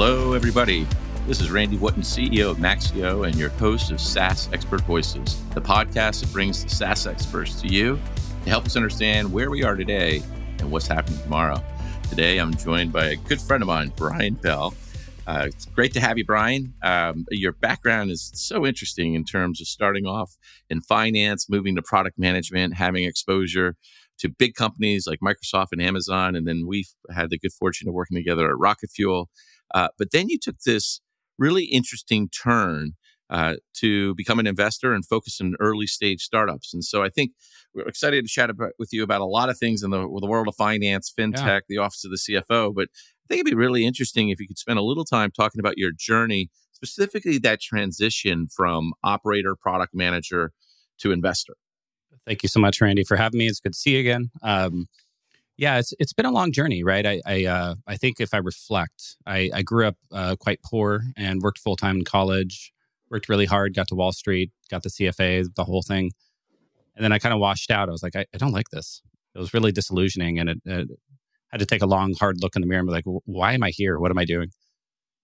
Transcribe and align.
Hello, 0.00 0.32
everybody. 0.32 0.86
This 1.26 1.40
is 1.40 1.50
Randy 1.50 1.76
Wootton, 1.76 2.02
CEO 2.02 2.52
of 2.52 2.58
Maxio, 2.58 3.26
and 3.26 3.34
your 3.34 3.48
host 3.48 3.90
of 3.90 4.00
SaaS 4.00 4.48
Expert 4.52 4.82
Voices, 4.82 5.42
the 5.54 5.60
podcast 5.60 6.20
that 6.20 6.32
brings 6.32 6.62
the 6.62 6.70
SaaS 6.70 7.08
experts 7.08 7.60
to 7.62 7.66
you 7.66 7.98
to 8.44 8.48
help 8.48 8.64
us 8.64 8.76
understand 8.76 9.32
where 9.32 9.50
we 9.50 9.64
are 9.64 9.74
today 9.74 10.22
and 10.60 10.70
what's 10.70 10.86
happening 10.86 11.18
tomorrow. 11.18 11.60
Today, 12.10 12.38
I'm 12.38 12.54
joined 12.54 12.92
by 12.92 13.06
a 13.06 13.16
good 13.16 13.40
friend 13.40 13.60
of 13.60 13.66
mine, 13.66 13.92
Brian 13.96 14.34
Bell. 14.34 14.72
Uh, 15.26 15.46
it's 15.48 15.64
great 15.64 15.92
to 15.94 16.00
have 16.00 16.16
you, 16.16 16.24
Brian. 16.24 16.74
Um, 16.80 17.26
your 17.32 17.50
background 17.50 18.12
is 18.12 18.30
so 18.34 18.64
interesting 18.64 19.14
in 19.14 19.24
terms 19.24 19.60
of 19.60 19.66
starting 19.66 20.06
off 20.06 20.36
in 20.70 20.80
finance, 20.80 21.50
moving 21.50 21.74
to 21.74 21.82
product 21.82 22.20
management, 22.20 22.74
having 22.74 23.02
exposure 23.02 23.74
to 24.18 24.28
big 24.28 24.54
companies 24.54 25.08
like 25.08 25.18
Microsoft 25.18 25.68
and 25.72 25.82
Amazon. 25.82 26.36
And 26.36 26.46
then 26.46 26.68
we've 26.68 26.90
had 27.10 27.30
the 27.30 27.38
good 27.38 27.52
fortune 27.52 27.88
of 27.88 27.94
working 27.94 28.16
together 28.16 28.48
at 28.48 28.58
Rocket 28.58 28.90
Fuel. 28.90 29.28
Uh, 29.74 29.88
but 29.98 30.10
then 30.12 30.28
you 30.28 30.38
took 30.38 30.58
this 30.60 31.00
really 31.38 31.64
interesting 31.64 32.28
turn 32.28 32.92
uh, 33.30 33.56
to 33.74 34.14
become 34.14 34.38
an 34.38 34.46
investor 34.46 34.94
and 34.94 35.04
focus 35.04 35.40
on 35.40 35.54
early 35.60 35.86
stage 35.86 36.22
startups. 36.22 36.72
And 36.72 36.82
so 36.84 37.02
I 37.02 37.10
think 37.10 37.32
we're 37.74 37.86
excited 37.86 38.24
to 38.24 38.30
chat 38.30 38.48
about, 38.48 38.72
with 38.78 38.92
you 38.92 39.02
about 39.02 39.20
a 39.20 39.26
lot 39.26 39.50
of 39.50 39.58
things 39.58 39.82
in 39.82 39.90
the, 39.90 39.98
the 39.98 40.26
world 40.26 40.48
of 40.48 40.54
finance, 40.56 41.12
fintech, 41.16 41.36
yeah. 41.36 41.60
the 41.68 41.78
office 41.78 42.04
of 42.04 42.10
the 42.10 42.16
CFO. 42.16 42.74
But 42.74 42.88
I 42.94 43.26
think 43.28 43.40
it'd 43.40 43.50
be 43.50 43.54
really 43.54 43.84
interesting 43.84 44.30
if 44.30 44.40
you 44.40 44.46
could 44.46 44.58
spend 44.58 44.78
a 44.78 44.82
little 44.82 45.04
time 45.04 45.30
talking 45.30 45.60
about 45.60 45.76
your 45.76 45.92
journey, 45.92 46.48
specifically 46.72 47.38
that 47.38 47.60
transition 47.60 48.48
from 48.48 48.92
operator, 49.04 49.54
product 49.54 49.94
manager 49.94 50.52
to 51.00 51.12
investor. 51.12 51.54
Thank 52.26 52.42
you 52.42 52.48
so 52.48 52.60
much, 52.60 52.80
Randy, 52.80 53.04
for 53.04 53.16
having 53.16 53.38
me. 53.38 53.46
It's 53.46 53.60
good 53.60 53.72
to 53.72 53.78
see 53.78 53.92
you 53.92 54.00
again. 54.00 54.30
Um, 54.42 54.86
yeah, 55.58 55.78
it's 55.78 55.92
it's 55.98 56.12
been 56.12 56.24
a 56.24 56.30
long 56.30 56.52
journey, 56.52 56.84
right? 56.84 57.04
I 57.04 57.20
I, 57.26 57.44
uh, 57.44 57.74
I 57.86 57.96
think 57.96 58.20
if 58.20 58.32
I 58.32 58.38
reflect, 58.38 59.16
I, 59.26 59.50
I 59.52 59.62
grew 59.62 59.88
up 59.88 59.96
uh, 60.12 60.36
quite 60.38 60.62
poor 60.62 61.02
and 61.16 61.42
worked 61.42 61.58
full 61.58 61.76
time 61.76 61.96
in 61.98 62.04
college. 62.04 62.72
Worked 63.10 63.28
really 63.28 63.46
hard, 63.46 63.74
got 63.74 63.88
to 63.88 63.94
Wall 63.94 64.12
Street, 64.12 64.52
got 64.70 64.82
the 64.82 64.90
CFA, 64.90 65.46
the 65.56 65.64
whole 65.64 65.82
thing, 65.82 66.12
and 66.94 67.04
then 67.04 67.10
I 67.10 67.18
kind 67.18 67.32
of 67.32 67.40
washed 67.40 67.70
out. 67.70 67.88
I 67.88 67.92
was 67.92 68.02
like, 68.02 68.14
I, 68.14 68.26
I, 68.34 68.38
don't 68.38 68.52
like 68.52 68.68
this. 68.68 69.00
It 69.34 69.38
was 69.38 69.54
really 69.54 69.72
disillusioning, 69.72 70.38
and 70.38 70.50
it, 70.50 70.58
it, 70.66 70.88
had 71.48 71.60
to 71.60 71.66
take 71.66 71.80
a 71.80 71.86
long, 71.86 72.12
hard 72.12 72.36
look 72.42 72.54
in 72.54 72.60
the 72.60 72.68
mirror 72.68 72.80
and 72.80 72.86
be 72.86 72.92
like, 72.92 73.04
why 73.24 73.54
am 73.54 73.62
I 73.62 73.70
here? 73.70 73.98
What 73.98 74.10
am 74.10 74.18
I 74.18 74.26
doing? 74.26 74.50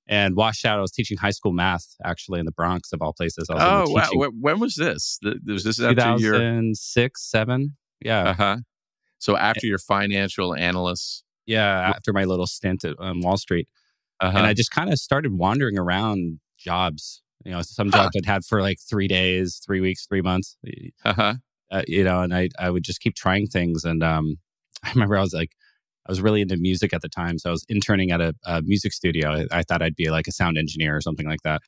And 0.06 0.34
washed 0.34 0.64
out. 0.64 0.78
I 0.78 0.80
was 0.80 0.92
teaching 0.92 1.18
high 1.18 1.30
school 1.30 1.52
math 1.52 1.94
actually 2.02 2.40
in 2.40 2.46
the 2.46 2.52
Bronx 2.52 2.92
of 2.92 3.02
all 3.02 3.12
places. 3.12 3.48
oh 3.50 3.88
wow! 3.90 4.08
When 4.40 4.58
was 4.58 4.74
this? 4.76 5.18
Was 5.46 5.64
this 5.64 5.80
after 5.80 5.94
2006, 5.94 7.30
seven? 7.30 7.76
Yeah. 8.00 8.30
Uh 8.30 8.34
huh. 8.34 8.56
So 9.18 9.36
after 9.36 9.66
your 9.66 9.78
financial 9.78 10.54
analyst, 10.54 11.24
yeah, 11.46 11.92
after 11.94 12.12
my 12.12 12.24
little 12.24 12.46
stint 12.46 12.84
at 12.84 12.94
um, 12.98 13.20
Wall 13.20 13.36
Street, 13.36 13.68
uh-huh. 14.20 14.36
and 14.36 14.46
I 14.46 14.54
just 14.54 14.70
kind 14.70 14.92
of 14.92 14.98
started 14.98 15.32
wandering 15.32 15.78
around 15.78 16.40
jobs. 16.58 17.22
You 17.44 17.52
know, 17.52 17.62
some 17.62 17.90
jobs 17.90 18.10
huh. 18.14 18.20
I'd 18.22 18.26
had 18.26 18.44
for 18.44 18.62
like 18.62 18.78
three 18.80 19.08
days, 19.08 19.60
three 19.64 19.80
weeks, 19.80 20.06
three 20.06 20.22
months. 20.22 20.56
Uh-huh. 21.04 21.34
Uh, 21.70 21.82
you 21.86 22.04
know, 22.04 22.22
and 22.22 22.34
I 22.34 22.48
I 22.58 22.70
would 22.70 22.84
just 22.84 23.00
keep 23.00 23.14
trying 23.14 23.46
things. 23.46 23.84
And 23.84 24.02
um, 24.02 24.38
I 24.82 24.90
remember 24.92 25.16
I 25.16 25.20
was 25.20 25.34
like, 25.34 25.52
I 26.06 26.12
was 26.12 26.20
really 26.20 26.40
into 26.40 26.56
music 26.56 26.92
at 26.92 27.02
the 27.02 27.08
time, 27.08 27.38
so 27.38 27.50
I 27.50 27.52
was 27.52 27.64
interning 27.68 28.10
at 28.10 28.20
a, 28.20 28.34
a 28.44 28.62
music 28.62 28.92
studio. 28.92 29.30
I, 29.30 29.58
I, 29.58 29.62
thought 29.62 29.80
I'd 29.80 29.96
be 29.96 30.10
like 30.10 30.26
a 30.26 30.32
sound 30.32 30.58
engineer 30.58 30.94
or 30.94 31.00
something 31.00 31.26
like 31.26 31.42
that. 31.44 31.62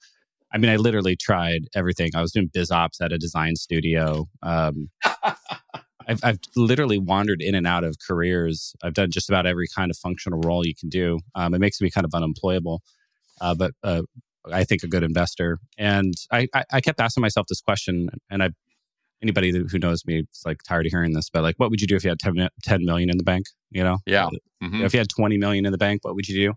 I 0.52 0.58
mean, 0.58 0.70
I 0.70 0.76
literally 0.76 1.16
tried 1.16 1.68
everything. 1.74 2.10
I 2.14 2.20
was 2.20 2.32
doing 2.32 2.50
biz 2.52 2.70
ops 2.70 3.00
at 3.00 3.12
a 3.12 3.18
design 3.18 3.56
studio. 3.56 4.28
Um, 4.42 4.90
I've, 6.06 6.20
I've 6.22 6.38
literally 6.54 6.98
wandered 6.98 7.42
in 7.42 7.54
and 7.54 7.66
out 7.66 7.84
of 7.84 7.96
careers. 8.06 8.74
I've 8.82 8.94
done 8.94 9.10
just 9.10 9.28
about 9.28 9.46
every 9.46 9.66
kind 9.74 9.90
of 9.90 9.96
functional 9.96 10.40
role 10.40 10.64
you 10.64 10.74
can 10.74 10.88
do. 10.88 11.18
Um, 11.34 11.54
it 11.54 11.58
makes 11.58 11.80
me 11.80 11.90
kind 11.90 12.04
of 12.04 12.14
unemployable, 12.14 12.82
uh, 13.40 13.54
but 13.54 13.72
uh, 13.82 14.02
I 14.50 14.64
think 14.64 14.82
a 14.82 14.88
good 14.88 15.02
investor. 15.02 15.58
And 15.76 16.14
I, 16.30 16.48
I, 16.54 16.64
I, 16.74 16.80
kept 16.80 17.00
asking 17.00 17.22
myself 17.22 17.46
this 17.48 17.60
question, 17.60 18.08
and 18.30 18.42
I, 18.42 18.50
anybody 19.20 19.50
who 19.50 19.78
knows 19.78 20.04
me 20.06 20.20
is 20.20 20.42
like 20.44 20.62
tired 20.62 20.86
of 20.86 20.92
hearing 20.92 21.12
this, 21.12 21.28
but 21.28 21.42
like, 21.42 21.56
what 21.56 21.70
would 21.70 21.80
you 21.80 21.86
do 21.86 21.96
if 21.96 22.04
you 22.04 22.10
had 22.10 22.20
10, 22.20 22.48
10 22.62 22.84
million 22.84 23.10
in 23.10 23.18
the 23.18 23.24
bank? 23.24 23.46
You 23.70 23.82
know, 23.82 23.98
yeah. 24.06 24.28
Mm-hmm. 24.62 24.84
If 24.84 24.94
you 24.94 25.00
had 25.00 25.08
20 25.08 25.38
million 25.38 25.66
in 25.66 25.72
the 25.72 25.78
bank, 25.78 26.04
what 26.04 26.14
would 26.14 26.28
you 26.28 26.48
do? 26.48 26.54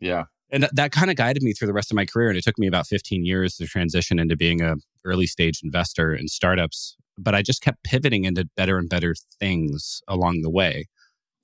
Yeah. 0.00 0.24
And 0.50 0.62
that, 0.62 0.76
that 0.76 0.92
kind 0.92 1.10
of 1.10 1.16
guided 1.16 1.42
me 1.42 1.52
through 1.52 1.66
the 1.66 1.72
rest 1.72 1.90
of 1.90 1.96
my 1.96 2.06
career. 2.06 2.28
And 2.28 2.38
it 2.38 2.44
took 2.44 2.58
me 2.58 2.68
about 2.68 2.86
15 2.86 3.24
years 3.24 3.56
to 3.56 3.66
transition 3.66 4.18
into 4.18 4.36
being 4.36 4.62
a 4.62 4.76
early 5.04 5.26
stage 5.26 5.60
investor 5.64 6.14
in 6.14 6.28
startups 6.28 6.96
but 7.16 7.34
I 7.34 7.42
just 7.42 7.62
kept 7.62 7.84
pivoting 7.84 8.24
into 8.24 8.48
better 8.56 8.78
and 8.78 8.88
better 8.88 9.14
things 9.38 10.02
along 10.08 10.42
the 10.42 10.50
way. 10.50 10.86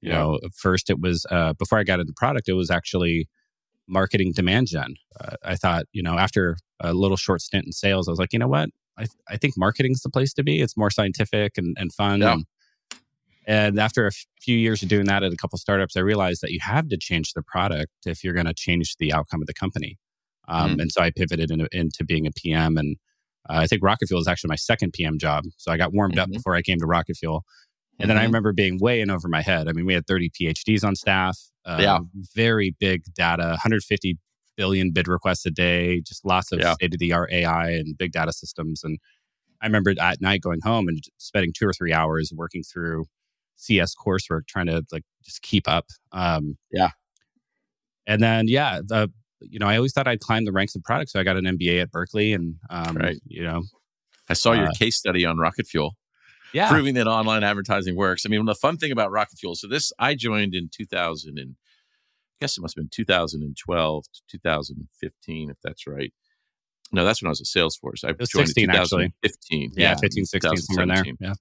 You 0.01 0.11
yeah. 0.11 0.19
know, 0.19 0.41
first 0.55 0.91
it 0.91 1.01
was 1.01 1.27
uh, 1.31 1.53
before 1.55 1.79
I 1.79 1.85
got 1.85 2.01
into 2.01 2.13
product, 2.17 2.49
it 2.49 2.55
was 2.55 2.71
actually 2.71 3.29
marketing 3.87 4.33
demand 4.35 4.69
gen. 4.69 4.95
Uh, 5.21 5.37
I 5.45 5.57
thought, 5.57 5.85
you 5.93 6.03
know, 6.03 6.17
after 6.17 6.57
a 6.81 6.95
little 6.95 7.17
short 7.17 7.43
stint 7.43 7.67
in 7.67 7.73
sales, 7.73 8.09
I 8.09 8.13
was 8.13 8.19
like, 8.19 8.33
you 8.33 8.39
know 8.39 8.49
what? 8.49 8.71
I, 8.99 9.07
I 9.29 9.37
think 9.37 9.55
marketing's 9.57 10.03
the 10.03 10.11
place 10.11 10.33
to 10.35 10.43
be. 10.43 10.61
It's 10.61 10.77
more 10.77 10.91
scientific 10.91 11.59
and, 11.59 11.77
and 11.79 11.93
fun. 11.93 12.21
Yeah. 12.21 12.33
And, 12.33 12.45
and 13.47 13.81
after 13.81 14.07
a 14.07 14.13
few 14.41 14.57
years 14.57 14.83
of 14.83 14.89
doing 14.89 15.07
that 15.07 15.23
at 15.23 15.33
a 15.33 15.37
couple 15.37 15.59
startups, 15.59 15.97
I 15.97 16.01
realized 16.01 16.43
that 16.43 16.53
you 16.53 16.61
have 16.63 16.89
to 16.89 16.97
change 16.97 17.33
the 17.33 17.43
product 17.43 17.93
if 18.07 18.23
you're 18.23 18.35
going 18.35 18.47
to 18.47 18.55
change 18.55 18.97
the 18.97 19.13
outcome 19.13 19.41
of 19.43 19.47
the 19.47 19.55
company. 19.55 19.99
Um, 20.49 20.77
mm. 20.77 20.83
And 20.83 20.93
so 20.93 21.03
I 21.03 21.11
pivoted 21.11 21.51
into, 21.51 21.69
into 21.73 22.05
being 22.05 22.27
a 22.27 22.33
PM 22.33 22.77
and 22.77 22.97
uh, 23.49 23.59
I 23.59 23.67
think 23.67 23.83
Rocket 23.83 24.07
Fuel 24.07 24.21
is 24.21 24.29
actually 24.29 24.49
my 24.49 24.57
second 24.57 24.93
PM 24.93 25.19
job. 25.19 25.45
So 25.57 25.73
I 25.73 25.77
got 25.77 25.93
warmed 25.93 26.15
mm-hmm. 26.15 26.23
up 26.23 26.31
before 26.31 26.55
I 26.55 26.63
came 26.63 26.79
to 26.79 26.87
Rocket 26.87 27.17
Fuel. 27.17 27.45
And 27.99 28.05
mm-hmm. 28.05 28.09
then 28.09 28.17
I 28.17 28.21
mm-hmm. 28.21 28.29
remember 28.29 28.53
being 28.53 28.79
way 28.79 29.01
in 29.01 29.11
over 29.11 29.29
my 29.29 29.43
head. 29.43 29.69
I 29.69 29.73
mean, 29.73 29.87
we 29.87 29.95
had 29.95 30.07
30 30.07 30.31
PhDs 30.31 30.85
on 30.85 30.95
staff, 30.95 31.39
uh, 31.65 31.79
yeah. 31.81 31.99
very 32.35 32.75
big 32.79 33.03
data, 33.15 33.45
150 33.45 34.19
billion 34.57 34.91
bid 34.93 35.09
requests 35.09 35.47
a 35.47 35.51
day, 35.51 36.01
just 36.01 36.25
lots 36.25 36.53
of 36.53 36.61
yeah. 36.61 36.75
state 36.75 36.93
of 36.93 36.99
the 36.99 37.13
art 37.13 37.33
AI 37.33 37.71
and 37.71 37.97
big 37.97 38.13
data 38.13 38.33
systems. 38.33 38.85
And 38.85 38.99
I 39.63 39.67
remember 39.67 39.95
at 39.99 40.21
night 40.21 40.43
going 40.43 40.61
home 40.63 40.89
and 40.89 41.03
spending 41.19 41.53
two 41.57 41.67
or 41.67 41.73
three 41.73 41.93
hours 41.93 42.33
working 42.35 42.63
through 42.63 43.07
CS 43.57 43.95
coursework, 43.95 44.47
trying 44.49 44.67
to 44.67 44.83
like 44.93 45.05
just 45.25 45.43
keep 45.43 45.69
up. 45.69 45.87
Um, 46.13 46.57
yeah. 46.71 46.91
And 48.07 48.23
then, 48.23 48.49
yeah, 48.49 48.81
the 48.85 49.11
you 49.41 49.59
know, 49.59 49.67
I 49.67 49.77
always 49.77 49.93
thought 49.93 50.07
I'd 50.09 50.21
climb 50.21 50.45
the 50.45 50.53
ranks 50.53 50.75
of 50.75 50.83
product. 50.83 51.11
So 51.11 51.21
I 51.21 51.23
got 51.23 51.37
an 51.37 51.45
MBA 51.45 51.83
at 51.83 51.91
Berkeley 51.91 52.33
and, 52.33 52.57
um, 52.69 52.97
right. 52.97 53.17
you 53.27 53.43
know, 53.43 53.63
I 54.29 54.35
saw 54.35 54.53
your 54.53 54.69
uh, 54.69 54.73
case 54.79 54.97
study 54.97 55.25
on 55.25 55.39
Rocket 55.39 55.67
Fuel. 55.67 55.97
Yeah. 56.53 56.69
Proving 56.69 56.95
that 56.95 57.07
online 57.07 57.45
advertising 57.45 57.97
works. 57.97 58.25
I 58.27 58.29
mean, 58.29 58.45
the 58.45 58.55
fun 58.55 58.77
thing 58.77 58.93
about 58.93 59.11
Rocket 59.11 59.39
Fuel, 59.39 59.55
so 59.55 59.69
this, 59.69 59.93
I 59.99 60.15
joined 60.15 60.55
in 60.55 60.69
2000 60.73 61.39
and 61.39 61.55
I 61.57 62.37
guess 62.41 62.59
it 62.59 62.61
must 62.61 62.77
have 62.77 62.83
been 62.83 62.91
2012 62.93 64.05
to 64.05 64.21
2015, 64.31 65.51
if 65.51 65.57
that's 65.63 65.87
right. 65.87 66.13
No, 66.93 67.05
that's 67.05 67.23
when 67.23 67.29
I 67.29 67.31
was 67.31 67.41
at 67.41 67.47
Salesforce. 67.47 68.03
I 68.03 68.13
joined 68.13 68.49
16, 68.49 68.65
in 68.65 68.77
2015. 68.77 69.13
Actually. 69.23 69.83
Yeah, 69.83 69.91
yeah, 69.91 69.97
15, 69.97 70.25
16, 70.25 70.57
somewhere 70.57 70.87
there. 70.87 71.05
Yeah 71.21 71.35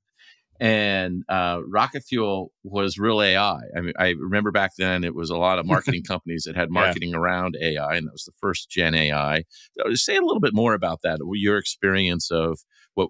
and 0.60 1.24
uh, 1.30 1.62
Rocket 1.66 2.04
Fuel 2.10 2.52
was 2.64 2.98
real 2.98 3.22
AI. 3.22 3.62
I 3.76 3.82
mean, 3.82 3.94
I 3.98 4.10
remember 4.10 4.52
back 4.52 4.72
then 4.78 5.04
it 5.04 5.16
was 5.16 5.30
a 5.30 5.38
lot 5.38 5.60
of 5.60 5.66
marketing 5.68 6.04
companies 6.04 6.44
that 6.46 6.56
had 6.56 6.70
marketing 6.70 7.12
yeah. 7.12 7.18
around 7.18 7.58
AI, 7.62 7.96
and 7.96 8.08
that 8.08 8.12
was 8.12 8.26
the 8.26 8.34
first 8.40 8.70
gen 8.70 8.94
AI. 8.94 9.44
So 9.78 9.94
say 9.96 10.18
a 10.18 10.22
little 10.22 10.42
bit 10.42 10.54
more 10.54 10.74
about 10.74 11.00
that. 11.04 11.20
Your 11.34 11.58
experience 11.58 12.30
of 12.30 12.60
what 12.96 13.10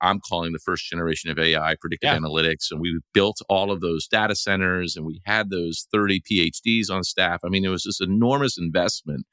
I'm 0.00 0.20
calling 0.20 0.52
the 0.52 0.58
first 0.58 0.88
generation 0.88 1.30
of 1.30 1.38
AI, 1.38 1.74
predictive 1.80 2.10
yeah. 2.10 2.18
analytics, 2.18 2.70
and 2.70 2.80
we 2.80 3.00
built 3.12 3.40
all 3.48 3.72
of 3.72 3.80
those 3.80 4.06
data 4.06 4.36
centers, 4.36 4.94
and 4.96 5.04
we 5.04 5.20
had 5.24 5.50
those 5.50 5.88
30 5.92 6.20
PhDs 6.20 6.90
on 6.90 7.02
staff. 7.02 7.40
I 7.44 7.48
mean, 7.48 7.64
it 7.64 7.70
was 7.70 7.84
this 7.84 8.00
enormous 8.00 8.56
investment 8.56 9.26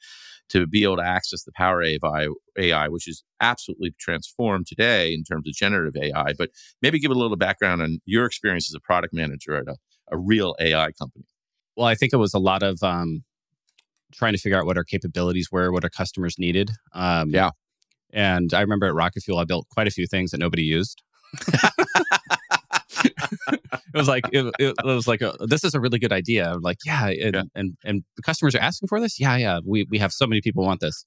to 0.50 0.68
be 0.68 0.84
able 0.84 0.98
to 0.98 1.06
access 1.06 1.44
the 1.44 1.52
power 1.56 1.82
of 1.82 1.88
AI, 1.88 2.28
AI, 2.58 2.88
which 2.88 3.08
is 3.08 3.24
absolutely 3.40 3.94
transformed 4.00 4.68
today 4.68 5.14
in 5.14 5.24
terms 5.24 5.48
of 5.48 5.54
generative 5.54 6.02
AI. 6.02 6.34
But 6.38 6.50
maybe 6.82 7.00
give 7.00 7.12
a 7.12 7.16
little 7.16 7.38
background 7.38 7.82
on 7.82 8.00
your 8.06 8.26
experience 8.26 8.70
as 8.70 8.76
a 8.76 8.82
product 8.82 9.14
manager 9.14 9.56
at 9.56 9.68
a, 9.68 9.76
a 10.12 10.18
real 10.18 10.56
AI 10.60 10.92
company. 10.94 11.26
Well, 11.78 11.88
I 11.88 11.96
think 11.96 12.14
it 12.14 12.18
was 12.18 12.34
a 12.34 12.40
lot 12.40 12.64
of 12.64 12.84
um, 12.84 13.24
trying 14.14 14.34
to 14.34 14.40
figure 14.40 14.60
out 14.60 14.66
what 14.66 14.78
our 14.78 14.84
capabilities 14.84 15.50
were, 15.52 15.72
what 15.72 15.84
our 15.84 15.90
customers 15.90 16.36
needed. 16.38 16.72
Um, 16.94 17.30
yeah. 17.30 17.52
And 18.14 18.54
I 18.54 18.62
remember 18.62 18.88
at 18.88 18.94
Rocket 18.94 19.24
Fuel, 19.24 19.40
I 19.40 19.46
built 19.46 19.68
quite 19.70 19.88
a 19.88 19.92
few 19.92 20.06
things 20.06 20.32
that 20.32 20.40
nobody 20.40 20.64
used. 20.64 21.02
it 23.48 23.60
was 23.94 24.08
like 24.08 24.26
it, 24.32 24.54
it, 24.60 24.76
was 24.84 25.08
like 25.08 25.22
a, 25.22 25.36
this 25.48 25.64
is 25.64 25.74
a 25.74 25.80
really 25.80 26.00
good 26.00 26.14
idea. 26.14 26.52
I'm 26.52 26.62
like, 26.62 26.78
yeah 26.86 27.08
and, 27.08 27.36
yeah. 27.36 27.44
and 27.56 27.78
and 27.84 28.04
the 28.16 28.22
customers 28.22 28.56
are 28.56 28.62
asking 28.62 28.88
for 28.88 29.00
this. 29.00 29.20
Yeah, 29.20 29.36
yeah. 29.38 29.60
We 29.66 29.88
we 29.90 29.98
have 30.00 30.12
so 30.12 30.28
many 30.28 30.42
people 30.42 30.64
want 30.64 30.80
this, 30.80 31.06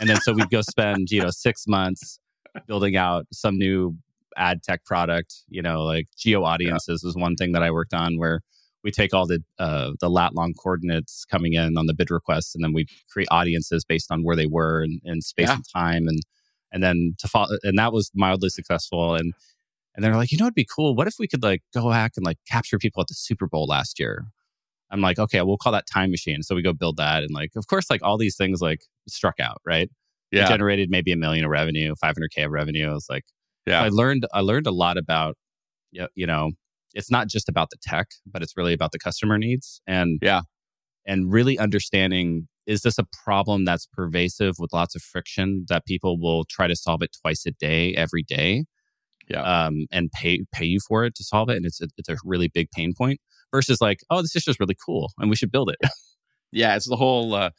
and 0.00 0.08
then 0.08 0.20
so 0.20 0.32
we'd 0.32 0.50
go 0.50 0.62
spend 0.62 1.10
you 1.10 1.22
know 1.22 1.30
six 1.30 1.64
months 1.66 2.18
building 2.66 2.96
out 2.96 3.26
some 3.32 3.58
new 3.58 3.96
ad 4.36 4.62
tech 4.62 4.84
product. 4.84 5.34
You 5.48 5.62
know, 5.62 5.84
like 5.84 6.06
geo 6.16 6.44
audiences 6.44 7.02
yeah. 7.02 7.08
was 7.08 7.16
one 7.16 7.36
thing 7.36 7.52
that 7.52 7.62
I 7.62 7.70
worked 7.70 7.94
on 7.94 8.18
where 8.18 8.40
we 8.82 8.90
take 8.90 9.12
all 9.12 9.26
the 9.26 9.42
uh, 9.58 9.92
the 10.00 10.08
lat 10.08 10.34
long 10.34 10.54
coordinates 10.54 11.24
coming 11.30 11.54
in 11.54 11.76
on 11.76 11.86
the 11.86 11.94
bid 11.94 12.10
requests, 12.10 12.54
and 12.54 12.62
then 12.62 12.72
we 12.72 12.86
create 13.10 13.28
audiences 13.30 13.84
based 13.84 14.10
on 14.10 14.22
where 14.22 14.36
they 14.36 14.46
were 14.46 14.82
in, 14.82 15.00
in 15.04 15.20
space 15.20 15.48
yeah. 15.48 15.54
and 15.54 15.64
time, 15.72 16.08
and 16.08 16.20
and 16.72 16.82
then 16.82 17.14
to 17.18 17.28
follow, 17.28 17.56
and 17.62 17.78
that 17.78 17.92
was 17.92 18.10
mildly 18.14 18.48
successful. 18.48 19.14
And 19.14 19.34
and 19.96 20.04
they're 20.04 20.14
like, 20.14 20.30
you 20.30 20.38
know, 20.38 20.44
it'd 20.44 20.54
be 20.54 20.66
cool. 20.66 20.94
What 20.94 21.08
if 21.08 21.14
we 21.18 21.26
could 21.26 21.42
like 21.42 21.62
go 21.74 21.90
back 21.90 22.12
and 22.16 22.24
like 22.24 22.36
capture 22.48 22.78
people 22.78 23.00
at 23.00 23.08
the 23.08 23.14
Super 23.14 23.48
Bowl 23.48 23.66
last 23.66 23.98
year? 23.98 24.26
I'm 24.90 25.00
like, 25.00 25.18
okay, 25.18 25.42
we'll 25.42 25.56
call 25.56 25.72
that 25.72 25.86
time 25.92 26.10
machine. 26.10 26.42
So 26.42 26.54
we 26.54 26.62
go 26.62 26.72
build 26.72 26.98
that. 26.98 27.22
And 27.22 27.32
like, 27.32 27.50
of 27.56 27.66
course, 27.66 27.90
like 27.90 28.02
all 28.04 28.18
these 28.18 28.36
things 28.36 28.60
like 28.60 28.82
struck 29.08 29.40
out, 29.40 29.60
right? 29.66 29.90
Yeah. 30.30 30.44
We 30.44 30.48
generated 30.48 30.90
maybe 30.90 31.10
a 31.10 31.16
million 31.16 31.44
of 31.44 31.50
revenue, 31.50 31.94
500K 32.04 32.44
of 32.44 32.52
revenue. 32.52 32.90
I 32.90 32.92
was 32.92 33.06
like, 33.10 33.24
yeah. 33.66 33.82
I 33.82 33.88
learned, 33.88 34.26
I 34.32 34.40
learned 34.40 34.66
a 34.68 34.70
lot 34.70 34.96
about, 34.96 35.36
you 35.90 36.26
know, 36.26 36.52
it's 36.94 37.10
not 37.10 37.28
just 37.28 37.48
about 37.48 37.70
the 37.70 37.78
tech, 37.82 38.08
but 38.26 38.42
it's 38.42 38.56
really 38.56 38.74
about 38.74 38.92
the 38.92 38.98
customer 38.98 39.38
needs. 39.38 39.80
And 39.86 40.18
yeah. 40.22 40.42
And 41.04 41.32
really 41.32 41.58
understanding 41.58 42.48
is 42.66 42.82
this 42.82 42.98
a 42.98 43.06
problem 43.24 43.64
that's 43.64 43.86
pervasive 43.86 44.56
with 44.58 44.72
lots 44.72 44.94
of 44.94 45.02
friction 45.02 45.64
that 45.68 45.86
people 45.86 46.20
will 46.20 46.44
try 46.44 46.66
to 46.66 46.74
solve 46.74 47.02
it 47.02 47.16
twice 47.22 47.46
a 47.46 47.52
day, 47.52 47.94
every 47.94 48.22
day? 48.22 48.64
Yeah. 49.28 49.42
Um, 49.42 49.86
and 49.90 50.10
pay 50.12 50.44
pay 50.52 50.66
you 50.66 50.80
for 50.80 51.04
it 51.04 51.14
to 51.16 51.24
solve 51.24 51.48
it. 51.48 51.56
And 51.56 51.66
it's 51.66 51.80
a, 51.80 51.88
it's 51.96 52.08
a 52.08 52.16
really 52.24 52.48
big 52.48 52.70
pain 52.70 52.94
point 52.96 53.20
versus 53.52 53.80
like, 53.80 54.00
oh, 54.10 54.22
this 54.22 54.36
is 54.36 54.44
just 54.44 54.60
really 54.60 54.76
cool 54.84 55.12
and 55.18 55.30
we 55.30 55.36
should 55.36 55.50
build 55.50 55.70
it. 55.70 55.90
yeah, 56.52 56.76
it's 56.76 56.88
the 56.88 56.96
whole 56.96 57.34
uh, 57.34 57.50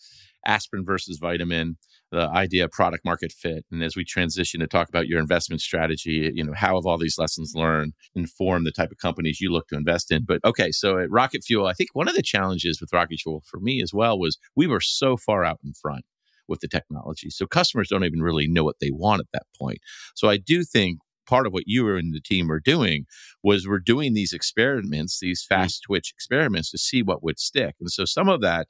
aspirin 0.45 0.85
versus 0.85 1.17
vitamin, 1.17 1.77
the 2.11 2.29
idea 2.29 2.65
of 2.65 2.71
product 2.71 3.03
market 3.03 3.31
fit. 3.31 3.65
And 3.71 3.83
as 3.83 3.95
we 3.95 4.05
transition 4.05 4.59
to 4.61 4.67
talk 4.67 4.87
about 4.89 5.07
your 5.07 5.19
investment 5.19 5.61
strategy, 5.61 6.31
you 6.33 6.43
know, 6.43 6.53
how 6.55 6.75
have 6.75 6.85
all 6.85 6.97
these 6.97 7.17
lessons 7.17 7.53
learned 7.55 7.93
inform 8.15 8.63
the 8.63 8.71
type 8.71 8.91
of 8.91 8.97
companies 8.97 9.41
you 9.41 9.51
look 9.51 9.67
to 9.67 9.75
invest 9.75 10.11
in? 10.11 10.23
But 10.25 10.39
okay, 10.45 10.71
so 10.71 10.97
at 10.99 11.11
Rocket 11.11 11.43
Fuel, 11.43 11.67
I 11.67 11.73
think 11.73 11.89
one 11.93 12.07
of 12.07 12.15
the 12.15 12.21
challenges 12.21 12.79
with 12.79 12.93
Rocket 12.93 13.19
Fuel 13.19 13.43
for 13.45 13.59
me 13.59 13.81
as 13.81 13.93
well 13.93 14.17
was 14.17 14.37
we 14.55 14.67
were 14.67 14.81
so 14.81 15.17
far 15.17 15.43
out 15.43 15.59
in 15.63 15.73
front 15.73 16.05
with 16.47 16.61
the 16.61 16.67
technology. 16.67 17.29
So 17.29 17.45
customers 17.45 17.89
don't 17.89 18.05
even 18.05 18.21
really 18.21 18.47
know 18.47 18.63
what 18.63 18.77
they 18.79 18.89
want 18.89 19.19
at 19.19 19.27
that 19.33 19.43
point. 19.59 19.79
So 20.15 20.29
I 20.29 20.37
do 20.37 20.63
think 20.63 20.99
part 21.27 21.45
of 21.45 21.53
what 21.53 21.63
you 21.65 21.95
and 21.95 22.13
the 22.13 22.21
team 22.21 22.51
are 22.51 22.59
doing 22.59 23.05
was 23.43 23.67
we're 23.67 23.79
doing 23.79 24.13
these 24.13 24.33
experiments, 24.33 25.19
these 25.19 25.43
mm. 25.43 25.47
fast 25.47 25.83
twitch 25.83 26.11
experiments 26.13 26.71
to 26.71 26.77
see 26.77 27.03
what 27.03 27.23
would 27.23 27.39
stick. 27.39 27.75
And 27.79 27.91
so 27.91 28.05
some 28.05 28.29
of 28.29 28.41
that, 28.41 28.67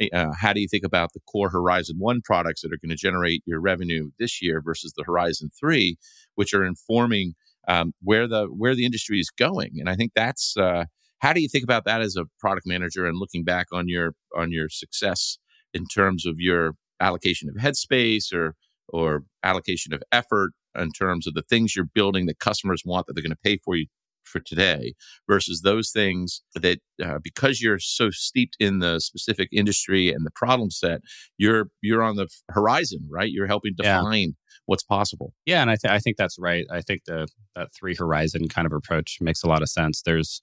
eh, 0.00 0.08
uh, 0.12 0.32
how 0.38 0.52
do 0.52 0.60
you 0.60 0.68
think 0.68 0.84
about 0.84 1.12
the 1.12 1.20
core 1.30 1.50
Horizon 1.50 1.96
1 1.98 2.20
products 2.24 2.62
that 2.62 2.72
are 2.72 2.78
going 2.82 2.90
to 2.90 2.96
generate 2.96 3.42
your 3.46 3.60
revenue 3.60 4.10
this 4.18 4.40
year 4.40 4.62
versus 4.64 4.92
the 4.96 5.04
Horizon 5.04 5.50
3, 5.58 5.96
which 6.34 6.54
are 6.54 6.64
informing 6.64 7.34
um, 7.68 7.92
where 8.00 8.28
the 8.28 8.44
where 8.46 8.74
the 8.74 8.84
industry 8.84 9.18
is 9.18 9.30
going? 9.30 9.72
And 9.78 9.88
I 9.88 9.96
think 9.96 10.12
that's 10.14 10.56
uh, 10.56 10.84
how 11.18 11.32
do 11.32 11.40
you 11.40 11.48
think 11.48 11.64
about 11.64 11.84
that 11.84 12.00
as 12.00 12.16
a 12.16 12.26
product 12.38 12.66
manager 12.66 13.06
and 13.06 13.18
looking 13.18 13.44
back 13.44 13.66
on 13.72 13.88
your 13.88 14.12
on 14.36 14.52
your 14.52 14.68
success 14.68 15.38
in 15.74 15.86
terms 15.86 16.26
of 16.26 16.36
your 16.38 16.72
allocation 17.00 17.48
of 17.48 17.56
headspace 17.56 18.32
or 18.32 18.54
or 18.88 19.24
allocation 19.42 19.92
of 19.92 20.02
effort 20.12 20.52
in 20.78 20.90
terms 20.92 21.26
of 21.26 21.34
the 21.34 21.42
things 21.42 21.74
you're 21.74 21.84
building 21.84 22.26
that 22.26 22.38
customers 22.38 22.82
want 22.84 23.06
that 23.06 23.14
they're 23.14 23.22
going 23.22 23.30
to 23.30 23.36
pay 23.36 23.58
for 23.64 23.76
you 23.76 23.86
for 24.26 24.40
today 24.40 24.94
versus 25.28 25.62
those 25.62 25.90
things 25.90 26.42
that 26.54 26.78
uh, 27.02 27.18
because 27.22 27.62
you're 27.62 27.78
so 27.78 28.10
steeped 28.10 28.56
in 28.60 28.80
the 28.80 29.00
specific 29.00 29.48
industry 29.52 30.12
and 30.12 30.26
the 30.26 30.30
problem 30.30 30.70
set 30.70 31.00
you're 31.38 31.68
you're 31.80 32.02
on 32.02 32.16
the 32.16 32.28
horizon 32.50 33.06
right? 33.08 33.30
You're 33.30 33.46
helping 33.46 33.74
define 33.76 34.20
yeah. 34.20 34.60
what's 34.66 34.82
possible. 34.82 35.32
Yeah 35.46 35.62
and 35.62 35.70
I, 35.70 35.76
th- 35.76 35.92
I 35.92 35.98
think 35.98 36.16
that's 36.16 36.38
right. 36.38 36.66
I 36.70 36.80
think 36.80 37.04
the 37.06 37.28
that 37.54 37.68
three 37.74 37.94
horizon 37.94 38.48
kind 38.48 38.66
of 38.66 38.72
approach 38.72 39.18
makes 39.20 39.42
a 39.42 39.48
lot 39.48 39.62
of 39.62 39.68
sense. 39.68 40.02
There's 40.02 40.40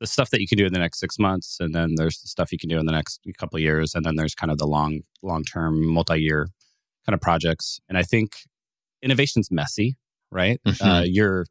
the 0.00 0.06
stuff 0.06 0.30
that 0.30 0.40
you 0.40 0.46
can 0.46 0.58
do 0.58 0.66
in 0.66 0.72
the 0.72 0.78
next 0.78 1.00
six 1.00 1.18
months 1.18 1.56
and 1.58 1.74
then 1.74 1.96
there's 1.96 2.20
the 2.20 2.28
stuff 2.28 2.52
you 2.52 2.58
can 2.58 2.68
do 2.68 2.78
in 2.78 2.86
the 2.86 2.92
next 2.92 3.20
couple 3.36 3.56
of 3.56 3.62
years 3.62 3.94
and 3.94 4.04
then 4.04 4.16
there's 4.16 4.34
kind 4.34 4.52
of 4.52 4.58
the 4.58 4.66
long 4.66 5.00
long 5.22 5.44
term 5.44 5.86
multi-year 5.86 6.48
kind 7.04 7.14
of 7.14 7.20
projects. 7.20 7.80
And 7.88 7.98
i 7.98 8.02
think 8.02 8.36
innovation's 9.02 9.50
messy, 9.50 9.96
right? 10.30 10.60
Mm-hmm. 10.66 10.88
Uh, 10.88 11.02
you're 11.02 11.46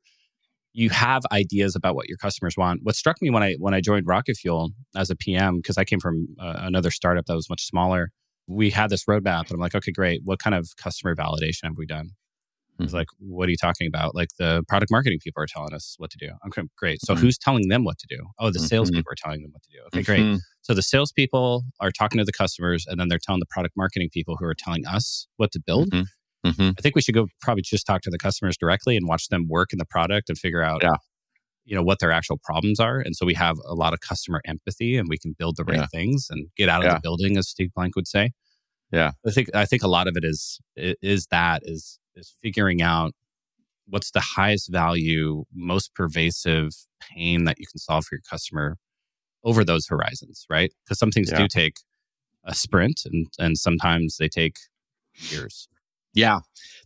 you 0.78 0.92
have 0.92 1.24
ideas 1.32 1.76
about 1.76 1.96
what 1.96 2.08
your 2.08 2.20
customers 2.20 2.56
want. 2.56 2.82
What 2.84 2.96
struck 2.96 3.20
me 3.20 3.32
when 3.32 3.42
I 3.42 3.56
when 3.56 3.74
I 3.74 3.82
joined 3.82 4.06
Rocket 4.06 4.38
Fuel 4.38 4.70
as 4.96 5.10
a 5.10 5.16
PM 5.16 5.58
because 5.58 5.76
I 5.76 5.84
came 5.84 6.00
from 6.00 6.28
uh, 6.40 6.54
another 6.58 6.92
startup 6.92 7.26
that 7.26 7.36
was 7.36 7.50
much 7.50 7.66
smaller. 7.66 8.12
We 8.46 8.70
had 8.70 8.92
this 8.92 9.06
roadmap, 9.06 9.42
and 9.42 9.54
I'm 9.54 9.60
like, 9.60 9.74
okay, 9.74 9.92
great. 9.92 10.22
What 10.24 10.40
kind 10.40 10.56
of 10.56 10.70
customer 10.78 11.16
validation 11.16 11.64
have 11.64 11.78
we 11.78 11.88
done? 11.88 12.12
I 12.80 12.84
was 12.84 12.90
mm-hmm. 12.90 12.98
like, 12.98 13.08
what 13.18 13.48
are 13.48 13.50
you 13.50 13.58
talking 13.58 13.88
about? 13.88 14.14
Like 14.14 14.30
the 14.38 14.64
product 14.68 14.92
marketing 14.92 15.18
people 15.24 15.42
are 15.42 15.48
telling 15.48 15.74
us 15.74 15.96
what 15.98 16.12
to 16.12 16.18
do. 16.20 16.30
Okay, 16.46 16.62
great. 16.78 17.02
So 17.02 17.14
mm-hmm. 17.14 17.24
who's 17.24 17.38
telling 17.40 17.70
them 17.70 17.84
what 17.84 17.98
to 17.98 18.08
do? 18.08 18.24
Oh, 18.38 18.52
the 18.52 18.60
salespeople 18.60 19.02
mm-hmm. 19.02 19.12
are 19.12 19.16
telling 19.16 19.42
them 19.42 19.52
what 19.52 19.64
to 19.64 19.70
do. 19.72 19.80
Okay, 19.88 20.04
great. 20.04 20.22
Mm-hmm. 20.22 20.38
So 20.62 20.76
the 20.76 20.84
salespeople 20.84 21.64
are 21.80 21.92
talking 21.92 22.20
to 22.20 22.24
the 22.24 22.32
customers, 22.32 22.86
and 22.88 23.00
then 23.00 23.08
they're 23.08 23.18
telling 23.18 23.40
the 23.40 23.48
product 23.50 23.76
marketing 23.76 24.10
people 24.14 24.38
who 24.40 24.46
are 24.46 24.54
telling 24.54 24.86
us 24.86 25.28
what 25.38 25.52
to 25.54 25.60
build. 25.60 25.92
Mm-hmm. 26.46 26.72
I 26.78 26.82
think 26.82 26.96
we 26.96 27.02
should 27.02 27.16
go 27.16 27.28
probably 27.42 27.64
just 27.64 27.86
talk 27.86 28.02
to 28.02 28.10
the 28.10 28.18
customers 28.18 28.58
directly 28.58 28.96
and 28.96 29.08
watch 29.08 29.28
them 29.30 29.48
work 29.50 29.74
in 29.74 29.80
the 29.80 29.86
product 29.86 30.30
and 30.30 30.38
figure 30.38 30.62
out, 30.62 30.84
yeah. 30.84 30.96
you 31.66 31.76
know, 31.76 31.84
what 31.84 32.00
their 32.00 32.12
actual 32.12 32.40
problems 32.44 32.80
are. 32.80 33.00
And 33.00 33.16
so 33.16 33.26
we 33.26 33.34
have 33.34 33.58
a 33.66 33.74
lot 33.74 33.94
of 33.94 34.00
customer 34.00 34.42
empathy 34.46 34.98
and 34.98 35.08
we 35.10 35.18
can 35.18 35.36
build 35.38 35.58
the 35.58 35.64
right 35.64 35.80
yeah. 35.80 35.88
things 35.88 36.28
and 36.30 36.48
get 36.56 36.70
out 36.70 36.82
of 36.82 36.86
yeah. 36.86 36.94
the 36.96 37.02
building, 37.02 37.38
as 37.38 37.50
Steve 37.50 37.74
Blank 37.76 37.96
would 37.96 38.08
say. 38.08 38.32
Yeah, 38.92 39.12
I 39.26 39.32
think 39.32 39.50
I 39.54 39.66
think 39.66 39.84
a 39.84 39.88
lot 39.88 40.08
of 40.08 40.16
it 40.16 40.24
is 40.24 40.60
is 40.78 41.28
that 41.30 41.62
is 41.66 42.00
is 42.16 42.34
figuring 42.42 42.82
out 42.82 43.12
what's 43.86 44.12
the 44.12 44.22
highest 44.22 44.72
value, 44.72 45.44
most 45.54 45.94
pervasive 45.94 46.72
pain 47.02 47.46
that 47.46 47.60
you 47.60 47.66
can 47.66 47.80
solve 47.80 48.06
for 48.06 48.16
your 48.16 48.22
customer 48.30 48.78
over 49.44 49.64
those 49.64 49.88
horizons, 49.88 50.46
right? 50.50 50.74
Because 50.86 51.00
some 51.00 51.12
things 51.12 51.32
do 51.32 51.48
take 51.48 51.76
a 52.46 52.56
sprint 52.56 53.02
and 53.06 53.28
and 53.38 53.58
sometimes 53.58 54.18
they 54.18 54.30
take 54.30 54.56
years. 55.16 55.68
Yeah, 56.18 56.40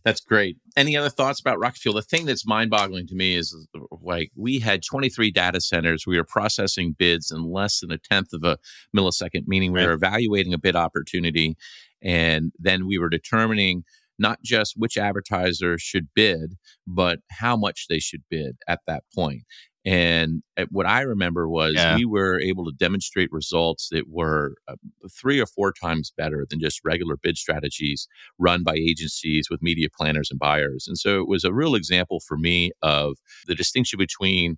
that's 0.04 0.20
great. 0.20 0.58
Any 0.76 0.94
other 0.94 1.08
thoughts 1.08 1.40
about 1.40 1.58
Rocket 1.58 1.78
Fuel? 1.78 1.94
The 1.94 2.02
thing 2.02 2.26
that's 2.26 2.46
mind 2.46 2.68
boggling 2.68 3.06
to 3.06 3.14
me 3.14 3.34
is 3.34 3.56
like 4.02 4.30
we 4.36 4.58
had 4.58 4.82
23 4.82 5.30
data 5.30 5.58
centers. 5.58 6.06
We 6.06 6.18
were 6.18 6.24
processing 6.24 6.94
bids 6.98 7.30
in 7.30 7.50
less 7.50 7.80
than 7.80 7.90
a 7.90 7.96
tenth 7.96 8.34
of 8.34 8.44
a 8.44 8.58
millisecond, 8.94 9.44
meaning 9.46 9.72
we 9.72 9.86
were 9.86 9.92
evaluating 9.92 10.52
a 10.52 10.58
bid 10.58 10.76
opportunity. 10.76 11.56
And 12.02 12.52
then 12.58 12.86
we 12.86 12.98
were 12.98 13.08
determining 13.08 13.84
not 14.18 14.42
just 14.44 14.74
which 14.76 14.98
advertiser 14.98 15.78
should 15.78 16.08
bid, 16.14 16.56
but 16.86 17.20
how 17.30 17.56
much 17.56 17.86
they 17.88 18.00
should 18.00 18.24
bid 18.28 18.56
at 18.68 18.80
that 18.86 19.04
point. 19.14 19.44
And 19.84 20.42
uh, 20.56 20.66
what 20.70 20.86
I 20.86 21.00
remember 21.00 21.48
was 21.48 21.74
yeah. 21.74 21.96
we 21.96 22.04
were 22.04 22.40
able 22.40 22.64
to 22.66 22.72
demonstrate 22.72 23.32
results 23.32 23.88
that 23.90 24.08
were 24.08 24.54
uh, 24.68 24.76
three 25.10 25.40
or 25.40 25.46
four 25.46 25.72
times 25.72 26.12
better 26.16 26.46
than 26.48 26.60
just 26.60 26.80
regular 26.84 27.16
bid 27.16 27.36
strategies 27.36 28.06
run 28.38 28.62
by 28.62 28.74
agencies 28.74 29.48
with 29.50 29.62
media 29.62 29.88
planners 29.96 30.30
and 30.30 30.38
buyers. 30.38 30.86
And 30.86 30.96
so 30.96 31.20
it 31.20 31.28
was 31.28 31.44
a 31.44 31.52
real 31.52 31.74
example 31.74 32.20
for 32.20 32.38
me 32.38 32.70
of 32.82 33.16
the 33.46 33.56
distinction 33.56 33.98
between 33.98 34.56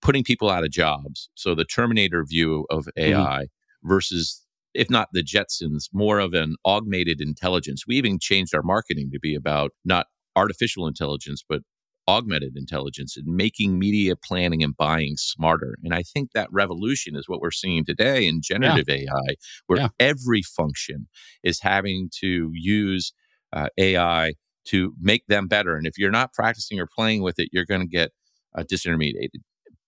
putting 0.00 0.24
people 0.24 0.48
out 0.48 0.64
of 0.64 0.70
jobs. 0.70 1.28
So 1.34 1.54
the 1.54 1.64
Terminator 1.64 2.24
view 2.24 2.66
of 2.70 2.88
AI 2.96 3.12
mm-hmm. 3.12 3.88
versus 3.88 4.42
if 4.74 4.88
not 4.88 5.08
the 5.12 5.22
Jetsons, 5.22 5.88
more 5.92 6.18
of 6.18 6.32
an 6.32 6.56
augmented 6.64 7.20
intelligence. 7.20 7.84
We 7.86 7.96
even 7.96 8.18
changed 8.18 8.54
our 8.54 8.62
marketing 8.62 9.10
to 9.12 9.20
be 9.20 9.34
about 9.34 9.72
not 9.84 10.06
artificial 10.34 10.86
intelligence, 10.86 11.44
but 11.46 11.60
augmented 12.08 12.56
intelligence 12.56 13.16
and 13.16 13.26
making 13.26 13.78
media 13.78 14.14
planning 14.16 14.62
and 14.62 14.76
buying 14.76 15.16
smarter. 15.16 15.76
And 15.84 15.94
I 15.94 16.02
think 16.02 16.32
that 16.32 16.48
revolution 16.50 17.16
is 17.16 17.28
what 17.28 17.40
we're 17.40 17.50
seeing 17.50 17.84
today 17.84 18.26
in 18.26 18.40
generative 18.42 18.88
yeah. 18.88 19.06
AI, 19.06 19.34
where 19.66 19.80
yeah. 19.80 19.88
every 20.00 20.42
function 20.42 21.08
is 21.42 21.60
having 21.60 22.10
to 22.20 22.50
use 22.52 23.12
uh, 23.52 23.68
AI 23.78 24.34
to 24.64 24.94
make 25.00 25.26
them 25.26 25.48
better. 25.48 25.76
And 25.76 25.86
if 25.86 25.98
you're 25.98 26.10
not 26.10 26.32
practicing 26.32 26.78
or 26.80 26.86
playing 26.86 27.22
with 27.22 27.38
it, 27.38 27.48
you're 27.52 27.66
going 27.66 27.80
to 27.80 27.86
get 27.86 28.10
uh, 28.56 28.62
disintermediated. 28.62 29.40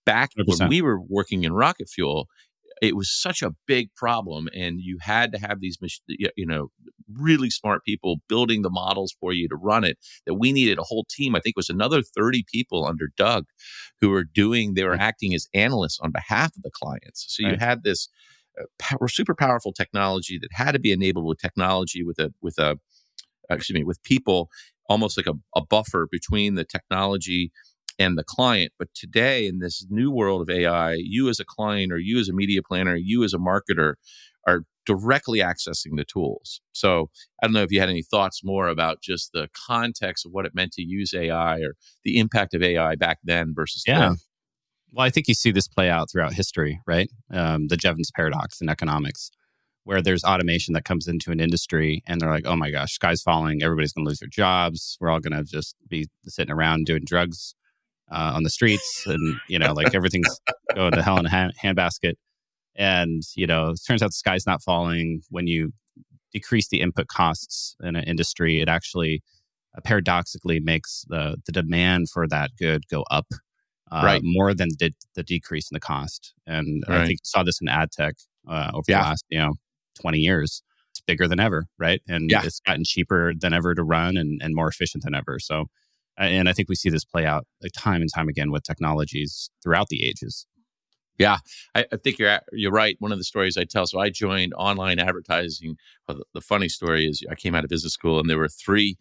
Back 0.06 0.30
100%. 0.38 0.60
when 0.60 0.68
we 0.68 0.82
were 0.82 1.00
working 1.00 1.44
in 1.44 1.52
rocket 1.52 1.88
fuel, 1.88 2.26
it 2.84 2.96
was 2.96 3.10
such 3.10 3.42
a 3.42 3.52
big 3.66 3.94
problem 3.94 4.48
and 4.54 4.80
you 4.80 4.98
had 5.00 5.32
to 5.32 5.38
have 5.38 5.60
these 5.60 5.78
you 6.08 6.46
know 6.46 6.68
really 7.12 7.50
smart 7.50 7.82
people 7.84 8.16
building 8.28 8.62
the 8.62 8.70
models 8.70 9.14
for 9.20 9.32
you 9.32 9.48
to 9.48 9.56
run 9.56 9.84
it 9.84 9.96
that 10.26 10.34
we 10.34 10.52
needed 10.52 10.78
a 10.78 10.82
whole 10.82 11.06
team. 11.10 11.34
I 11.34 11.40
think 11.40 11.54
it 11.54 11.58
was 11.58 11.70
another 11.70 12.02
30 12.02 12.44
people 12.52 12.86
under 12.86 13.08
doug 13.16 13.46
who 14.00 14.10
were 14.10 14.24
doing 14.24 14.74
they 14.74 14.84
were 14.84 14.94
acting 14.94 15.34
as 15.34 15.46
analysts 15.54 15.98
on 16.00 16.10
behalf 16.10 16.54
of 16.56 16.62
the 16.62 16.70
clients. 16.70 17.24
So 17.28 17.46
you 17.46 17.56
had 17.58 17.84
this 17.84 18.08
uh, 18.60 18.64
power, 18.78 19.08
super 19.08 19.34
powerful 19.34 19.72
technology 19.72 20.38
that 20.38 20.50
had 20.52 20.72
to 20.72 20.78
be 20.78 20.92
enabled 20.92 21.26
with 21.26 21.38
technology 21.38 22.02
with 22.04 22.18
a 22.18 22.32
with 22.42 22.58
a 22.58 22.78
excuse 23.50 23.74
me 23.74 23.84
with 23.84 24.02
people 24.02 24.50
almost 24.88 25.16
like 25.16 25.26
a, 25.26 25.34
a 25.56 25.64
buffer 25.64 26.06
between 26.10 26.54
the 26.54 26.64
technology 26.64 27.50
and 27.98 28.18
the 28.18 28.24
client. 28.24 28.72
But 28.78 28.88
today, 28.94 29.46
in 29.46 29.58
this 29.58 29.86
new 29.88 30.10
world 30.10 30.42
of 30.42 30.50
AI, 30.50 30.94
you 30.98 31.28
as 31.28 31.40
a 31.40 31.44
client 31.44 31.92
or 31.92 31.98
you 31.98 32.18
as 32.18 32.28
a 32.28 32.32
media 32.32 32.62
planner, 32.62 32.96
you 32.96 33.24
as 33.24 33.34
a 33.34 33.38
marketer 33.38 33.94
are 34.46 34.62
directly 34.86 35.38
accessing 35.38 35.96
the 35.96 36.04
tools. 36.04 36.60
So 36.72 37.10
I 37.42 37.46
don't 37.46 37.54
know 37.54 37.62
if 37.62 37.72
you 37.72 37.80
had 37.80 37.88
any 37.88 38.02
thoughts 38.02 38.42
more 38.44 38.68
about 38.68 39.00
just 39.02 39.32
the 39.32 39.48
context 39.66 40.26
of 40.26 40.32
what 40.32 40.44
it 40.44 40.54
meant 40.54 40.72
to 40.72 40.82
use 40.82 41.14
AI 41.14 41.60
or 41.60 41.74
the 42.04 42.18
impact 42.18 42.54
of 42.54 42.62
AI 42.62 42.94
back 42.96 43.18
then 43.24 43.54
versus 43.54 43.82
yeah. 43.86 44.08
Today. 44.08 44.20
Well, 44.92 45.06
I 45.06 45.10
think 45.10 45.26
you 45.26 45.34
see 45.34 45.50
this 45.50 45.66
play 45.66 45.90
out 45.90 46.10
throughout 46.10 46.34
history, 46.34 46.80
right? 46.86 47.10
Um, 47.32 47.66
the 47.66 47.76
Jevons 47.76 48.12
paradox 48.14 48.60
in 48.60 48.68
economics, 48.68 49.30
where 49.82 50.00
there's 50.00 50.22
automation 50.22 50.72
that 50.74 50.84
comes 50.84 51.08
into 51.08 51.32
an 51.32 51.40
industry 51.40 52.02
and 52.06 52.20
they're 52.20 52.30
like, 52.30 52.46
oh 52.46 52.54
my 52.54 52.70
gosh, 52.70 52.92
sky's 52.92 53.20
falling. 53.20 53.62
Everybody's 53.62 53.92
going 53.92 54.04
to 54.04 54.08
lose 54.08 54.20
their 54.20 54.28
jobs. 54.28 54.96
We're 55.00 55.10
all 55.10 55.18
going 55.18 55.36
to 55.36 55.50
just 55.50 55.74
be 55.88 56.08
sitting 56.26 56.52
around 56.52 56.86
doing 56.86 57.02
drugs 57.04 57.56
uh, 58.10 58.32
on 58.34 58.42
the 58.42 58.50
streets, 58.50 59.04
and 59.06 59.36
you 59.48 59.58
know, 59.58 59.72
like 59.72 59.94
everything's 59.94 60.28
going 60.74 60.92
to 60.92 61.02
hell 61.02 61.18
in 61.18 61.26
a 61.26 61.30
hand- 61.30 61.54
handbasket. 61.62 62.14
And, 62.76 63.22
you 63.36 63.46
know, 63.46 63.68
it 63.70 63.80
turns 63.86 64.02
out 64.02 64.08
the 64.08 64.12
sky's 64.14 64.46
not 64.46 64.60
falling. 64.62 65.22
When 65.30 65.46
you 65.46 65.72
decrease 66.32 66.68
the 66.68 66.80
input 66.80 67.06
costs 67.06 67.76
in 67.82 67.94
an 67.94 68.02
industry, 68.04 68.60
it 68.60 68.68
actually 68.68 69.22
uh, 69.76 69.80
paradoxically 69.82 70.58
makes 70.58 71.04
the, 71.08 71.36
the 71.46 71.52
demand 71.52 72.10
for 72.10 72.26
that 72.26 72.50
good 72.58 72.82
go 72.90 73.04
up 73.12 73.26
uh, 73.92 74.02
Right. 74.04 74.20
more 74.24 74.54
than 74.54 74.70
the, 74.80 74.92
the 75.14 75.22
decrease 75.22 75.70
in 75.70 75.76
the 75.76 75.80
cost. 75.80 76.34
And 76.48 76.82
I 76.88 77.06
think 77.06 77.10
you 77.12 77.16
saw 77.22 77.44
this 77.44 77.60
in 77.60 77.68
ad 77.68 77.92
tech 77.92 78.14
uh, 78.48 78.72
over 78.74 78.82
Yeah. 78.88 79.02
the 79.02 79.04
last, 79.04 79.24
you 79.30 79.38
know, 79.38 79.52
20 80.00 80.18
years. 80.18 80.62
It's 80.90 81.00
bigger 81.00 81.28
than 81.28 81.38
ever, 81.38 81.66
right? 81.78 82.02
And 82.08 82.28
Yeah. 82.28 82.42
it's 82.44 82.58
gotten 82.58 82.82
cheaper 82.84 83.34
than 83.38 83.52
ever 83.52 83.72
to 83.76 83.84
run 83.84 84.16
and, 84.16 84.40
and 84.42 84.52
more 84.54 84.66
efficient 84.68 85.04
than 85.04 85.14
ever. 85.14 85.38
So, 85.38 85.66
and 86.18 86.48
I 86.48 86.52
think 86.52 86.68
we 86.68 86.74
see 86.74 86.90
this 86.90 87.04
play 87.04 87.26
out 87.26 87.46
like 87.62 87.72
time 87.72 88.00
and 88.00 88.10
time 88.14 88.28
again 88.28 88.50
with 88.50 88.62
technologies 88.62 89.50
throughout 89.62 89.88
the 89.88 90.04
ages. 90.04 90.46
I, 91.74 91.84
I 91.92 91.96
think 92.02 92.18
you're 92.18 92.28
at- 92.28 92.44
you're 92.52 92.72
right. 92.72 92.96
One 92.98 93.12
of 93.12 93.18
the 93.18 93.24
stories 93.24 93.56
I 93.56 93.64
tell. 93.64 93.86
So 93.86 94.00
I 94.00 94.10
joined 94.10 94.52
online 94.54 94.98
advertising. 94.98 95.76
Well, 96.08 96.18
the, 96.18 96.24
the 96.34 96.40
funny 96.40 96.68
story 96.68 97.06
is 97.06 97.22
I 97.30 97.36
came 97.36 97.54
out 97.54 97.62
of 97.64 97.70
business 97.70 97.92
school 97.92 98.18
and 98.18 98.28
there 98.28 98.38
were 98.38 98.48
three 98.48 98.96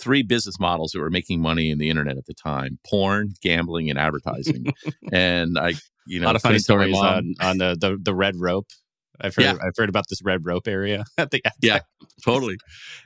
three 0.00 0.22
business 0.22 0.58
models 0.60 0.92
that 0.92 1.00
were 1.00 1.10
making 1.10 1.40
money 1.42 1.70
in 1.70 1.78
the 1.78 1.90
internet 1.90 2.16
at 2.16 2.24
the 2.26 2.32
time: 2.34 2.78
porn, 2.88 3.34
gambling, 3.42 3.90
and 3.90 3.98
advertising. 3.98 4.72
and 5.12 5.58
I, 5.58 5.74
you 6.06 6.20
know, 6.20 6.26
a 6.26 6.28
lot 6.28 6.36
of 6.36 6.42
funny 6.42 6.54
couldn't 6.58 6.64
tell 6.66 6.76
my 6.78 6.84
stories 6.90 7.34
on, 7.40 7.48
on 7.50 7.58
the, 7.58 7.76
the, 7.78 7.98
the 8.00 8.14
red 8.14 8.36
rope. 8.36 8.68
I've 9.20 9.34
heard, 9.34 9.42
Yeah. 9.44 9.54
I've 9.62 9.74
heard 9.76 9.88
about 9.90 10.04
this 10.08 10.22
red 10.22 10.46
rope 10.46 10.68
area 10.68 11.04
at 11.18 11.30
the 11.32 11.42
ad 11.44 11.52
Yeah. 11.60 11.72
tech. 11.74 11.84
Totally. 12.24 12.56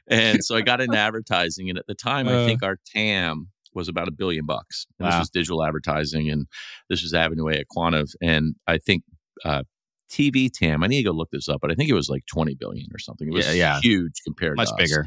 And 0.08 0.44
so 0.44 0.56
I 0.56 0.62
got 0.62 0.80
into 0.80 0.96
advertising, 1.08 1.68
and 1.68 1.78
at 1.78 1.86
the 1.86 1.94
time, 1.94 2.28
I 2.28 2.34
Uh. 2.34 2.46
think 2.46 2.62
our 2.62 2.78
TAM 2.94 3.48
was 3.74 3.88
about 3.88 4.06
a 4.08 4.10
billion 4.12 4.44
bucks. 4.46 4.86
And 4.98 5.06
This 5.08 5.14
Wow. 5.14 5.18
was 5.20 5.30
digital 5.30 5.64
advertising, 5.64 6.30
and 6.30 6.46
this 6.90 7.02
was 7.02 7.14
Avenue 7.14 7.48
A 7.48 7.64
aQuantive, 7.64 8.14
and 8.20 8.54
I 8.66 8.78
think 8.78 9.02
uh, 9.44 9.62
TV 10.10 10.50
TAM. 10.52 10.82
I 10.82 10.86
need 10.88 10.98
to 10.98 11.04
go 11.04 11.12
look 11.12 11.30
this 11.32 11.48
up, 11.48 11.60
but 11.62 11.70
I 11.70 11.74
think 11.74 11.88
it 11.88 11.94
was 11.94 12.08
like 12.10 12.24
twenty 12.26 12.54
billion 12.54 12.86
or 12.94 12.98
something. 12.98 13.28
It 13.28 13.32
was 13.32 13.46
Yeah, 13.46 13.52
yeah. 13.52 13.80
huge 13.80 14.12
compared 14.26 14.56
Much 14.56 14.68
to 14.68 14.74
us. 14.74 14.78
bigger. 14.78 15.06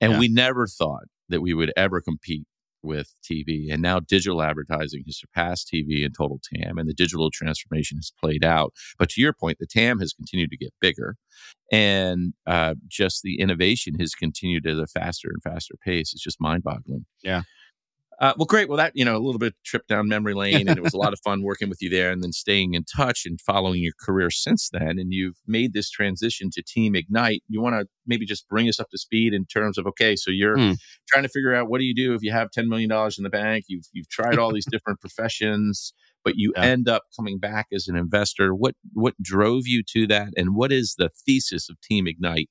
And 0.00 0.12
Yeah. 0.12 0.18
we 0.20 0.28
never 0.28 0.66
thought 0.68 1.04
that 1.30 1.40
we 1.40 1.52
would 1.52 1.72
ever 1.76 2.00
compete 2.00 2.46
with 2.82 3.14
TV. 3.24 3.72
And 3.72 3.82
now 3.82 4.00
digital 4.00 4.42
advertising 4.42 5.02
has 5.06 5.18
surpassed 5.18 5.70
TV 5.72 6.04
in 6.04 6.12
total 6.12 6.40
TAM, 6.54 6.78
and 6.78 6.88
the 6.88 6.94
digital 6.94 7.30
transformation 7.30 7.98
has 7.98 8.12
played 8.20 8.44
out. 8.44 8.72
But 8.98 9.10
to 9.10 9.20
your 9.20 9.32
point, 9.32 9.58
the 9.58 9.66
TAM 9.66 9.98
has 10.00 10.12
continued 10.12 10.50
to 10.50 10.56
get 10.56 10.72
bigger, 10.80 11.16
and 11.72 12.34
uh, 12.46 12.74
just 12.88 13.22
the 13.22 13.40
innovation 13.40 13.98
has 13.98 14.14
continued 14.14 14.66
at 14.66 14.78
a 14.78 14.86
faster 14.86 15.28
and 15.28 15.42
faster 15.42 15.74
pace. 15.84 16.12
It's 16.12 16.22
just 16.22 16.40
mind 16.40 16.62
boggling. 16.62 17.06
Yeah. 17.22 17.42
Uh, 18.18 18.32
well, 18.38 18.46
great. 18.46 18.66
Well, 18.68 18.78
that 18.78 18.92
you 18.94 19.04
know, 19.04 19.14
a 19.16 19.18
little 19.20 19.38
bit 19.38 19.54
trip 19.62 19.86
down 19.88 20.08
memory 20.08 20.32
lane, 20.32 20.68
and 20.68 20.78
it 20.78 20.82
was 20.82 20.94
a 20.94 20.96
lot 20.98 21.12
of 21.12 21.20
fun 21.22 21.42
working 21.42 21.68
with 21.68 21.82
you 21.82 21.90
there, 21.90 22.10
and 22.10 22.22
then 22.22 22.32
staying 22.32 22.72
in 22.72 22.84
touch 22.84 23.26
and 23.26 23.38
following 23.42 23.82
your 23.82 23.92
career 24.00 24.30
since 24.30 24.70
then. 24.72 24.98
And 24.98 25.12
you've 25.12 25.36
made 25.46 25.74
this 25.74 25.90
transition 25.90 26.48
to 26.52 26.62
Team 26.62 26.94
Ignite. 26.96 27.42
You 27.48 27.60
want 27.60 27.74
to 27.78 27.86
maybe 28.06 28.24
just 28.24 28.48
bring 28.48 28.68
us 28.68 28.80
up 28.80 28.88
to 28.90 28.98
speed 28.98 29.34
in 29.34 29.44
terms 29.44 29.76
of 29.76 29.86
okay, 29.86 30.16
so 30.16 30.30
you're 30.30 30.56
Hmm. 30.56 30.72
trying 31.08 31.24
to 31.24 31.28
figure 31.28 31.54
out 31.54 31.68
what 31.68 31.78
do 31.78 31.84
you 31.84 31.94
do 31.94 32.14
if 32.14 32.22
you 32.22 32.32
have 32.32 32.50
ten 32.50 32.68
million 32.70 32.88
dollars 32.88 33.18
in 33.18 33.24
the 33.24 33.30
bank. 33.30 33.66
You've 33.68 33.84
you've 33.92 34.08
tried 34.08 34.38
all 34.38 34.50
these 34.52 34.66
different 34.70 35.00
professions, 35.00 35.92
but 36.24 36.36
you 36.36 36.54
Yeah. 36.56 36.62
end 36.64 36.88
up 36.88 37.02
coming 37.14 37.38
back 37.38 37.66
as 37.72 37.86
an 37.86 37.96
investor. 37.96 38.54
What 38.54 38.76
what 38.94 39.14
drove 39.20 39.66
you 39.66 39.82
to 39.92 40.06
that, 40.06 40.28
and 40.38 40.54
what 40.56 40.72
is 40.72 40.94
the 40.96 41.10
thesis 41.26 41.68
of 41.68 41.78
Team 41.82 42.06
Ignite 42.06 42.48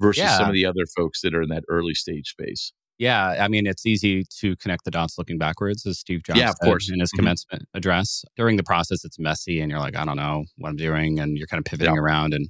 versus 0.00 0.22
Yeah. 0.24 0.36
some 0.36 0.48
of 0.48 0.54
the 0.54 0.66
other 0.66 0.84
folks 0.96 1.22
that 1.22 1.34
are 1.34 1.40
in 1.42 1.48
that 1.48 1.64
early 1.68 1.94
stage 1.94 2.28
space? 2.28 2.72
Yeah, 2.98 3.36
I 3.40 3.48
mean, 3.48 3.66
it's 3.66 3.84
easy 3.84 4.24
to 4.40 4.56
connect 4.56 4.84
the 4.84 4.90
dots 4.90 5.18
looking 5.18 5.36
backwards, 5.36 5.84
as 5.84 5.98
Steve 5.98 6.22
Jobs 6.22 6.38
Yeah, 6.38 6.50
of 6.50 6.56
said 6.56 6.66
course. 6.68 6.90
in 6.90 7.00
his 7.00 7.12
Mhm. 7.12 7.16
commencement 7.18 7.68
address. 7.74 8.24
During 8.36 8.56
the 8.56 8.62
process, 8.64 9.04
it's 9.04 9.18
messy, 9.18 9.60
and 9.60 9.70
you're 9.70 9.80
like, 9.80 9.96
I 9.96 10.04
don't 10.04 10.16
know 10.16 10.44
what 10.56 10.70
I'm 10.70 10.76
doing, 10.76 11.20
and 11.20 11.36
you're 11.36 11.46
kind 11.46 11.58
of 11.58 11.66
pivoting 11.66 11.94
Yeah. 11.94 12.00
around 12.00 12.32
and 12.32 12.48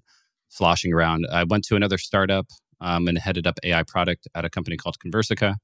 sloshing 0.49 0.93
around. 0.93 1.27
I 1.33 1.43
went 1.45 1.65
to 1.65 1.77
another 1.77 1.99
startup 1.99 2.47
um, 2.81 3.09
and 3.09 3.19
headed 3.19 3.47
up 3.47 3.59
AI 3.65 3.83
product 3.83 4.29
at 4.35 4.45
a 4.45 4.51
company 4.51 4.77
called 4.77 4.97
Conversica, 5.05 5.57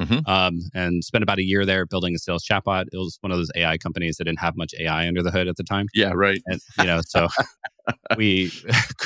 Mhm. 0.00 0.28
um, 0.28 0.60
and 0.74 1.02
spent 1.02 1.22
about 1.22 1.38
a 1.38 1.44
year 1.44 1.64
there 1.64 1.86
building 1.86 2.14
a 2.14 2.18
sales 2.18 2.44
chatbot. 2.44 2.86
It 2.92 2.98
was 2.98 3.16
one 3.22 3.32
of 3.32 3.38
those 3.38 3.50
AI 3.56 3.78
companies 3.78 4.16
that 4.18 4.24
didn't 4.24 4.40
have 4.40 4.54
much 4.56 4.74
AI 4.78 5.08
under 5.08 5.22
the 5.22 5.30
hood 5.30 5.48
at 5.48 5.56
the 5.56 5.64
time 5.64 5.86
Yeah, 5.94 6.12
right. 6.14 6.42
and 6.46 6.60
you 6.78 6.84
know 6.86 7.00
so 7.06 7.28
we 8.18 8.50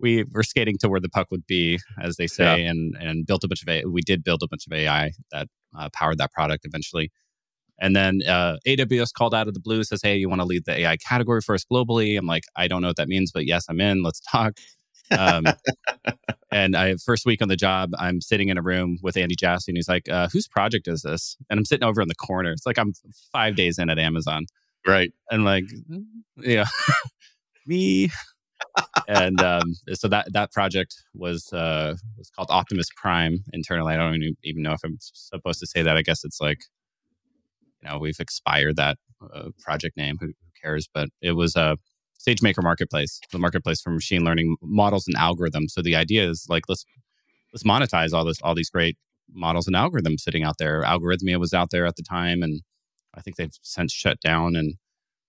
we 0.00 0.24
were 0.32 0.42
skating 0.42 0.76
to 0.78 0.88
where 0.88 1.00
the 1.00 1.08
puck 1.08 1.28
would 1.30 1.46
be 1.46 1.78
as 2.02 2.16
they 2.16 2.26
say 2.26 2.64
and 2.64 2.94
and 3.00 3.26
built 3.26 3.44
a 3.44 3.48
bunch 3.48 3.62
of 3.62 3.68
AI. 3.68 3.84
we 3.86 4.00
did 4.02 4.22
build 4.24 4.42
a 4.42 4.48
bunch 4.48 4.66
of 4.66 4.72
ai 4.72 5.12
that 5.32 5.48
uh, 5.78 5.88
powered 5.92 6.18
that 6.18 6.32
product 6.32 6.64
eventually 6.64 7.10
and 7.80 7.94
then 7.96 8.22
uh, 8.26 8.56
aws 8.66 9.12
called 9.12 9.34
out 9.34 9.48
of 9.48 9.54
the 9.54 9.60
blue 9.60 9.82
says 9.84 10.00
hey 10.02 10.16
you 10.16 10.28
want 10.28 10.40
to 10.40 10.44
lead 10.46 10.64
the 10.66 10.78
ai 10.80 10.96
category 10.96 11.40
for 11.40 11.54
us 11.54 11.64
globally 11.70 12.18
i'm 12.18 12.26
like 12.26 12.44
i 12.56 12.66
don't 12.68 12.82
know 12.82 12.88
what 12.88 12.96
that 12.96 13.08
means 13.08 13.30
but 13.32 13.44
yes 13.46 13.66
i'm 13.68 13.80
in 13.80 14.02
let's 14.02 14.20
talk 14.20 14.54
um, 15.10 15.44
and 16.52 16.76
I 16.76 16.96
first 16.96 17.24
week 17.24 17.40
on 17.40 17.48
the 17.48 17.56
job, 17.56 17.92
I'm 17.98 18.20
sitting 18.20 18.48
in 18.50 18.58
a 18.58 18.62
room 18.62 18.98
with 19.02 19.16
Andy 19.16 19.36
Jassy, 19.36 19.70
and 19.72 19.78
he's 19.78 19.88
like, 19.88 20.06
uh, 20.10 20.28
"Whose 20.30 20.46
project 20.46 20.86
is 20.86 21.00
this?" 21.00 21.34
And 21.48 21.56
I'm 21.58 21.64
sitting 21.64 21.88
over 21.88 22.02
in 22.02 22.08
the 22.08 22.14
corner. 22.14 22.52
It's 22.52 22.66
like 22.66 22.78
I'm 22.78 22.92
five 23.32 23.56
days 23.56 23.78
in 23.78 23.88
at 23.88 23.98
Amazon, 23.98 24.44
Right. 24.86 25.10
and 25.30 25.46
like 25.46 25.64
yeah 26.36 26.66
me 27.66 28.10
and 29.08 29.40
um, 29.40 29.74
so 29.92 30.08
that 30.08 30.32
that 30.32 30.52
project 30.52 30.94
was 31.14 31.52
uh, 31.52 31.94
was 32.16 32.30
called 32.30 32.48
Optimus 32.50 32.88
Prime 32.96 33.44
internally. 33.52 33.94
I 33.94 33.96
don't 33.96 34.22
even, 34.42 34.62
know 34.62 34.72
if 34.72 34.80
I'm 34.84 34.98
supposed 35.00 35.60
to 35.60 35.66
say 35.66 35.82
that. 35.82 35.96
I 35.96 36.02
guess 36.02 36.24
it's 36.24 36.40
like 36.40 36.60
you 37.82 37.88
know 37.88 37.98
we've 37.98 38.20
expired 38.20 38.76
that 38.76 38.98
uh, 39.34 39.50
project 39.60 39.96
name. 39.96 40.16
Who, 40.20 40.26
who 40.26 40.32
cares? 40.62 40.88
But 40.92 41.08
it 41.20 41.32
was 41.32 41.56
a 41.56 41.76
SageMaker 42.26 42.62
marketplace, 42.62 43.20
the 43.30 43.38
marketplace 43.38 43.80
for 43.80 43.90
machine 43.90 44.24
learning 44.24 44.56
models 44.62 45.06
and 45.06 45.16
algorithms. 45.16 45.70
So 45.70 45.82
the 45.82 45.96
idea 45.96 46.28
is 46.28 46.46
like 46.48 46.64
let's 46.68 46.84
let's 47.52 47.64
monetize 47.64 48.12
all 48.12 48.24
this 48.24 48.40
all 48.42 48.54
these 48.54 48.70
great 48.70 48.96
models 49.32 49.66
and 49.66 49.76
algorithms 49.76 50.20
sitting 50.20 50.42
out 50.42 50.56
there. 50.58 50.82
Algorithmia 50.82 51.38
was 51.38 51.54
out 51.54 51.70
there 51.70 51.86
at 51.86 51.96
the 51.96 52.02
time, 52.02 52.42
and 52.42 52.62
I 53.14 53.20
think 53.20 53.36
they've 53.36 53.56
since 53.62 53.92
shut 53.92 54.20
down. 54.20 54.56
And 54.56 54.74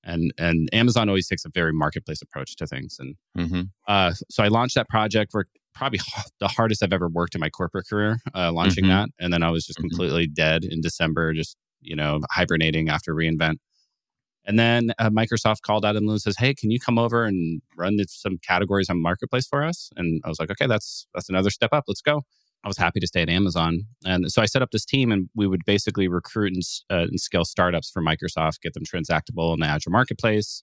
and 0.04 0.32
and 0.38 0.70
Amazon 0.74 1.10
always 1.10 1.28
takes 1.28 1.46
a 1.46 1.50
very 1.54 1.74
marketplace 1.74 2.22
approach 2.22 2.56
to 2.58 2.68
things. 2.68 2.98
And 3.00 3.16
Mm-hmm. 3.38 3.62
uh, 3.88 4.14
so 4.30 4.44
I 4.44 4.48
launched 4.48 4.76
that 4.76 4.90
project. 4.90 5.34
Worked 5.34 5.58
probably 5.74 6.00
the 6.40 6.48
hardest 6.48 6.84
I've 6.84 6.94
ever 6.94 7.08
worked 7.08 7.36
in 7.36 7.42
my 7.42 7.50
corporate 7.50 7.88
career, 7.88 8.20
uh, 8.36 8.52
launching 8.52 8.86
Mhm. 8.86 8.90
that. 8.90 9.10
And 9.20 9.32
then 9.32 9.44
I 9.44 9.50
was 9.50 9.66
just 9.66 9.80
Mhm. 9.80 9.90
completely 9.90 10.28
dead 10.28 10.64
in 10.66 10.82
December, 10.82 11.34
just 11.34 11.58
you 11.82 11.96
know 11.96 12.20
hibernating 12.32 12.90
after 12.90 13.14
reInvent. 13.16 13.58
And 14.46 14.58
then 14.58 14.94
uh, 14.98 15.10
Microsoft 15.10 15.62
called 15.62 15.86
out 15.86 15.96
and 15.96 16.22
says, 16.22 16.38
"Hey, 16.38 16.54
can 16.56 16.72
you 16.72 16.80
come 16.80 16.98
over 16.98 17.26
and 17.26 17.62
run 17.78 17.98
some 18.08 18.38
categories 18.40 18.90
on 18.90 19.02
Marketplace 19.02 19.46
for 19.48 19.64
us?" 19.64 19.90
And 19.96 20.22
I 20.26 20.30
was 20.30 20.40
like, 20.40 20.50
"Okay, 20.52 20.66
that's 20.68 21.08
that's 21.14 21.30
another 21.30 21.50
step 21.52 21.70
up. 21.72 21.84
Let's 21.88 22.02
go." 22.02 22.24
I 22.64 22.68
was 22.68 22.78
happy 22.78 23.00
to 23.00 23.08
stay 23.08 23.22
at 23.22 23.30
Amazon, 23.30 23.86
and 24.06 24.30
so 24.32 24.42
I 24.42 24.46
set 24.46 24.62
up 24.62 24.72
this 24.72 24.86
team, 24.86 25.12
and 25.12 25.30
we 25.36 25.48
would 25.48 25.64
basically 25.66 26.08
recruit 26.10 26.54
and, 26.54 26.64
uh, 26.90 27.08
and 27.10 27.20
scale 27.20 27.46
startups 27.46 27.90
for 27.90 28.02
Microsoft, 28.02 28.62
get 28.62 28.74
them 28.74 28.84
transactable 28.84 29.54
in 29.54 29.62
the 29.62 29.66
Azure 29.66 29.90
Marketplace, 29.90 30.62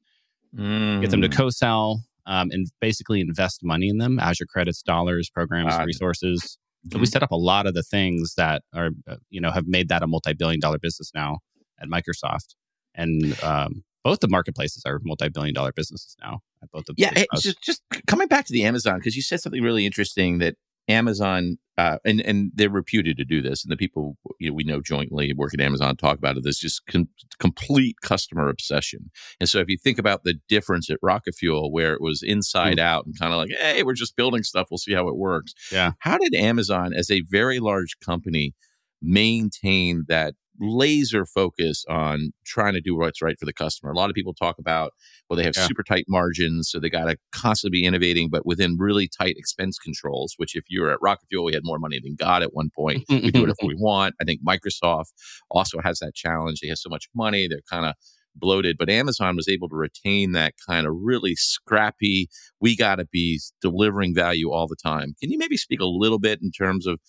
get 1.00 1.10
them 1.10 1.22
to 1.22 1.28
Mm. 1.28 1.32
co-sell, 1.36 2.02
um, 2.26 2.50
and 2.50 2.66
basically 2.80 3.20
invest 3.20 3.60
money 3.64 3.88
in 3.88 3.98
them, 3.98 4.18
Azure 4.18 4.46
credits, 4.46 4.82
dollars, 4.82 5.30
programs, 5.30 5.74
resources. 5.86 6.58
So 6.92 6.98
we 6.98 7.06
Mhm. 7.06 7.10
set 7.10 7.22
up 7.22 7.30
a 7.30 7.36
lot 7.36 7.66
of 7.66 7.74
the 7.74 7.82
things 7.82 8.34
that 8.36 8.62
are, 8.74 8.90
uh, 9.08 9.16
you 9.30 9.40
know, 9.40 9.50
have 9.50 9.66
made 9.66 9.88
that 9.88 10.02
a 10.02 10.06
multi-billion-dollar 10.06 10.78
business 10.78 11.10
now 11.14 11.38
at 11.80 11.88
Microsoft, 11.88 12.54
and 12.94 13.34
um, 13.42 13.84
both 14.04 14.20
the 14.20 14.28
marketplaces 14.28 14.82
are 14.86 15.00
multi-billion-dollar 15.02 15.72
businesses 15.72 16.14
now. 16.20 16.40
At 16.62 16.70
both 16.70 16.88
of 16.88 16.94
Yeah, 16.98 17.12
just 17.34 17.60
just 17.62 17.82
coming 18.06 18.28
back 18.28 18.46
to 18.46 18.52
the 18.52 18.64
Amazon 18.64 18.98
because 18.98 19.16
you 19.16 19.22
said 19.22 19.40
something 19.40 19.62
really 19.62 19.84
interesting 19.84 20.38
that 20.38 20.56
Amazon 20.88 21.58
uh, 21.78 21.98
and 22.06 22.20
and 22.22 22.52
they're 22.54 22.70
reputed 22.70 23.18
to 23.18 23.24
do 23.24 23.42
this, 23.42 23.62
and 23.62 23.70
the 23.70 23.76
people 23.76 24.16
you 24.40 24.48
know, 24.48 24.54
we 24.54 24.64
know 24.64 24.80
jointly 24.80 25.32
work 25.34 25.52
at 25.52 25.60
Amazon 25.60 25.94
talk 25.94 26.16
about 26.16 26.36
it. 26.36 26.42
This 26.42 26.58
just 26.58 26.80
com- 26.86 27.08
complete 27.38 27.96
customer 28.00 28.48
obsession. 28.48 29.10
And 29.40 29.48
so 29.48 29.58
if 29.58 29.68
you 29.68 29.76
think 29.76 29.98
about 29.98 30.24
the 30.24 30.34
difference 30.48 30.88
at 30.88 30.98
Rocket 31.02 31.34
Fuel, 31.34 31.70
where 31.70 31.92
it 31.92 32.00
was 32.00 32.22
inside 32.22 32.78
out 32.78 33.04
and 33.04 33.18
kind 33.18 33.32
of 33.32 33.38
like, 33.38 33.50
hey, 33.50 33.82
we're 33.82 33.92
just 33.92 34.16
building 34.16 34.42
stuff, 34.42 34.68
we'll 34.70 34.78
see 34.78 34.94
how 34.94 35.08
it 35.08 35.16
works. 35.16 35.52
Yeah. 35.70 35.92
How 35.98 36.16
did 36.16 36.34
Amazon, 36.34 36.94
as 36.94 37.10
a 37.10 37.22
very 37.28 37.58
large 37.58 37.98
company, 38.02 38.54
maintain 39.02 40.04
that 40.08 40.34
laser 40.60 41.24
focus 41.26 41.84
on 41.88 42.32
trying 42.44 42.72
to 42.74 42.80
do 42.80 42.96
what's 42.96 43.20
right 43.22 43.38
for 43.38 43.46
the 43.46 43.52
customer? 43.52 43.90
A 43.92 43.96
lot 43.96 44.10
of 44.10 44.14
people 44.14 44.34
talk 44.34 44.58
about 44.58 44.92
well, 45.28 45.36
they 45.36 45.42
have 45.44 45.54
Yeah. 45.56 45.66
super 45.66 45.82
tight 45.82 46.04
margins, 46.08 46.70
so 46.70 46.78
they 46.78 46.88
got 46.88 47.06
to 47.06 47.16
constantly 47.32 47.80
be 47.80 47.84
innovating, 47.86 48.30
but 48.30 48.46
within 48.46 48.76
really 48.78 49.08
tight 49.08 49.36
expense 49.36 49.78
controls. 49.78 50.34
Which, 50.36 50.54
if 50.54 50.64
you 50.68 50.82
were 50.82 50.90
at 50.92 50.98
Rocket 51.02 51.26
Fuel, 51.30 51.44
we 51.44 51.52
had 51.54 51.62
more 51.64 51.78
money 51.80 51.98
than 52.02 52.14
God 52.14 52.42
at 52.42 52.54
one 52.54 52.70
point. 52.76 53.04
We 53.08 53.30
do 53.32 53.40
whatever 53.40 53.56
we 53.64 53.74
want. 53.76 54.14
I 54.20 54.24
think 54.24 54.40
Microsoft 54.46 55.12
also 55.50 55.78
has 55.82 55.98
that 55.98 56.14
challenge. 56.14 56.60
They 56.60 56.68
have 56.68 56.78
so 56.78 56.88
much 56.88 57.08
money; 57.14 57.48
they're 57.48 57.60
kind 57.70 57.86
of 57.86 57.94
bloated. 58.36 58.76
But 58.78 58.90
Amazon 58.90 59.34
was 59.34 59.48
able 59.48 59.68
to 59.70 59.74
retain 59.76 60.32
that 60.32 60.54
kind 60.68 60.86
of 60.86 60.92
really 60.96 61.34
scrappy. 61.34 62.28
We 62.60 62.76
got 62.76 62.96
to 62.96 63.06
be 63.06 63.40
delivering 63.60 64.14
value 64.14 64.50
all 64.52 64.66
the 64.68 64.76
time. 64.76 65.14
Can 65.20 65.30
you 65.32 65.38
maybe 65.38 65.56
speak 65.56 65.80
a 65.80 65.86
little 65.86 66.18
bit 66.18 66.40
in 66.42 66.50
terms 66.52 66.86
of 66.86 67.00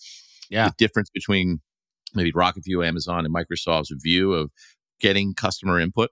Yeah. 0.50 0.68
the 0.68 0.74
difference 0.78 1.10
between 1.12 1.60
maybe 2.14 2.32
Rocket 2.34 2.64
Fuel, 2.64 2.84
Amazon, 2.84 3.24
and 3.24 3.34
Microsoft's 3.34 3.92
view 4.02 4.32
of 4.32 4.50
getting 5.00 5.34
customer 5.34 5.78
input? 5.78 6.10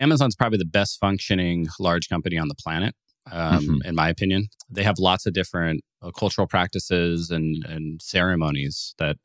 Amazon's 0.00 0.36
probably 0.36 0.58
the 0.58 0.64
best 0.64 0.98
functioning 1.00 1.66
large 1.80 2.08
company 2.08 2.38
on 2.38 2.48
the 2.48 2.54
planet, 2.54 2.94
um, 3.30 3.60
mm-hmm. 3.60 3.88
in 3.88 3.94
my 3.94 4.08
opinion. 4.08 4.48
They 4.70 4.84
have 4.84 4.98
lots 4.98 5.26
of 5.26 5.32
different 5.32 5.82
uh, 6.02 6.10
cultural 6.10 6.46
practices 6.46 7.30
and, 7.30 7.64
and 7.64 8.00
ceremonies 8.00 8.94
that 8.98 9.16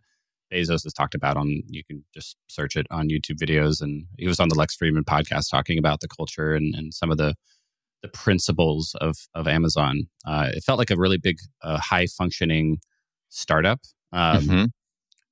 Bezos 0.51 0.83
has 0.83 0.93
talked 0.93 1.15
about 1.15 1.37
on, 1.37 1.61
you 1.67 1.83
can 1.83 2.03
just 2.13 2.37
search 2.47 2.75
it 2.75 2.87
on 2.91 3.09
YouTube 3.09 3.37
videos. 3.37 3.81
And 3.81 4.05
he 4.17 4.27
was 4.27 4.39
on 4.39 4.49
the 4.49 4.55
Lex 4.55 4.75
Fridman 4.75 5.03
podcast 5.03 5.49
talking 5.49 5.77
about 5.77 5.99
the 5.99 6.07
culture 6.07 6.53
and, 6.53 6.75
and 6.75 6.93
some 6.93 7.11
of 7.11 7.17
the, 7.17 7.35
the 8.01 8.07
principles 8.09 8.95
of, 8.99 9.15
of 9.33 9.47
Amazon. 9.47 10.03
Uh, 10.25 10.49
it 10.53 10.63
felt 10.63 10.79
like 10.79 10.91
a 10.91 10.97
really 10.97 11.17
big, 11.17 11.37
uh, 11.61 11.79
high 11.79 12.07
functioning 12.07 12.79
startup. 13.29 13.79
Um, 14.11 14.41
mm-hmm 14.43 14.65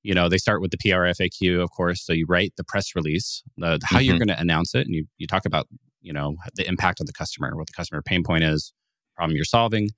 you 0.02 0.14
know 0.14 0.28
they 0.28 0.38
start 0.38 0.60
with 0.60 0.70
the 0.70 0.78
prfaq 0.78 1.62
of 1.62 1.70
course 1.70 2.04
so 2.04 2.12
you 2.12 2.26
write 2.28 2.52
the 2.56 2.64
press 2.64 2.94
release 2.94 3.42
the, 3.56 3.78
how 3.84 3.98
mm-hmm. 3.98 4.06
you're 4.06 4.18
going 4.18 4.28
to 4.28 4.40
announce 4.40 4.74
it 4.74 4.86
and 4.86 4.94
you, 4.94 5.06
you 5.18 5.26
talk 5.26 5.44
about 5.44 5.66
you 6.00 6.12
know 6.12 6.36
the 6.54 6.66
impact 6.68 7.00
on 7.00 7.06
the 7.06 7.12
customer 7.12 7.56
what 7.56 7.66
the 7.66 7.72
customer 7.72 8.02
pain 8.02 8.22
point 8.22 8.44
is 8.44 8.72
problem 9.16 9.36
you're 9.36 9.44
solving 9.44 9.88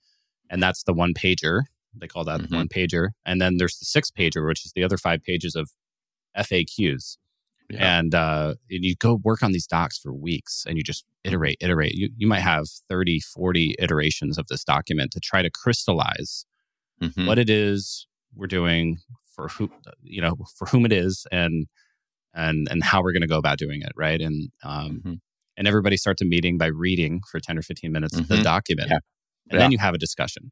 and 0.50 0.62
that's 0.62 0.82
the 0.84 0.92
one 0.92 1.14
pager 1.14 1.62
they 1.96 2.06
call 2.06 2.24
that 2.24 2.40
mm-hmm. 2.40 2.50
the 2.50 2.56
one 2.56 2.68
pager 2.68 3.08
and 3.24 3.40
then 3.40 3.56
there's 3.56 3.78
the 3.78 3.84
six 3.84 4.10
pager 4.10 4.46
which 4.46 4.64
is 4.64 4.72
the 4.74 4.84
other 4.84 4.98
five 4.98 5.22
pages 5.22 5.54
of 5.54 5.70
faqs 6.38 7.16
yeah. 7.70 7.98
and 7.98 8.14
uh, 8.14 8.54
and 8.70 8.84
you 8.84 8.94
go 8.96 9.18
work 9.24 9.42
on 9.42 9.52
these 9.52 9.66
docs 9.66 9.98
for 9.98 10.12
weeks 10.12 10.64
and 10.66 10.76
you 10.76 10.82
just 10.82 11.04
iterate 11.24 11.56
iterate 11.60 11.94
you, 11.94 12.10
you 12.16 12.26
might 12.26 12.40
have 12.40 12.66
30 12.88 13.20
40 13.20 13.76
iterations 13.78 14.36
of 14.36 14.46
this 14.48 14.64
document 14.64 15.10
to 15.12 15.20
try 15.20 15.40
to 15.42 15.50
crystallize 15.50 16.44
mm-hmm. 17.02 17.26
what 17.26 17.38
it 17.38 17.48
is 17.48 18.06
we're 18.34 18.46
doing 18.46 18.98
for 19.34 19.48
who 19.48 19.70
you 20.02 20.20
know 20.20 20.36
for 20.56 20.66
whom 20.66 20.84
it 20.84 20.92
is 20.92 21.26
and 21.32 21.66
and 22.34 22.68
and 22.70 22.82
how 22.82 23.02
we're 23.02 23.12
going 23.12 23.22
to 23.22 23.28
go 23.28 23.38
about 23.38 23.58
doing 23.58 23.82
it 23.82 23.92
right 23.96 24.20
and 24.20 24.50
um 24.62 24.90
mm-hmm. 24.90 25.14
and 25.56 25.68
everybody 25.68 25.96
starts 25.96 26.22
a 26.22 26.24
meeting 26.24 26.58
by 26.58 26.66
reading 26.66 27.20
for 27.30 27.40
10 27.40 27.58
or 27.58 27.62
15 27.62 27.92
minutes 27.92 28.14
mm-hmm. 28.14 28.34
the 28.34 28.42
document 28.42 28.88
yeah. 28.90 28.98
and 29.50 29.52
yeah. 29.52 29.58
then 29.58 29.72
you 29.72 29.78
have 29.78 29.94
a 29.94 29.98
discussion 29.98 30.50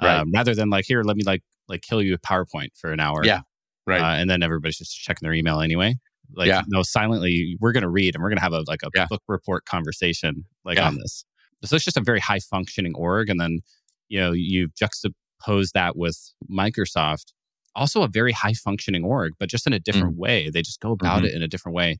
right. 0.00 0.18
um, 0.18 0.30
rather 0.32 0.54
than 0.54 0.70
like 0.70 0.84
here 0.86 1.02
let 1.02 1.16
me 1.16 1.24
like 1.24 1.42
like 1.68 1.82
kill 1.82 2.02
you 2.02 2.14
a 2.14 2.18
powerpoint 2.18 2.68
for 2.76 2.92
an 2.92 3.00
hour 3.00 3.24
yeah 3.24 3.40
right 3.86 4.00
uh, 4.00 4.20
and 4.20 4.28
then 4.28 4.42
everybody's 4.42 4.78
just 4.78 4.96
checking 4.96 5.26
their 5.26 5.34
email 5.34 5.60
anyway 5.60 5.94
like 6.34 6.48
yeah. 6.48 6.62
no 6.68 6.82
silently 6.82 7.56
we're 7.60 7.72
going 7.72 7.82
to 7.82 7.88
read 7.88 8.14
and 8.14 8.22
we're 8.22 8.30
going 8.30 8.38
to 8.38 8.42
have 8.42 8.52
a 8.52 8.64
like 8.66 8.82
a 8.82 8.88
yeah. 8.94 9.06
book 9.08 9.22
report 9.28 9.64
conversation 9.64 10.44
like 10.64 10.80
on 10.80 10.96
this 10.96 11.24
so 11.64 11.76
it's 11.76 11.84
just 11.84 11.96
a 11.96 12.02
very 12.02 12.20
high 12.20 12.40
functioning 12.40 12.92
org 12.94 13.28
and 13.28 13.40
then 13.40 13.60
you 14.08 14.20
know 14.20 14.32
you 14.32 14.68
juxtapose 14.70 15.72
that 15.74 15.96
with 15.96 16.32
microsoft 16.50 17.32
also 17.74 18.02
a 18.02 18.08
very 18.08 18.32
high 18.32 18.52
functioning 18.52 19.04
org, 19.04 19.32
but 19.38 19.48
just 19.48 19.66
in 19.66 19.72
a 19.72 19.78
different 19.78 20.16
mm. 20.16 20.18
way. 20.18 20.50
They 20.50 20.62
just 20.62 20.80
go 20.80 20.92
about 20.92 21.18
mm-hmm. 21.18 21.26
it 21.26 21.34
in 21.34 21.42
a 21.42 21.48
different 21.48 21.76
way. 21.76 21.98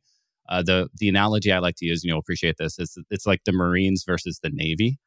Uh, 0.48 0.62
the 0.62 0.88
the 0.98 1.08
analogy 1.08 1.52
I 1.52 1.58
like 1.58 1.76
to 1.76 1.86
use, 1.86 2.02
and 2.02 2.08
you'll 2.08 2.18
appreciate 2.18 2.56
this, 2.58 2.78
is 2.78 2.98
it's 3.10 3.26
like 3.26 3.44
the 3.44 3.52
Marines 3.52 4.04
versus 4.06 4.40
the 4.42 4.50
Navy. 4.50 4.98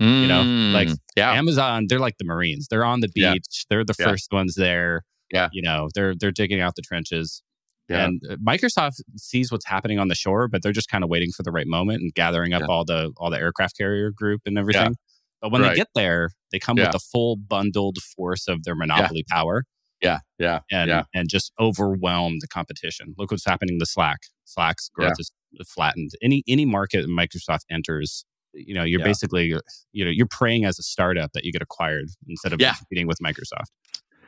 Mm. 0.00 0.22
You 0.22 0.28
know, 0.28 0.42
like 0.72 0.88
mm, 0.88 0.98
yeah. 1.16 1.32
Amazon, 1.32 1.86
they're 1.88 2.00
like 2.00 2.18
the 2.18 2.24
Marines. 2.24 2.66
They're 2.68 2.84
on 2.84 3.00
the 3.00 3.08
beach. 3.08 3.22
Yeah. 3.22 3.64
They're 3.68 3.84
the 3.84 3.94
yeah. 3.98 4.06
first 4.06 4.32
ones 4.32 4.54
there. 4.54 5.02
Yeah, 5.32 5.48
you 5.52 5.62
know, 5.62 5.88
they're 5.94 6.14
they're 6.18 6.32
digging 6.32 6.60
out 6.60 6.74
the 6.76 6.82
trenches. 6.82 7.42
Yeah. 7.88 8.06
And 8.06 8.22
uh, 8.28 8.36
Microsoft 8.36 9.02
sees 9.16 9.52
what's 9.52 9.66
happening 9.66 9.98
on 9.98 10.08
the 10.08 10.14
shore, 10.14 10.48
but 10.48 10.62
they're 10.62 10.72
just 10.72 10.88
kind 10.88 11.04
of 11.04 11.10
waiting 11.10 11.30
for 11.32 11.42
the 11.42 11.52
right 11.52 11.66
moment 11.66 12.00
and 12.00 12.14
gathering 12.14 12.54
up 12.54 12.62
yeah. 12.62 12.66
all 12.68 12.84
the 12.84 13.12
all 13.18 13.30
the 13.30 13.38
aircraft 13.38 13.76
carrier 13.76 14.10
group 14.10 14.42
and 14.46 14.58
everything. 14.58 14.94
But 15.42 15.52
when 15.52 15.60
right. 15.60 15.70
they 15.70 15.76
get 15.76 15.88
there, 15.94 16.30
they 16.52 16.58
come 16.58 16.76
with 16.76 16.92
the 16.92 16.98
full 16.98 17.36
bundled 17.36 17.98
force 18.16 18.48
of 18.48 18.64
their 18.64 18.74
monopoly 18.74 19.24
power. 19.28 19.64
Yeah, 20.00 20.18
yeah, 20.38 20.60
and 20.70 20.88
yeah. 20.88 21.04
and 21.14 21.28
just 21.28 21.52
overwhelm 21.58 22.38
the 22.40 22.48
competition. 22.48 23.14
Look 23.16 23.30
what's 23.30 23.46
happening 23.46 23.78
to 23.78 23.86
Slack. 23.86 24.20
Slack's 24.44 24.90
growth 24.90 25.14
yeah. 25.18 25.22
is 25.58 25.68
flattened. 25.68 26.10
Any 26.22 26.42
any 26.46 26.66
market 26.66 27.06
Microsoft 27.06 27.62
enters, 27.70 28.24
you 28.52 28.74
know, 28.74 28.84
you're 28.84 29.00
yeah. 29.00 29.06
basically 29.06 29.54
you 29.92 30.04
know 30.04 30.10
you're 30.10 30.26
praying 30.26 30.64
as 30.64 30.78
a 30.78 30.82
startup 30.82 31.32
that 31.32 31.44
you 31.44 31.52
get 31.52 31.62
acquired 31.62 32.08
instead 32.28 32.52
of 32.52 32.60
yeah. 32.60 32.74
competing 32.74 33.06
with 33.06 33.18
Microsoft. 33.24 33.70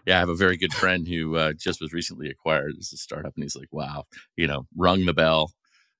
Yeah, 0.07 0.17
I 0.17 0.21
have 0.21 0.29
a 0.29 0.37
very 0.37 0.57
good 0.57 0.73
friend 0.73 1.07
who 1.07 1.37
uh, 1.37 1.53
just 1.53 1.81
was 1.81 1.93
recently 1.93 2.31
acquired 2.31 2.75
as 2.79 2.93
a 2.93 2.97
startup, 2.97 3.35
and 3.35 3.43
he's 3.43 3.57
like, 3.57 3.69
"Wow, 3.73 4.05
you 4.37 4.47
know, 4.47 4.67
rung 4.77 5.05
the 5.05 5.13
bell, 5.13 5.51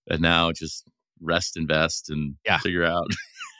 and 0.09 0.21
now 0.21 0.53
just 0.53 0.85
rest, 1.21 1.57
invest, 1.57 2.09
and 2.09 2.37
yeah. 2.45 2.59
figure 2.59 2.85
out 2.85 3.09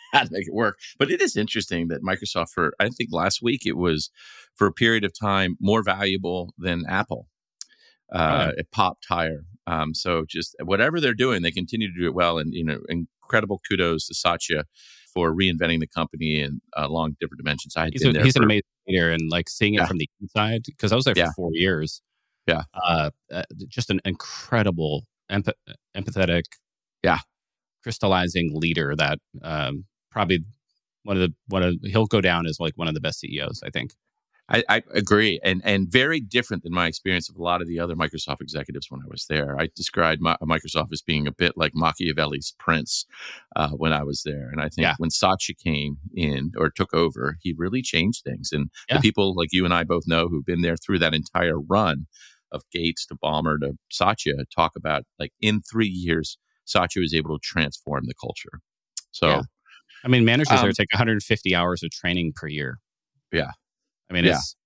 how 0.13 0.25
to 0.25 0.29
make 0.31 0.47
it 0.47 0.55
work. 0.55 0.79
But 0.99 1.11
it 1.11 1.21
is 1.21 1.37
interesting 1.37 1.89
that 1.89 2.03
Microsoft, 2.03 2.51
for 2.51 2.73
I 2.81 2.89
think 2.89 3.11
last 3.13 3.41
week 3.43 3.67
it 3.67 3.77
was 3.77 4.11
for 4.55 4.67
a 4.67 4.73
period 4.73 5.05
of 5.05 5.13
time 5.19 5.57
more 5.61 5.83
valuable 5.83 6.55
than 6.59 6.85
Apple. 6.89 7.29
Uh, 8.13 8.53
right. 8.57 8.71
Pop 8.73 8.99
Tire. 9.07 9.45
Um, 9.67 9.95
so 9.95 10.25
just 10.29 10.55
whatever 10.63 11.01
they're 11.01 11.15
doing, 11.15 11.43
they 11.43 11.51
continue 11.51 11.93
to 11.93 12.01
do 12.01 12.07
it 12.07 12.15
well. 12.15 12.39
And 12.39 12.55
you 12.55 12.65
know, 12.65 12.79
incredible 12.89 13.61
kudos 13.69 14.07
to 14.07 14.15
Satya 14.15 14.65
for 15.13 15.35
reinventing 15.35 15.81
the 15.81 15.87
company 15.87 16.41
and 16.41 16.61
uh, 16.77 16.87
along 16.87 17.17
different 17.21 17.39
dimensions. 17.39 17.75
I 17.77 17.89
he's, 17.91 18.05
a, 18.05 18.23
he's 18.23 18.35
for, 18.35 18.41
an 18.41 18.45
amazing 18.45 18.63
leader, 18.87 19.11
and 19.11 19.31
like 19.31 19.49
seeing 19.49 19.75
it 19.75 19.79
yeah. 19.79 19.87
from 19.87 19.99
the 19.99 20.09
inside 20.21 20.63
because 20.67 20.93
I 20.93 20.95
was 20.95 21.07
there 21.07 21.15
for 21.15 21.21
yeah. 21.21 21.33
four 21.35 21.51
years. 21.53 22.03
Yeah, 22.47 22.63
uh, 22.75 23.11
uh, 23.33 23.43
just 23.67 23.91
an 23.91 24.01
incredible, 24.05 25.05
empath- 25.33 25.55
empathetic, 25.97 26.45
yeah, 27.03 27.19
crystallizing 27.83 28.53
leader 28.55 28.95
that 28.95 29.19
um, 29.43 29.87
probably 30.17 30.43
one 31.03 31.19
of 31.19 31.21
the 31.21 31.35
one 31.49 31.63
of 31.63 31.75
he'll 31.85 32.07
go 32.07 32.23
down 32.23 32.47
as 32.47 32.59
like 32.59 32.73
one 32.77 32.89
of 32.89 32.95
the 32.95 33.01
best 33.01 33.21
CEOs. 33.21 33.63
I 33.65 33.71
think. 33.71 33.93
I, 34.49 34.63
I, 34.69 34.83
agree, 34.95 35.41
and 35.43 35.61
and 35.65 35.91
very 35.91 36.21
different 36.21 36.63
than 36.63 36.73
my 36.73 36.87
experience 36.87 37.29
of 37.29 37.35
a 37.35 37.43
lot 37.43 37.61
of 37.61 37.67
the 37.67 37.81
other 37.81 37.97
Microsoft 37.97 38.41
executives 38.41 38.87
when 38.89 39.01
I 39.01 39.09
was 39.09 39.27
there. 39.29 39.59
I 39.59 39.69
described 39.75 40.23
my, 40.23 40.37
Microsoft 40.41 40.93
as 40.93 41.03
being 41.03 41.27
a 41.27 41.33
bit 41.33 41.55
like 41.57 41.73
Machiavelli's 41.75 42.55
prince 42.57 43.07
uh, 43.57 43.71
when 43.71 43.93
I 43.93 44.05
was 44.05 44.23
there, 44.25 44.49
and 44.53 44.61
I 44.61 44.69
think 44.69 44.85
yeah. 44.85 44.95
when 44.99 45.11
Satya 45.11 45.57
came 45.57 45.97
in 46.15 46.53
or 46.57 46.71
took 46.71 46.95
over, 46.95 47.39
he 47.41 47.57
really 47.59 47.83
changed 47.83 48.23
things. 48.23 48.51
And 48.53 48.71
yeah. 48.89 48.99
the 48.99 49.03
people 49.03 49.35
like 49.35 49.53
you 49.53 49.65
and 49.65 49.75
I 49.75 49.83
both 49.83 50.05
know 50.07 50.29
who've 50.29 50.47
been 50.47 50.63
there 50.63 50.77
through 50.77 51.01
that 51.01 51.15
entire 51.15 51.59
run 51.59 52.07
of 52.53 52.63
Gates 52.71 53.05
to 53.07 53.17
Ballmer 53.17 53.59
to 53.61 53.73
Satya 53.91 54.35
talk 54.55 54.73
about 54.77 55.03
like 55.19 55.33
in 55.41 55.61
three 55.61 55.89
years, 55.89 56.39
Satya 56.65 57.01
was 57.01 57.15
able 57.15 57.37
to 57.37 57.43
transform 57.43 58.05
the 58.07 58.15
culture. 58.15 58.61
So. 59.11 59.29
Yeah. 59.29 59.43
I 60.05 60.09
mean, 60.09 60.25
managers 60.25 60.59
um, 60.59 60.65
there 60.65 60.73
take 60.73 60.93
150 60.93 61.55
hours 61.55 61.83
of 61.83 61.91
training 61.91 62.33
per 62.35 62.49
year. 62.49 62.79
Yeah. 63.33 63.51
I 64.11 64.15
mean, 64.15 64.25
yeah. 64.25 64.33
it's, 64.33 64.57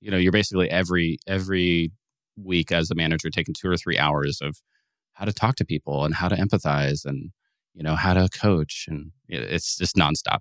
you 0.00 0.10
know, 0.10 0.16
you're 0.16 0.32
basically 0.32 0.70
every, 0.70 1.18
every 1.26 1.92
week 2.36 2.72
as 2.72 2.90
a 2.90 2.94
manager 2.94 3.30
taking 3.30 3.54
two 3.54 3.68
or 3.68 3.76
three 3.76 3.98
hours 3.98 4.40
of 4.40 4.60
how 5.14 5.24
to 5.24 5.32
talk 5.32 5.56
to 5.56 5.64
people 5.64 6.04
and 6.04 6.14
how 6.14 6.28
to 6.28 6.36
empathize 6.36 7.04
and, 7.04 7.30
you 7.74 7.82
know, 7.82 7.94
how 7.94 8.14
to 8.14 8.28
coach. 8.28 8.86
And 8.88 9.12
it's 9.28 9.76
just 9.76 9.96
nonstop. 9.96 10.40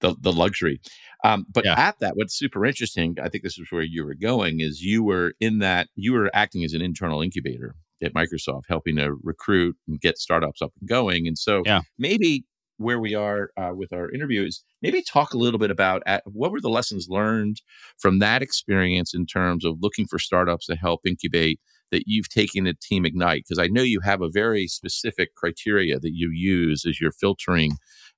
The, 0.00 0.16
the 0.20 0.32
luxury. 0.32 0.80
Um, 1.22 1.46
but 1.48 1.64
yeah. 1.64 1.78
at 1.78 2.00
that, 2.00 2.16
what's 2.16 2.36
super 2.36 2.66
interesting, 2.66 3.16
I 3.22 3.28
think 3.28 3.44
this 3.44 3.56
is 3.56 3.70
where 3.70 3.82
you 3.82 4.04
were 4.04 4.16
going, 4.16 4.58
is 4.58 4.82
you 4.82 5.04
were 5.04 5.34
in 5.38 5.60
that, 5.60 5.86
you 5.94 6.12
were 6.12 6.28
acting 6.34 6.64
as 6.64 6.72
an 6.72 6.82
internal 6.82 7.22
incubator 7.22 7.76
at 8.02 8.12
Microsoft, 8.12 8.62
helping 8.68 8.96
to 8.96 9.16
recruit 9.22 9.76
and 9.86 10.00
get 10.00 10.18
startups 10.18 10.60
up 10.60 10.72
and 10.80 10.88
going. 10.88 11.28
And 11.28 11.38
so 11.38 11.62
yeah. 11.64 11.82
maybe 11.98 12.44
where 12.82 13.00
we 13.00 13.14
are 13.14 13.50
uh, 13.56 13.72
with 13.74 13.92
our 13.92 14.10
interviews, 14.10 14.64
maybe 14.80 15.02
talk 15.02 15.32
a 15.32 15.38
little 15.38 15.58
bit 15.58 15.70
about 15.70 16.02
at, 16.06 16.22
what 16.26 16.52
were 16.52 16.60
the 16.60 16.68
lessons 16.68 17.06
learned 17.08 17.60
from 17.98 18.18
that 18.18 18.42
experience 18.42 19.14
in 19.14 19.26
terms 19.26 19.64
of 19.64 19.78
looking 19.80 20.06
for 20.06 20.18
startups 20.18 20.66
to 20.66 20.76
help 20.76 21.00
incubate 21.06 21.60
that 21.90 22.04
you've 22.06 22.28
taken 22.28 22.66
at 22.66 22.80
Team 22.80 23.04
Ignite? 23.04 23.44
Because 23.46 23.58
I 23.58 23.68
know 23.68 23.82
you 23.82 24.00
have 24.00 24.22
a 24.22 24.30
very 24.30 24.66
specific 24.66 25.34
criteria 25.34 25.98
that 26.00 26.12
you 26.12 26.30
use 26.32 26.84
as 26.86 27.00
you're 27.00 27.12
filtering 27.12 27.72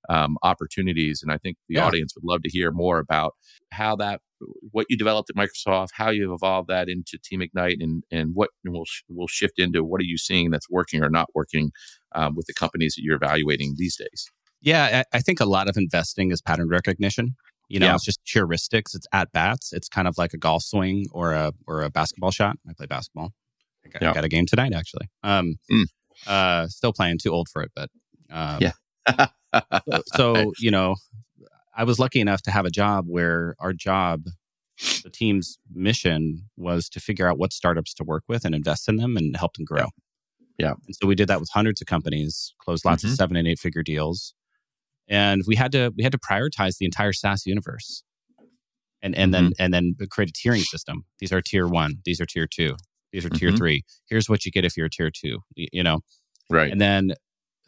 um, 0.09 0.37
opportunities, 0.43 1.23
and 1.23 1.33
I 1.33 1.39
think 1.39 1.57
the 1.69 1.77
yeah. 1.77 1.87
audience 1.87 2.15
would 2.15 2.25
love 2.25 2.43
to 2.43 2.51
hear 2.51 2.71
more 2.71 2.99
about 2.99 3.35
how 3.73 3.97
that 3.97 4.21
what 4.71 4.87
you 4.89 4.97
developed 4.97 5.31
at 5.31 5.37
Microsoft, 5.37 5.89
how 5.95 6.11
you've 6.11 6.33
evolved 6.33 6.69
that 6.69 6.89
into 6.89 7.19
Team 7.23 7.43
Ignite, 7.43 7.79
and 7.81 8.05
and 8.11 8.31
what 8.35 8.51
and 8.65 8.75
we'll 8.75 8.85
we'll 9.09 9.27
shift 9.27 9.59
into 9.59 9.85
what 9.85 10.01
are 10.01 10.05
you 10.05 10.19
seeing 10.19 10.51
that's 10.51 10.71
working 10.71 11.03
or 11.03 11.11
not 11.11 11.29
working 11.35 11.71
um, 12.15 12.35
with 12.35 12.47
the 12.47 12.55
companies 12.55 12.95
that 12.95 13.03
you're 13.03 13.17
evaluating 13.17 13.75
these 13.77 13.97
days. 13.97 14.31
Yeah, 14.65 15.03
I, 15.13 15.21
think 15.21 15.41
a 15.41 15.45
lot 15.45 15.69
of 15.69 15.77
investing 15.77 16.33
is 16.33 16.41
pattern 16.41 16.71
recognition. 16.71 17.37
You 17.69 17.81
know, 17.81 17.87
yeah. 17.87 17.95
it's 17.97 18.05
just 18.05 18.25
heuristics. 18.25 18.95
It's 18.95 19.07
at 19.13 19.31
bats. 19.31 19.75
It's 19.75 19.89
kind 19.89 20.09
of 20.09 20.17
like 20.17 20.33
a 20.33 20.39
golf 20.39 20.63
swing 20.63 21.07
or 21.13 21.33
a 21.33 21.53
or 21.67 21.83
a 21.83 21.91
basketball 21.91 22.31
shot. 22.31 22.57
I 22.69 22.73
play 22.73 22.87
basketball. 22.87 23.33
I 23.85 23.89
got, 23.91 24.03
yeah. 24.03 24.11
I 24.11 24.15
got 24.15 24.25
a 24.25 24.29
game 24.29 24.47
tonight 24.47 24.73
actually. 24.75 25.11
Um, 25.23 25.57
mm. 25.71 25.85
uh, 26.27 26.67
still 26.69 26.95
playing. 26.95 27.19
Too 27.19 27.31
old 27.31 27.49
for 27.51 27.63
it, 27.63 27.73
but 27.77 27.91
um, 28.31 28.59
yeah. 28.63 29.27
so, 29.59 30.03
so 30.15 30.53
you 30.59 30.71
know, 30.71 30.97
I 31.77 31.85
was 31.85 31.99
lucky 31.99 32.21
enough 32.21 32.41
to 32.43 32.51
have 32.51 32.65
a 32.65 32.71
job 32.71 33.05
where 33.07 33.57
our 33.59 33.75
job, 33.75 34.25
the 35.03 35.11
team's 35.11 35.59
mission 35.75 36.49
was 36.57 36.89
to 36.91 37.01
figure 37.01 37.29
out 37.29 37.37
what 37.37 37.53
startups 37.53 37.93
to 37.95 38.05
work 38.05 38.25
with 38.29 38.47
and 38.47 38.55
invest 38.55 38.89
in 38.89 38.97
them 38.97 39.19
and 39.19 39.37
help 39.37 39.57
them 39.57 39.67
grow. 39.67 39.89
Yeah. 40.59 40.69
yeah. 40.69 40.75
And 40.87 40.97
so 40.97 41.07
we 41.07 41.15
did 41.15 41.29
that 41.29 41.41
with 41.41 41.51
hundreds 41.53 41.83
of 41.83 41.87
companies, 41.87 42.55
closed 42.59 42.87
lots 42.87 43.03
mm-hmm. 43.03 43.13
of 43.13 43.17
seven 43.17 43.37
and 43.37 43.47
eight 43.47 43.59
figure 43.59 43.83
deals 43.83 44.33
and 45.09 45.43
we 45.47 45.57
had 45.57 45.73
to 45.73 45.93
we 45.97 46.03
had 46.03 46.13
to 46.13 46.19
prioritize 46.19 46.79
the 46.79 46.85
entire 46.85 47.13
SaaS 47.13 47.47
universe, 47.47 48.03
and 49.03 49.15
and 49.15 49.33
mm-hmm. 49.33 49.45
then 49.45 49.53
and 49.59 49.75
then 49.75 49.95
create 50.11 50.31
a 50.31 50.33
tiering 50.33 50.63
system. 50.63 51.05
These 51.19 51.33
are 51.33 51.41
tier 51.41 51.67
one. 51.67 51.97
These 52.05 52.21
are 52.21 52.27
tier 52.27 52.47
two. 52.47 52.77
These 53.13 53.25
are 53.25 53.31
tier 53.31 53.51
mm-hmm. 53.51 53.57
three. 53.57 53.85
Here's 54.09 54.29
what 54.29 54.45
you 54.45 54.51
get 54.51 54.65
if 54.65 54.77
you're 54.77 54.87
a 54.87 54.91
tier 54.91 55.11
two. 55.11 55.41
You 55.55 55.83
know, 55.83 56.01
right? 56.51 56.71
And 56.71 56.81
then 56.81 57.13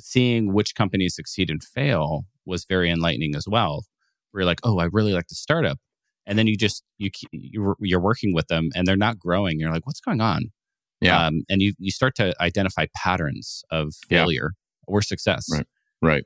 seeing 0.01 0.53
which 0.53 0.75
companies 0.75 1.15
succeed 1.15 1.51
and 1.51 1.63
fail 1.63 2.27
was 2.45 2.65
very 2.65 2.91
enlightening 2.91 3.35
as 3.37 3.47
well. 3.49 3.85
Where 4.31 4.43
you're 4.43 4.47
like, 4.47 4.61
oh, 4.65 4.79
I 4.79 4.89
really 4.93 5.13
like 5.13 5.29
the 5.29 5.35
startup, 5.35 5.79
and 6.27 6.39
then 6.39 6.47
you 6.47 6.57
just 6.57 6.83
you 6.99 7.11
you're, 7.33 7.77
you're 7.81 8.01
working 8.01 8.35
with 8.35 8.49
them 8.49 8.71
and 8.75 8.87
they're 8.87 8.97
not 8.97 9.19
growing. 9.19 9.61
You're 9.61 9.71
like, 9.71 9.87
what's 9.87 10.01
going 10.01 10.21
on? 10.21 10.53
Yeah, 11.01 11.27
um, 11.27 11.43
and 11.49 11.61
you 11.61 11.75
you 11.79 11.91
start 11.91 12.15
to 12.17 12.35
identify 12.41 12.87
patterns 12.97 13.63
of 13.71 13.95
failure 14.09 14.53
yeah. 14.55 14.85
or 14.87 15.03
success. 15.03 15.47
Right. 15.51 15.67
Right. 16.03 16.25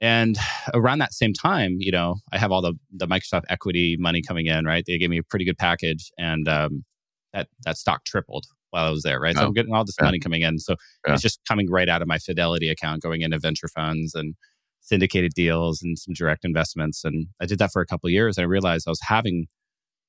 And 0.00 0.38
around 0.74 0.98
that 0.98 1.12
same 1.12 1.32
time, 1.32 1.76
you 1.78 1.90
know, 1.90 2.16
I 2.32 2.38
have 2.38 2.52
all 2.52 2.62
the 2.62 2.74
the 2.92 3.06
Microsoft 3.06 3.44
equity 3.48 3.96
money 3.98 4.22
coming 4.22 4.46
in. 4.46 4.64
Right, 4.64 4.84
they 4.86 4.98
gave 4.98 5.10
me 5.10 5.18
a 5.18 5.22
pretty 5.22 5.44
good 5.44 5.58
package, 5.58 6.10
and 6.18 6.48
um, 6.48 6.84
that 7.32 7.48
that 7.64 7.76
stock 7.76 8.04
tripled 8.04 8.46
while 8.70 8.86
I 8.86 8.90
was 8.90 9.02
there. 9.02 9.18
Right, 9.18 9.34
so 9.34 9.42
I'm 9.42 9.48
oh, 9.48 9.52
getting 9.52 9.74
all 9.74 9.84
this 9.84 9.96
yeah. 9.98 10.04
money 10.06 10.20
coming 10.20 10.42
in. 10.42 10.58
So 10.58 10.76
yeah. 11.06 11.14
it's 11.14 11.22
just 11.22 11.40
coming 11.48 11.70
right 11.70 11.88
out 11.88 12.02
of 12.02 12.08
my 12.08 12.18
Fidelity 12.18 12.68
account, 12.68 13.02
going 13.02 13.22
into 13.22 13.38
venture 13.38 13.68
funds 13.68 14.14
and 14.14 14.34
syndicated 14.88 15.32
deals 15.34 15.82
and 15.82 15.98
some 15.98 16.14
direct 16.14 16.44
investments. 16.44 17.04
And 17.04 17.26
I 17.40 17.46
did 17.46 17.58
that 17.58 17.72
for 17.72 17.82
a 17.82 17.86
couple 17.86 18.08
years. 18.10 18.38
And 18.38 18.44
I 18.44 18.48
realized 18.48 18.86
I 18.86 18.90
was 18.90 19.00
having 19.02 19.46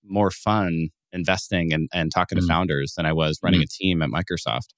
more 0.03 0.31
fun 0.31 0.89
investing 1.11 1.73
and, 1.73 1.89
and 1.93 2.11
talking 2.13 2.37
mm. 2.37 2.41
to 2.41 2.47
founders 2.47 2.93
than 2.95 3.05
I 3.05 3.13
was 3.13 3.39
running 3.43 3.61
mm. 3.61 3.65
a 3.65 3.67
team 3.67 4.01
at 4.01 4.09
Microsoft. 4.09 4.69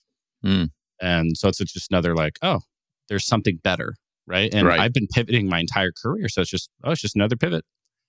Mm. 0.43 0.69
And 1.01 1.37
so 1.37 1.47
it's 1.47 1.57
just 1.59 1.91
another 1.91 2.15
like, 2.15 2.37
oh, 2.41 2.61
there's 3.09 3.25
something 3.25 3.59
better. 3.63 3.95
Right. 4.27 4.53
And 4.53 4.67
right. 4.67 4.79
I've 4.79 4.93
been 4.93 5.07
pivoting 5.07 5.49
my 5.49 5.59
entire 5.59 5.91
career. 5.91 6.29
So 6.29 6.41
it's 6.41 6.49
just, 6.49 6.69
oh, 6.83 6.91
it's 6.91 7.01
just 7.01 7.15
another 7.15 7.35
pivot. 7.35 7.65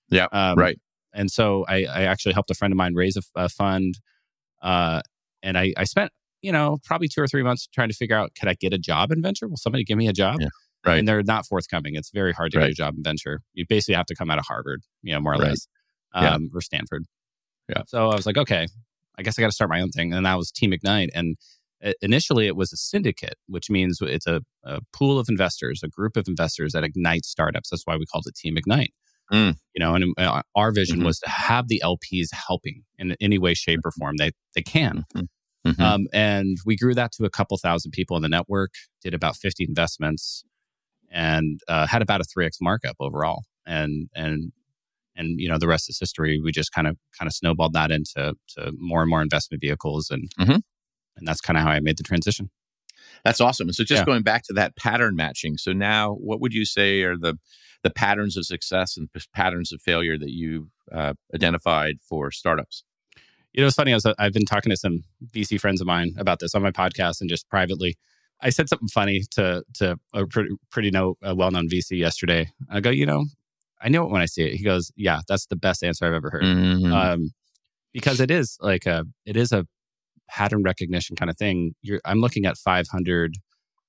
Yeah. 0.09 0.27
Um, 0.31 0.57
right. 0.57 0.79
And 1.13 1.29
so 1.29 1.65
I, 1.67 1.85
I 1.85 2.03
actually 2.03 2.33
helped 2.33 2.51
a 2.51 2.53
friend 2.53 2.71
of 2.71 2.77
mine 2.77 2.93
raise 2.93 3.17
a, 3.17 3.21
a 3.35 3.49
fund. 3.49 3.99
Uh, 4.61 5.01
and 5.41 5.57
I, 5.57 5.73
I 5.75 5.83
spent, 5.83 6.11
you 6.41 6.51
know, 6.51 6.79
probably 6.83 7.07
two 7.07 7.21
or 7.21 7.27
three 7.27 7.43
months 7.43 7.67
trying 7.73 7.89
to 7.89 7.95
figure 7.95 8.15
out, 8.15 8.31
could 8.39 8.47
I 8.47 8.53
get 8.53 8.73
a 8.73 8.77
job 8.77 9.11
in 9.11 9.21
venture? 9.21 9.47
Will 9.47 9.57
somebody 9.57 9.83
give 9.83 9.97
me 9.97 10.07
a 10.07 10.13
job? 10.13 10.37
Yeah. 10.39 10.47
Right. 10.85 10.99
And 10.99 11.07
they're 11.07 11.23
not 11.23 11.45
forthcoming. 11.45 11.95
It's 11.95 12.11
very 12.11 12.33
hard 12.33 12.51
to 12.51 12.57
right. 12.57 12.65
get 12.65 12.71
a 12.71 12.75
job 12.75 12.95
in 12.97 13.03
venture. 13.03 13.41
You 13.53 13.65
basically 13.67 13.95
have 13.95 14.05
to 14.07 14.15
come 14.15 14.29
out 14.29 14.37
of 14.37 14.45
Harvard, 14.45 14.81
you 15.01 15.13
know, 15.13 15.19
more 15.19 15.33
or 15.33 15.37
right. 15.37 15.49
less, 15.49 15.67
um, 16.13 16.23
yeah. 16.23 16.37
or 16.53 16.61
Stanford. 16.61 17.05
Yeah. 17.69 17.83
So 17.87 18.09
I 18.09 18.15
was 18.15 18.25
like, 18.25 18.37
okay, 18.37 18.67
I 19.17 19.23
guess 19.23 19.39
I 19.39 19.41
got 19.41 19.47
to 19.47 19.53
start 19.53 19.69
my 19.69 19.79
own 19.79 19.89
thing. 19.89 20.13
And 20.13 20.25
that 20.25 20.37
was 20.37 20.51
Team 20.51 20.73
Ignite. 20.73 21.11
And 21.13 21.37
initially 22.01 22.47
it 22.47 22.55
was 22.55 22.71
a 22.71 22.77
syndicate, 22.77 23.35
which 23.47 23.69
means 23.69 23.99
it's 24.01 24.27
a, 24.27 24.41
a, 24.63 24.79
pool 24.93 25.19
of 25.19 25.27
investors, 25.29 25.81
a 25.83 25.87
group 25.87 26.15
of 26.15 26.27
investors 26.27 26.73
that 26.73 26.83
ignite 26.83 27.25
startups. 27.25 27.69
That's 27.69 27.83
why 27.85 27.97
we 27.97 28.05
called 28.05 28.25
it 28.27 28.35
Team 28.35 28.57
Ignite. 28.57 28.93
Mm. 29.31 29.55
You 29.73 29.79
know, 29.79 29.95
and 29.95 30.13
uh, 30.17 30.41
our 30.55 30.71
vision 30.71 30.97
mm-hmm. 30.97 31.05
was 31.05 31.19
to 31.19 31.29
have 31.29 31.67
the 31.67 31.81
LPs 31.83 32.27
helping 32.33 32.83
in 32.97 33.15
any 33.21 33.37
way, 33.37 33.53
shape, 33.53 33.79
or 33.83 33.91
form 33.91 34.15
they 34.17 34.31
they 34.55 34.61
can. 34.61 35.05
Mm-hmm. 35.15 35.69
Mm-hmm. 35.69 35.81
Um, 35.81 36.07
and 36.13 36.57
we 36.65 36.75
grew 36.75 36.93
that 36.93 37.13
to 37.13 37.25
a 37.25 37.29
couple 37.29 37.57
thousand 37.57 37.91
people 37.91 38.17
in 38.17 38.21
the 38.21 38.29
network. 38.29 38.73
Did 39.01 39.13
about 39.13 39.37
fifty 39.37 39.65
investments 39.67 40.43
and 41.13 41.61
uh, 41.67 41.87
had 41.87 42.01
about 42.01 42.19
a 42.19 42.23
3x 42.23 42.53
markup 42.59 42.95
overall 42.99 43.43
and 43.65 44.09
and 44.15 44.51
and 45.15 45.39
you 45.39 45.47
know 45.47 45.57
the 45.57 45.67
rest 45.67 45.89
is 45.89 45.99
history 45.99 46.41
we 46.43 46.51
just 46.51 46.73
kind 46.73 46.87
of 46.87 46.97
kind 47.17 47.27
of 47.27 47.33
snowballed 47.33 47.73
that 47.73 47.91
into 47.91 48.33
to 48.49 48.73
more 48.77 49.01
and 49.01 49.09
more 49.09 49.21
investment 49.21 49.61
vehicles 49.61 50.09
and 50.09 50.29
mm-hmm. 50.39 50.57
And 51.17 51.27
that's 51.27 51.41
kind 51.41 51.57
of 51.57 51.63
how 51.63 51.69
i 51.69 51.79
made 51.79 51.97
the 51.97 52.03
transition 52.03 52.49
that's 53.23 53.41
awesome 53.41 53.71
so 53.71 53.83
just 53.83 54.01
yeah. 54.01 54.05
going 54.05 54.23
back 54.23 54.43
to 54.43 54.53
that 54.53 54.75
pattern 54.75 55.15
matching 55.15 55.57
so 55.57 55.71
now 55.71 56.13
what 56.13 56.39
would 56.39 56.53
you 56.53 56.65
say 56.65 57.01
are 57.01 57.17
the 57.17 57.37
the 57.83 57.89
patterns 57.89 58.37
of 58.37 58.45
success 58.45 58.95
and 58.95 59.09
patterns 59.33 59.73
of 59.73 59.81
failure 59.81 60.17
that 60.17 60.31
you 60.31 60.69
uh, 60.91 61.13
identified 61.35 61.95
for 62.07 62.31
startups 62.31 62.83
you 63.51 63.61
know 63.61 63.67
it's 63.67 63.75
funny 63.75 63.91
I 63.91 63.95
was, 63.95 64.05
i've 64.17 64.33
been 64.33 64.45
talking 64.45 64.69
to 64.69 64.77
some 64.77 65.03
vc 65.33 65.59
friends 65.59 65.81
of 65.81 65.87
mine 65.87 66.13
about 66.17 66.39
this 66.39 66.55
on 66.55 66.61
my 66.61 66.71
podcast 66.71 67.21
and 67.21 67.29
just 67.29 67.49
privately 67.49 67.97
I 68.43 68.49
said 68.49 68.67
something 68.67 68.89
funny 68.89 69.23
to 69.31 69.63
to 69.75 69.97
a 70.13 70.27
pretty 70.27 70.49
pretty 70.69 70.91
a 70.93 71.33
well 71.33 71.49
known 71.49 71.69
VC 71.69 71.97
yesterday. 71.97 72.51
I 72.69 72.81
go, 72.81 72.89
you 72.89 73.05
know, 73.05 73.25
I 73.81 73.89
know 73.89 74.03
it 74.03 74.11
when 74.11 74.21
I 74.21 74.25
see 74.25 74.43
it. 74.43 74.55
He 74.55 74.63
goes, 74.63 74.91
yeah, 74.95 75.21
that's 75.27 75.45
the 75.45 75.55
best 75.55 75.83
answer 75.83 76.05
I've 76.05 76.13
ever 76.13 76.29
heard. 76.29 76.43
Mm-hmm. 76.43 76.93
Um, 76.93 77.31
because 77.93 78.19
it 78.19 78.29
is 78.29 78.57
like 78.59 78.85
a 78.85 79.05
it 79.25 79.37
is 79.37 79.51
a 79.51 79.65
pattern 80.29 80.63
recognition 80.63 81.15
kind 81.15 81.29
of 81.29 81.37
thing. 81.37 81.75
You're, 81.81 82.01
I'm 82.05 82.19
looking 82.19 82.45
at 82.45 82.57
500 82.57 83.35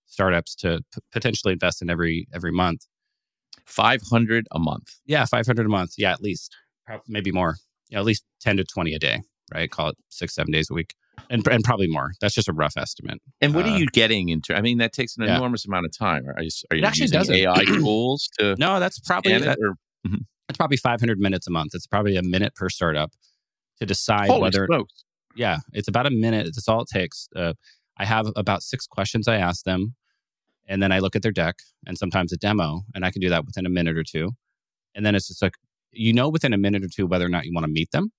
startups 0.06 0.54
to 0.56 0.80
p- 0.92 1.00
potentially 1.12 1.52
invest 1.52 1.82
in 1.82 1.90
every 1.90 2.26
every 2.32 2.52
month. 2.52 2.86
500 3.66 4.46
a 4.52 4.58
month. 4.58 4.96
Yeah, 5.06 5.24
500 5.24 5.64
a 5.64 5.68
month. 5.68 5.92
Yeah, 5.96 6.12
at 6.12 6.20
least 6.20 6.54
maybe 7.08 7.32
more. 7.32 7.56
Yeah, 7.88 8.00
at 8.00 8.04
least 8.04 8.24
10 8.40 8.58
to 8.58 8.64
20 8.64 8.94
a 8.94 8.98
day. 8.98 9.22
Right, 9.52 9.70
call 9.70 9.90
it 9.90 9.96
six 10.08 10.34
seven 10.34 10.52
days 10.52 10.68
a 10.70 10.74
week 10.74 10.94
and 11.30 11.46
and 11.48 11.64
probably 11.64 11.88
more. 11.88 12.12
That's 12.20 12.34
just 12.34 12.48
a 12.48 12.52
rough 12.52 12.76
estimate. 12.76 13.20
And 13.40 13.54
what 13.54 13.66
uh, 13.66 13.70
are 13.70 13.78
you 13.78 13.86
getting 13.86 14.28
into? 14.28 14.54
I 14.54 14.60
mean, 14.60 14.78
that 14.78 14.92
takes 14.92 15.16
an 15.16 15.24
yeah. 15.24 15.36
enormous 15.36 15.66
amount 15.66 15.86
of 15.86 15.96
time. 15.96 16.26
Are 16.28 16.42
you, 16.42 16.50
are 16.70 16.76
you 16.76 16.84
actually 16.84 17.08
using 17.12 17.34
AI 17.36 17.64
tools 17.66 18.28
to? 18.38 18.56
No, 18.58 18.80
that's 18.80 18.98
probably 19.00 19.38
that, 19.38 19.58
or, 19.60 19.74
mm-hmm. 20.06 20.22
that's 20.48 20.56
probably 20.56 20.76
500 20.76 21.18
minutes 21.18 21.46
a 21.46 21.50
month. 21.50 21.74
It's 21.74 21.86
probably 21.86 22.16
a 22.16 22.22
minute 22.22 22.54
per 22.54 22.68
startup 22.68 23.12
to 23.80 23.86
decide 23.86 24.28
Holy 24.28 24.42
whether. 24.42 24.66
Smokes. 24.66 25.04
Yeah, 25.36 25.58
it's 25.72 25.88
about 25.88 26.06
a 26.06 26.10
minute. 26.10 26.46
That's 26.46 26.68
all 26.68 26.82
it 26.82 26.88
takes. 26.92 27.28
Uh, 27.34 27.54
I 27.98 28.04
have 28.04 28.28
about 28.36 28.62
six 28.62 28.86
questions 28.86 29.28
I 29.28 29.36
ask 29.36 29.64
them, 29.64 29.94
and 30.66 30.82
then 30.82 30.92
I 30.92 30.98
look 30.98 31.16
at 31.16 31.22
their 31.22 31.32
deck 31.32 31.56
and 31.86 31.98
sometimes 31.98 32.32
a 32.32 32.36
demo, 32.36 32.82
and 32.94 33.04
I 33.04 33.10
can 33.10 33.20
do 33.20 33.28
that 33.30 33.44
within 33.44 33.66
a 33.66 33.70
minute 33.70 33.96
or 33.96 34.04
two. 34.04 34.32
And 34.94 35.04
then 35.04 35.14
it's 35.14 35.28
just 35.28 35.42
like 35.42 35.54
you 35.92 36.12
know 36.12 36.28
within 36.28 36.52
a 36.52 36.58
minute 36.58 36.84
or 36.84 36.88
two 36.88 37.06
whether 37.06 37.26
or 37.26 37.28
not 37.28 37.44
you 37.44 37.52
want 37.54 37.64
to 37.64 37.72
meet 37.72 37.90
them, 37.92 38.10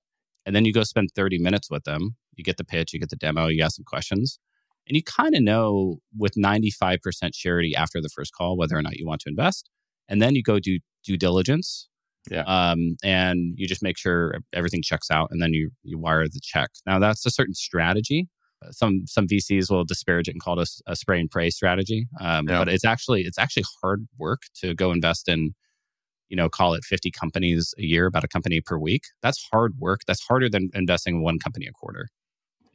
and 0.46 0.56
then 0.56 0.66
you 0.66 0.74
go 0.74 0.84
spend 0.84 1.10
30 1.16 1.40
minutes 1.40 1.70
with 1.70 1.84
them 1.84 2.16
you 2.38 2.44
get 2.44 2.58
the 2.58 2.66
pitch, 2.66 2.94
you 2.94 3.00
get 3.00 3.10
the 3.10 3.16
demo, 3.16 3.48
you 3.48 3.64
ask 3.64 3.76
some 3.76 3.86
questions. 3.86 4.40
And 4.88 4.96
you 4.96 5.04
kind 5.04 5.36
of 5.36 5.42
know 5.42 5.98
with 6.16 6.36
95% 6.36 7.00
surety 7.34 7.76
after 7.76 8.02
the 8.02 8.10
first 8.10 8.34
call 8.34 8.56
whether 8.56 8.78
or 8.78 8.82
not 8.82 8.98
you 8.98 9.08
want 9.08 9.22
to 9.22 9.30
invest. 9.30 9.70
And 10.08 10.22
then 10.22 10.36
you 10.36 10.44
go 10.44 10.60
do 10.60 10.80
due 11.04 11.18
diligence. 11.18 11.90
Yeah. 12.30 12.44
Um, 12.44 12.98
and 13.04 13.54
you 13.56 13.68
just 13.68 13.84
make 13.84 13.98
sure 13.98 14.36
everything 14.54 14.82
checks 14.82 15.12
out 15.12 15.30
and 15.32 15.42
then 15.42 15.54
you, 15.54 15.72
you 15.84 15.98
wire 15.98 16.26
the 16.28 16.40
check. 16.42 16.70
Now, 16.86 17.00
that's 17.00 17.26
a 17.26 17.32
certain 17.32 17.54
strategy. 17.54 18.28
Some 18.72 19.04
some 19.06 19.28
VCs 19.28 19.70
will 19.70 19.84
disparage 19.84 20.28
it 20.28 20.32
and 20.32 20.42
call 20.42 20.60
it 20.60 20.68
a, 20.88 20.92
a 20.94 20.96
spray 20.96 21.20
and 21.20 21.30
pray 21.30 21.52
strategy. 21.52 22.08
Um, 22.20 22.48
yeah. 22.48 22.60
But 22.60 22.70
it's 22.70 22.86
actually 22.86 23.22
it's 23.22 23.38
actually 23.38 23.66
hard 23.82 24.08
work 24.18 24.44
to 24.62 24.74
go 24.74 24.92
invest 24.92 25.30
in 25.30 25.54
you 26.30 26.36
know, 26.36 26.50
call 26.50 26.74
it 26.74 26.84
50 26.84 27.12
companies 27.12 27.76
a 27.78 27.84
year, 27.84 28.08
about 28.08 28.24
a 28.24 28.28
company 28.28 28.60
per 28.60 28.80
week. 28.80 29.04
That's 29.22 29.48
hard 29.52 29.74
work. 29.78 30.02
That's 30.08 30.26
harder 30.26 30.50
than 30.50 30.72
investing 30.74 31.18
in 31.18 31.22
one 31.22 31.38
company 31.38 31.68
a 31.68 31.72
quarter 31.72 32.08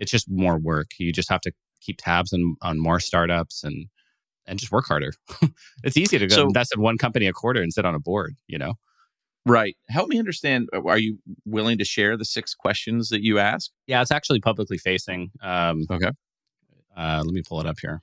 it's 0.00 0.10
just 0.10 0.28
more 0.28 0.58
work. 0.58 0.88
You 0.98 1.12
just 1.12 1.28
have 1.28 1.42
to 1.42 1.52
keep 1.80 1.98
tabs 2.00 2.32
on, 2.32 2.56
on 2.62 2.80
more 2.80 2.98
startups 2.98 3.62
and 3.62 3.86
and 4.46 4.58
just 4.58 4.72
work 4.72 4.86
harder. 4.86 5.12
it's 5.84 5.96
easy 5.96 6.18
to 6.18 6.26
go 6.26 6.34
so, 6.34 6.46
invest 6.46 6.74
in 6.74 6.80
one 6.80 6.98
company 6.98 7.26
a 7.26 7.32
quarter 7.32 7.62
and 7.62 7.72
sit 7.72 7.84
on 7.84 7.94
a 7.94 8.00
board, 8.00 8.34
you 8.48 8.58
know? 8.58 8.74
Right. 9.46 9.76
Help 9.88 10.08
me 10.08 10.18
understand. 10.18 10.68
Uh, 10.72 10.82
are 10.86 10.98
you 10.98 11.18
willing 11.44 11.78
to 11.78 11.84
share 11.84 12.16
the 12.16 12.24
six 12.24 12.54
questions 12.54 13.08
that 13.08 13.22
you 13.22 13.38
ask? 13.38 13.70
Yeah, 13.86 14.02
it's 14.02 14.10
actually 14.10 14.40
publicly 14.40 14.78
facing. 14.78 15.30
Um, 15.42 15.86
okay. 15.90 16.10
Uh, 16.96 17.22
let 17.24 17.32
me 17.32 17.42
pull 17.46 17.60
it 17.60 17.66
up 17.66 17.78
here. 17.80 18.02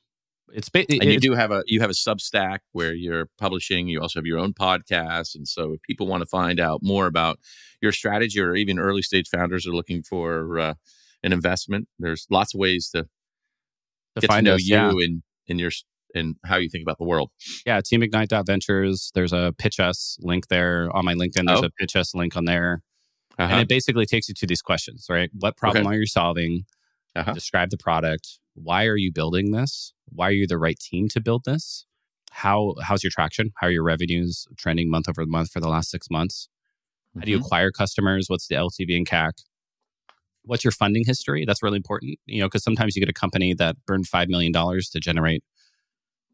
It's 0.53 0.69
ba- 0.69 0.85
and 0.89 1.03
you 1.03 1.19
do 1.19 1.33
have 1.33 1.51
a 1.51 1.61
you 1.67 1.81
have 1.81 1.89
a 1.89 1.93
Substack 1.93 2.59
where 2.71 2.93
you're 2.93 3.27
publishing. 3.37 3.89
You 3.89 4.01
also 4.01 4.19
have 4.19 4.25
your 4.25 4.39
own 4.39 4.53
podcast, 4.53 5.35
and 5.35 5.45
so 5.45 5.73
if 5.73 5.81
people 5.81 6.07
want 6.07 6.21
to 6.21 6.25
find 6.25 6.59
out 6.59 6.79
more 6.81 7.05
about 7.05 7.37
your 7.81 7.91
strategy, 7.91 8.39
or 8.39 8.55
even 8.55 8.79
early 8.79 9.01
stage 9.01 9.27
founders 9.27 9.67
are 9.67 9.75
looking 9.75 10.03
for 10.03 10.57
uh, 10.57 10.73
an 11.21 11.33
investment. 11.33 11.89
There's 11.99 12.25
lots 12.29 12.53
of 12.53 12.59
ways 12.59 12.89
to, 12.91 13.03
to 13.03 14.21
get 14.21 14.29
to 14.29 14.41
know 14.41 14.55
us, 14.55 14.63
you 14.63 14.75
yeah. 14.75 14.89
and, 14.89 15.21
and 15.49 15.59
your 15.59 15.71
and 16.13 16.35
how 16.45 16.57
you 16.57 16.69
think 16.69 16.83
about 16.83 16.97
the 16.97 17.05
world. 17.05 17.31
Yeah, 17.65 17.81
teamignite.ventures. 17.81 19.11
There's 19.13 19.33
a 19.33 19.53
pitch 19.57 19.79
us 19.79 20.17
link 20.21 20.47
there 20.47 20.89
on 20.95 21.05
my 21.05 21.13
LinkedIn. 21.13 21.45
There's 21.45 21.61
oh. 21.61 21.67
a 21.67 21.71
pitch 21.71 21.95
us 21.95 22.13
link 22.15 22.35
on 22.35 22.45
there. 22.45 22.81
Uh-huh. 23.37 23.51
And 23.51 23.61
it 23.61 23.69
basically 23.69 24.05
takes 24.05 24.27
you 24.27 24.35
to 24.35 24.47
these 24.47 24.61
questions, 24.61 25.07
right? 25.09 25.29
What 25.33 25.57
problem 25.57 25.85
okay. 25.85 25.95
are 25.95 25.99
you 25.99 26.07
solving? 26.07 26.63
Uh-huh. 27.15 27.33
Describe 27.33 27.69
the 27.69 27.77
product. 27.77 28.39
Why 28.55 28.85
are 28.85 28.97
you 28.97 29.11
building 29.11 29.51
this? 29.51 29.93
Why 30.09 30.29
are 30.29 30.31
you 30.31 30.47
the 30.47 30.57
right 30.57 30.79
team 30.79 31.07
to 31.09 31.21
build 31.21 31.45
this? 31.45 31.85
How 32.31 32.75
how's 32.81 33.03
your 33.03 33.11
traction? 33.11 33.51
How 33.57 33.67
are 33.67 33.71
your 33.71 33.83
revenues 33.83 34.47
trending 34.57 34.89
month 34.89 35.07
over 35.07 35.25
month 35.25 35.51
for 35.51 35.59
the 35.59 35.69
last 35.69 35.89
six 35.89 36.09
months? 36.09 36.49
How 37.15 37.21
do 37.21 37.31
you 37.31 37.37
mm-hmm. 37.37 37.45
acquire 37.45 37.71
customers? 37.71 38.25
What's 38.27 38.47
the 38.47 38.55
LTV 38.55 38.95
and 38.95 39.07
CAC? 39.07 39.31
what's 40.47 40.63
your 40.63 40.71
funding 40.71 41.03
history? 41.05 41.45
That's 41.45 41.61
really 41.61 41.77
important, 41.77 42.17
you 42.25 42.39
know, 42.39 42.47
because 42.47 42.63
sometimes 42.63 42.95
you 42.95 43.01
get 43.01 43.09
a 43.09 43.13
company 43.13 43.53
that 43.55 43.75
burned 43.85 44.07
$5 44.07 44.27
million 44.29 44.53
to 44.53 44.99
generate 44.99 45.43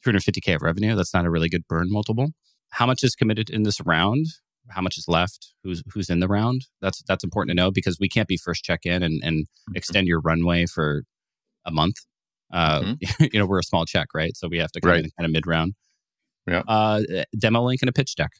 250K 0.05 0.55
of 0.55 0.61
revenue. 0.61 0.95
That's 0.95 1.13
not 1.13 1.25
a 1.25 1.29
really 1.29 1.49
good 1.49 1.67
burn 1.67 1.91
multiple. 1.91 2.29
How 2.69 2.85
much 2.85 3.03
is 3.03 3.15
committed 3.15 3.49
in 3.49 3.63
this 3.63 3.79
round? 3.81 4.27
How 4.69 4.81
much 4.81 4.97
is 4.97 5.07
left? 5.07 5.53
Who's 5.63 5.83
who's 5.93 6.09
in 6.09 6.19
the 6.19 6.27
round? 6.27 6.65
That's 6.81 7.03
that's 7.07 7.23
important 7.23 7.51
to 7.51 7.61
know 7.61 7.71
because 7.71 7.97
we 7.99 8.09
can't 8.09 8.27
be 8.27 8.37
first 8.37 8.63
check 8.63 8.85
in 8.85 9.03
and, 9.03 9.21
and 9.23 9.45
mm-hmm. 9.45 9.75
extend 9.75 10.07
your 10.07 10.21
runway 10.21 10.65
for 10.65 11.03
a 11.65 11.71
month. 11.71 11.97
Uh, 12.51 12.81
mm-hmm. 12.81 13.23
you 13.31 13.39
know, 13.39 13.45
we're 13.45 13.59
a 13.59 13.63
small 13.63 13.85
check, 13.85 14.07
right? 14.13 14.35
So 14.37 14.47
we 14.47 14.57
have 14.59 14.71
to 14.71 14.81
come 14.81 14.91
right. 14.91 15.03
in 15.03 15.11
kind 15.17 15.25
of 15.25 15.31
mid 15.31 15.45
round. 15.45 15.73
Yeah. 16.47 16.63
Uh, 16.67 17.01
demo 17.37 17.61
link 17.63 17.81
and 17.81 17.89
a 17.89 17.93
pitch 17.93 18.15
deck, 18.15 18.31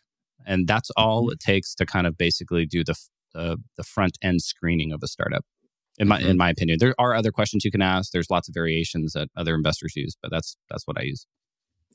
and 0.46 0.68
that's 0.68 0.90
all 0.92 1.24
mm-hmm. 1.24 1.34
it 1.34 1.40
takes 1.40 1.76
to 1.76 1.86
kind 1.86 2.08
of 2.08 2.18
basically 2.18 2.66
do 2.66 2.84
the 2.84 2.96
the, 3.34 3.58
the 3.78 3.84
front 3.84 4.18
end 4.22 4.42
screening 4.42 4.92
of 4.92 5.02
a 5.04 5.08
startup 5.08 5.44
in 5.98 6.08
my 6.08 6.20
mm-hmm. 6.20 6.32
in 6.32 6.38
my 6.38 6.50
opinion. 6.50 6.78
There 6.80 6.96
are 6.98 7.14
other 7.14 7.32
questions 7.32 7.66
you 7.66 7.72
can 7.72 7.82
ask. 7.82 8.12
There's 8.12 8.30
lots 8.30 8.48
of 8.48 8.54
variations 8.54 9.14
that 9.14 9.30
other 9.36 9.56
investors 9.56 9.94
use, 9.96 10.16
but 10.22 10.32
that's 10.32 10.58
that's 10.70 10.88
what 10.88 10.98
I 10.98 11.04
use. 11.04 11.26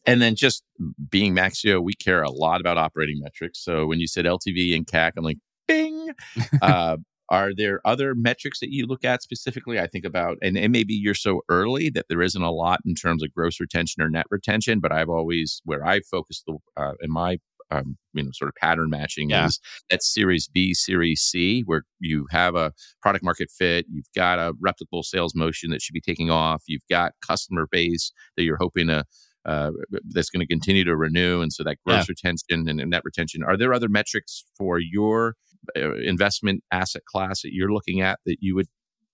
And 0.08 0.22
then 0.22 0.34
just 0.34 0.62
being 1.10 1.34
Maxio, 1.34 1.82
we 1.82 1.92
care 1.92 2.22
a 2.22 2.30
lot 2.30 2.60
about 2.60 2.78
operating 2.78 3.20
metrics. 3.20 3.62
So 3.62 3.86
when 3.86 4.00
you 4.00 4.06
said 4.06 4.24
LTV 4.24 4.74
and 4.74 4.86
CAC, 4.86 5.12
I'm 5.16 5.24
like, 5.24 5.38
bing. 5.66 6.08
uh, 6.62 6.96
are 7.30 7.52
there 7.54 7.80
other 7.84 8.14
metrics 8.14 8.60
that 8.60 8.72
you 8.72 8.86
look 8.86 9.04
at 9.04 9.22
specifically? 9.22 9.78
I 9.78 9.86
think 9.86 10.06
about, 10.06 10.38
and, 10.40 10.56
and 10.56 10.72
maybe 10.72 10.94
you're 10.94 11.12
so 11.12 11.42
early 11.50 11.90
that 11.90 12.06
there 12.08 12.22
isn't 12.22 12.40
a 12.40 12.50
lot 12.50 12.80
in 12.86 12.94
terms 12.94 13.22
of 13.22 13.34
gross 13.34 13.60
retention 13.60 14.02
or 14.02 14.08
net 14.08 14.24
retention, 14.30 14.80
but 14.80 14.92
I've 14.92 15.10
always, 15.10 15.60
where 15.64 15.86
I 15.86 16.00
focus 16.00 16.42
the, 16.46 16.56
uh, 16.76 16.94
in 17.02 17.10
my 17.12 17.38
um, 17.70 17.98
you 18.14 18.22
know 18.22 18.30
sort 18.32 18.48
of 18.48 18.54
pattern 18.54 18.88
matching 18.88 19.28
yeah. 19.28 19.44
is 19.44 19.60
at 19.90 20.02
series 20.02 20.48
b 20.48 20.72
series 20.72 21.20
c 21.20 21.62
where 21.66 21.82
you 22.00 22.26
have 22.30 22.54
a 22.54 22.72
product 23.02 23.22
market 23.22 23.50
fit 23.50 23.84
you've 23.90 24.10
got 24.16 24.38
a 24.38 24.54
replicable 24.54 25.04
sales 25.04 25.34
motion 25.34 25.70
that 25.70 25.82
should 25.82 25.92
be 25.92 26.00
taking 26.00 26.30
off 26.30 26.62
you've 26.66 26.86
got 26.88 27.12
customer 27.26 27.68
base 27.70 28.10
that 28.38 28.44
you're 28.44 28.56
hoping 28.56 28.86
to 28.86 29.04
uh, 29.48 29.70
that's 30.10 30.30
going 30.30 30.40
to 30.40 30.46
continue 30.46 30.84
to 30.84 30.96
renew 30.96 31.40
and 31.40 31.52
so 31.52 31.64
that 31.64 31.76
gross 31.84 32.00
yeah. 32.00 32.04
retention 32.10 32.68
and, 32.68 32.80
and 32.80 32.90
net 32.90 33.02
retention 33.04 33.42
are 33.42 33.56
there 33.56 33.72
other 33.72 33.88
metrics 33.88 34.44
for 34.56 34.78
your 34.78 35.34
uh, 35.76 35.94
investment 35.96 36.62
asset 36.70 37.02
class 37.04 37.42
that 37.42 37.52
you're 37.52 37.72
looking 37.72 38.00
at 38.00 38.18
that 38.26 38.36
you 38.40 38.54
would 38.54 38.68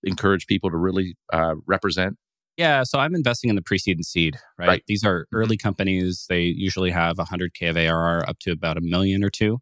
encourage 0.05 0.47
people 0.47 0.71
to 0.71 0.77
really 0.77 1.17
uh, 1.33 1.55
represent? 1.67 2.17
Yeah, 2.57 2.85
so 2.85 3.01
I'm 3.01 3.15
investing 3.15 3.51
in 3.51 3.57
the 3.57 3.63
pre-seed 3.63 3.97
and 3.97 4.07
seed, 4.07 4.37
right? 4.59 4.69
right. 4.69 4.83
These 4.87 5.05
are 5.05 5.23
mm-hmm. 5.23 5.37
early 5.37 5.57
companies. 5.57 6.27
They 6.29 6.43
usually 6.43 6.91
have 6.91 7.17
100k 7.17 7.71
of 7.71 7.77
ARR 7.77 8.29
up 8.29 8.39
to 8.41 8.53
about 8.53 8.77
a 8.77 8.81
million 8.81 9.25
or 9.25 9.31
two. 9.31 9.59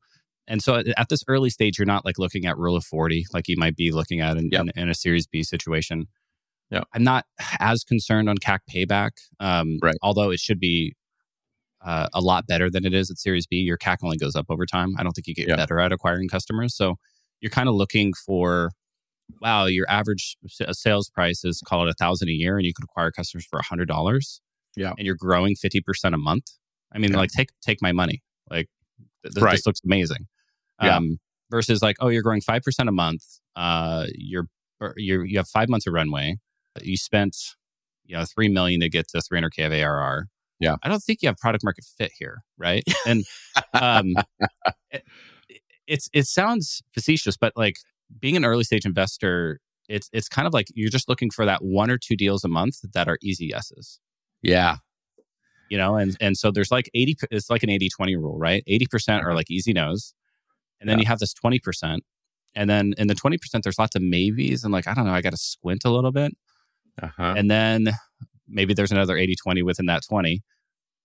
And 0.46 0.62
so 0.62 0.82
at 0.96 1.08
this 1.08 1.22
early 1.28 1.50
stage, 1.50 1.78
you're 1.78 1.87
not 1.87 2.04
like 2.04 2.18
looking 2.18 2.44
at 2.46 2.58
rule 2.58 2.76
of 2.76 2.85
40 2.85 3.26
like 3.32 3.48
you 3.48 3.56
might 3.56 3.76
be 3.76 3.92
looking 3.92 4.20
at 4.20 4.37
in, 4.37 4.50
yep. 4.50 4.62
in, 4.62 4.82
in 4.82 4.88
a 4.90 4.94
Series 4.94 5.26
B 5.26 5.42
situation. 5.42 6.06
Yeah, 6.72 6.85
I'm 6.94 7.04
not 7.04 7.26
as 7.61 7.85
concerned 7.85 8.30
on 8.30 8.38
CAC 8.38 8.61
payback, 8.74 9.11
um, 9.38 9.78
right. 9.82 9.94
although 10.00 10.30
it 10.30 10.40
should 10.40 10.58
be 10.58 10.94
uh, 11.85 12.08
a 12.14 12.20
lot 12.20 12.46
better 12.46 12.70
than 12.70 12.87
it 12.87 12.94
is 12.94 13.11
at 13.11 13.18
Series 13.18 13.46
B. 13.46 13.56
Your 13.56 13.76
CAC 13.76 13.98
only 14.02 14.16
goes 14.16 14.35
up 14.35 14.46
over 14.48 14.64
time. 14.64 14.94
I 14.98 15.02
don't 15.02 15.12
think 15.12 15.26
you 15.26 15.35
get 15.35 15.48
yeah. 15.48 15.56
better 15.56 15.78
at 15.80 15.92
acquiring 15.92 16.30
customers. 16.30 16.74
So 16.74 16.96
you're 17.42 17.50
kind 17.50 17.68
of 17.68 17.74
looking 17.74 18.14
for, 18.14 18.70
wow, 19.42 19.66
your 19.66 19.85
average 19.90 20.38
sales 20.48 21.11
price 21.11 21.44
is 21.44 21.61
call 21.61 21.87
it 21.87 21.90
a 21.90 21.94
thousand 21.94 22.30
a 22.30 22.32
year, 22.32 22.56
and 22.56 22.64
you 22.64 22.72
could 22.72 22.85
acquire 22.85 23.11
customers 23.11 23.44
for 23.44 23.58
a 23.58 23.64
hundred 23.64 23.88
dollars. 23.88 24.40
Yeah, 24.74 24.94
and 24.96 25.06
you're 25.06 25.16
growing 25.16 25.54
fifty 25.56 25.82
percent 25.82 26.14
a 26.14 26.18
month. 26.18 26.52
I 26.90 26.98
mean, 26.98 27.11
yeah. 27.11 27.18
like 27.18 27.30
take 27.30 27.50
take 27.61 27.82
my 27.82 27.92
money. 27.92 28.22
Like 28.48 28.70
th- 29.24 29.37
right. 29.42 29.52
this 29.52 29.66
looks 29.66 29.80
amazing. 29.85 30.26
Yeah. 30.82 30.96
Um, 30.96 31.18
versus 31.50 31.82
like, 31.82 31.96
oh, 32.00 32.08
you're 32.08 32.22
growing 32.22 32.40
five 32.40 32.62
percent 32.62 32.88
a 32.88 32.92
month. 32.92 33.24
Uh, 33.54 34.06
you're 34.14 34.46
you 34.96 35.22
you 35.22 35.37
have 35.37 35.48
five 35.48 35.68
months 35.68 35.87
of 35.87 35.92
runway. 35.92 36.38
You 36.80 36.96
spent 36.96 37.37
you 38.04 38.16
know 38.16 38.24
three 38.24 38.48
million 38.48 38.80
to 38.80 38.88
get 38.88 39.08
to 39.08 39.18
300k 39.18 39.66
of 39.66 39.72
ARR 39.72 40.28
yeah. 40.62 40.76
I 40.85 40.88
don't 40.88 41.02
think 41.02 41.22
you 41.22 41.28
have 41.28 41.37
product 41.38 41.64
market 41.64 41.85
fit 41.85 42.12
here, 42.16 42.44
right? 42.56 42.85
And 43.06 43.24
um, 43.74 44.14
it, 44.92 45.02
it's 45.88 46.08
it 46.12 46.26
sounds 46.26 46.82
facetious, 46.94 47.37
but 47.37 47.52
like 47.56 47.74
being 48.20 48.37
an 48.37 48.44
early 48.44 48.62
stage 48.62 48.87
investor, 48.87 49.58
it's 49.88 50.08
it's 50.12 50.28
kind 50.28 50.46
of 50.46 50.54
like 50.54 50.66
you're 50.72 50.88
just 50.88 51.08
looking 51.08 51.30
for 51.30 51.44
that 51.44 51.64
one 51.64 51.90
or 51.90 51.98
two 51.98 52.14
deals 52.14 52.44
a 52.44 52.48
month 52.48 52.76
that 52.94 53.08
are 53.08 53.18
easy 53.20 53.46
yeses. 53.46 53.98
Yeah. 54.40 54.76
You 55.68 55.78
know, 55.78 55.96
and 55.96 56.16
and 56.20 56.37
so 56.37 56.52
there's 56.52 56.70
like 56.70 56.88
80 56.94 57.16
it's 57.32 57.50
like 57.50 57.64
an 57.64 57.70
80-20 57.70 58.16
rule, 58.16 58.38
right? 58.38 58.62
80% 58.68 59.24
are 59.24 59.35
like 59.35 59.50
easy 59.50 59.72
no's. 59.72 60.14
And 60.80 60.88
then 60.88 60.98
yeah. 60.98 61.02
you 61.02 61.08
have 61.08 61.18
this 61.18 61.35
20%. 61.35 61.98
And 62.54 62.70
then 62.70 62.92
in 62.98 63.06
the 63.06 63.14
20%, 63.14 63.38
there's 63.62 63.78
lots 63.78 63.96
of 63.96 64.02
maybes 64.02 64.62
and 64.62 64.72
like, 64.72 64.87
I 64.87 64.94
don't 64.94 65.06
know, 65.06 65.12
I 65.12 65.22
got 65.22 65.30
to 65.30 65.37
squint 65.38 65.85
a 65.85 65.90
little 65.90 66.12
bit. 66.12 66.32
Uh-huh. 67.00 67.35
And 67.37 67.50
then 67.50 67.88
maybe 68.48 68.74
there's 68.74 68.92
another 68.92 69.16
80 69.16 69.37
20 69.42 69.62
within 69.62 69.87
that 69.87 70.02
20 70.09 70.42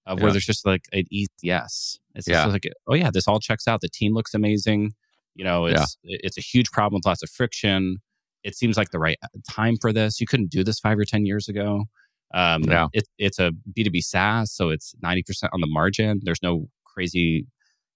of 0.05 0.17
yeah. 0.17 0.23
where 0.23 0.31
there's 0.31 0.45
just 0.45 0.65
like 0.65 0.85
an 0.91 1.03
easy 1.11 1.29
yes. 1.41 1.97
It's 2.15 2.27
yeah. 2.27 2.45
like, 2.45 2.67
oh 2.87 2.95
yeah, 2.95 3.11
this 3.11 3.27
all 3.27 3.39
checks 3.39 3.67
out. 3.67 3.81
The 3.81 3.89
team 3.89 4.13
looks 4.13 4.33
amazing. 4.33 4.93
You 5.35 5.43
know, 5.43 5.65
it's 5.67 5.97
yeah. 6.03 6.17
it's 6.23 6.37
a 6.37 6.41
huge 6.41 6.71
problem 6.71 6.97
with 6.99 7.05
lots 7.05 7.21
of 7.21 7.29
friction. 7.29 7.97
It 8.43 8.55
seems 8.55 8.77
like 8.77 8.89
the 8.89 8.99
right 8.99 9.17
time 9.49 9.75
for 9.79 9.93
this. 9.93 10.19
You 10.19 10.25
couldn't 10.25 10.49
do 10.49 10.63
this 10.63 10.79
five 10.79 10.97
or 10.97 11.05
ten 11.05 11.25
years 11.25 11.47
ago. 11.47 11.85
Um, 12.33 12.63
yeah. 12.63 12.87
It, 12.93 13.07
it's 13.17 13.39
a 13.39 13.51
B2B 13.77 14.03
SaaS, 14.03 14.51
so 14.51 14.69
it's 14.69 14.93
90% 15.03 15.49
on 15.53 15.61
the 15.61 15.67
margin. 15.67 16.19
There's 16.23 16.43
no 16.43 16.67
crazy, 16.83 17.47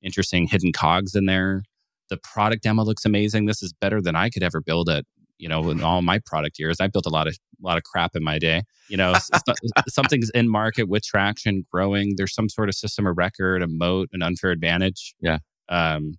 interesting 0.01 0.47
hidden 0.47 0.71
cogs 0.71 1.15
in 1.15 1.25
there. 1.25 1.63
The 2.10 2.17
product 2.17 2.63
demo 2.63 2.84
looks 2.84 3.04
amazing. 3.06 3.45
This 3.45 3.62
is 3.62 3.73
better 3.73 4.01
than 4.01 4.15
I 4.15 4.30
could 4.30 4.43
ever 4.43 4.62
build 4.62 4.89
it 4.89 5.06
you 5.41 5.49
know, 5.49 5.71
in 5.71 5.82
all 5.82 6.04
my 6.04 6.19
product 6.19 6.60
years, 6.60 6.77
I 6.80 6.88
built 6.88 7.08
a 7.08 7.10
lot 7.10 7.27
of 7.27 7.34
a 7.34 7.65
lot 7.65 7.77
of 7.77 7.84
crap 7.84 8.15
in 8.15 8.23
my 8.23 8.38
day. 8.38 8.62
You 8.89 8.97
know, 8.97 9.15
something's 9.89 10.30
in 10.30 10.47
market 10.47 10.88
with 10.88 11.04
traction, 11.04 11.65
growing. 11.71 12.13
There's 12.15 12.34
some 12.34 12.47
sort 12.47 12.69
of 12.69 12.75
system 12.75 13.08
of 13.08 13.17
record, 13.17 13.63
a 13.63 13.67
moat, 13.67 14.10
an 14.13 14.21
unfair 14.21 14.51
advantage. 14.51 15.15
Yeah. 15.19 15.39
Um, 15.67 16.13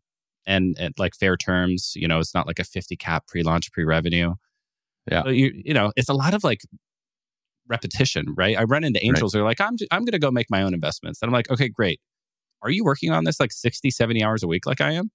and, 0.44 0.76
and 0.78 0.92
like 0.98 1.14
fair 1.14 1.36
terms. 1.36 1.92
You 1.94 2.08
know, 2.08 2.18
it's 2.18 2.34
not 2.34 2.48
like 2.48 2.58
a 2.58 2.64
50 2.64 2.96
cap 2.96 3.28
pre-launch, 3.28 3.70
pre-revenue. 3.72 4.34
Yeah. 5.08 5.22
So 5.22 5.28
you 5.30 5.52
you 5.54 5.72
know, 5.72 5.92
it's 5.96 6.08
a 6.08 6.14
lot 6.14 6.34
of 6.34 6.42
like 6.42 6.62
repetition, 7.68 8.34
right? 8.36 8.58
I 8.58 8.64
run 8.64 8.82
into 8.82 9.04
angels. 9.04 9.34
Right. 9.34 9.38
They're 9.38 9.46
like, 9.46 9.60
I'm 9.60 9.76
I'm 9.92 10.00
going 10.00 10.12
to 10.12 10.18
go 10.18 10.32
make 10.32 10.50
my 10.50 10.62
own 10.62 10.74
investments, 10.74 11.22
and 11.22 11.28
I'm 11.28 11.32
like, 11.32 11.48
okay, 11.48 11.68
great. 11.68 12.00
Are 12.62 12.70
you 12.70 12.84
working 12.84 13.10
on 13.10 13.24
this 13.24 13.40
like 13.40 13.52
60, 13.52 13.90
70 13.90 14.22
hours 14.22 14.42
a 14.42 14.48
week, 14.48 14.66
like 14.66 14.80
I 14.80 14.92
am? 14.92 15.10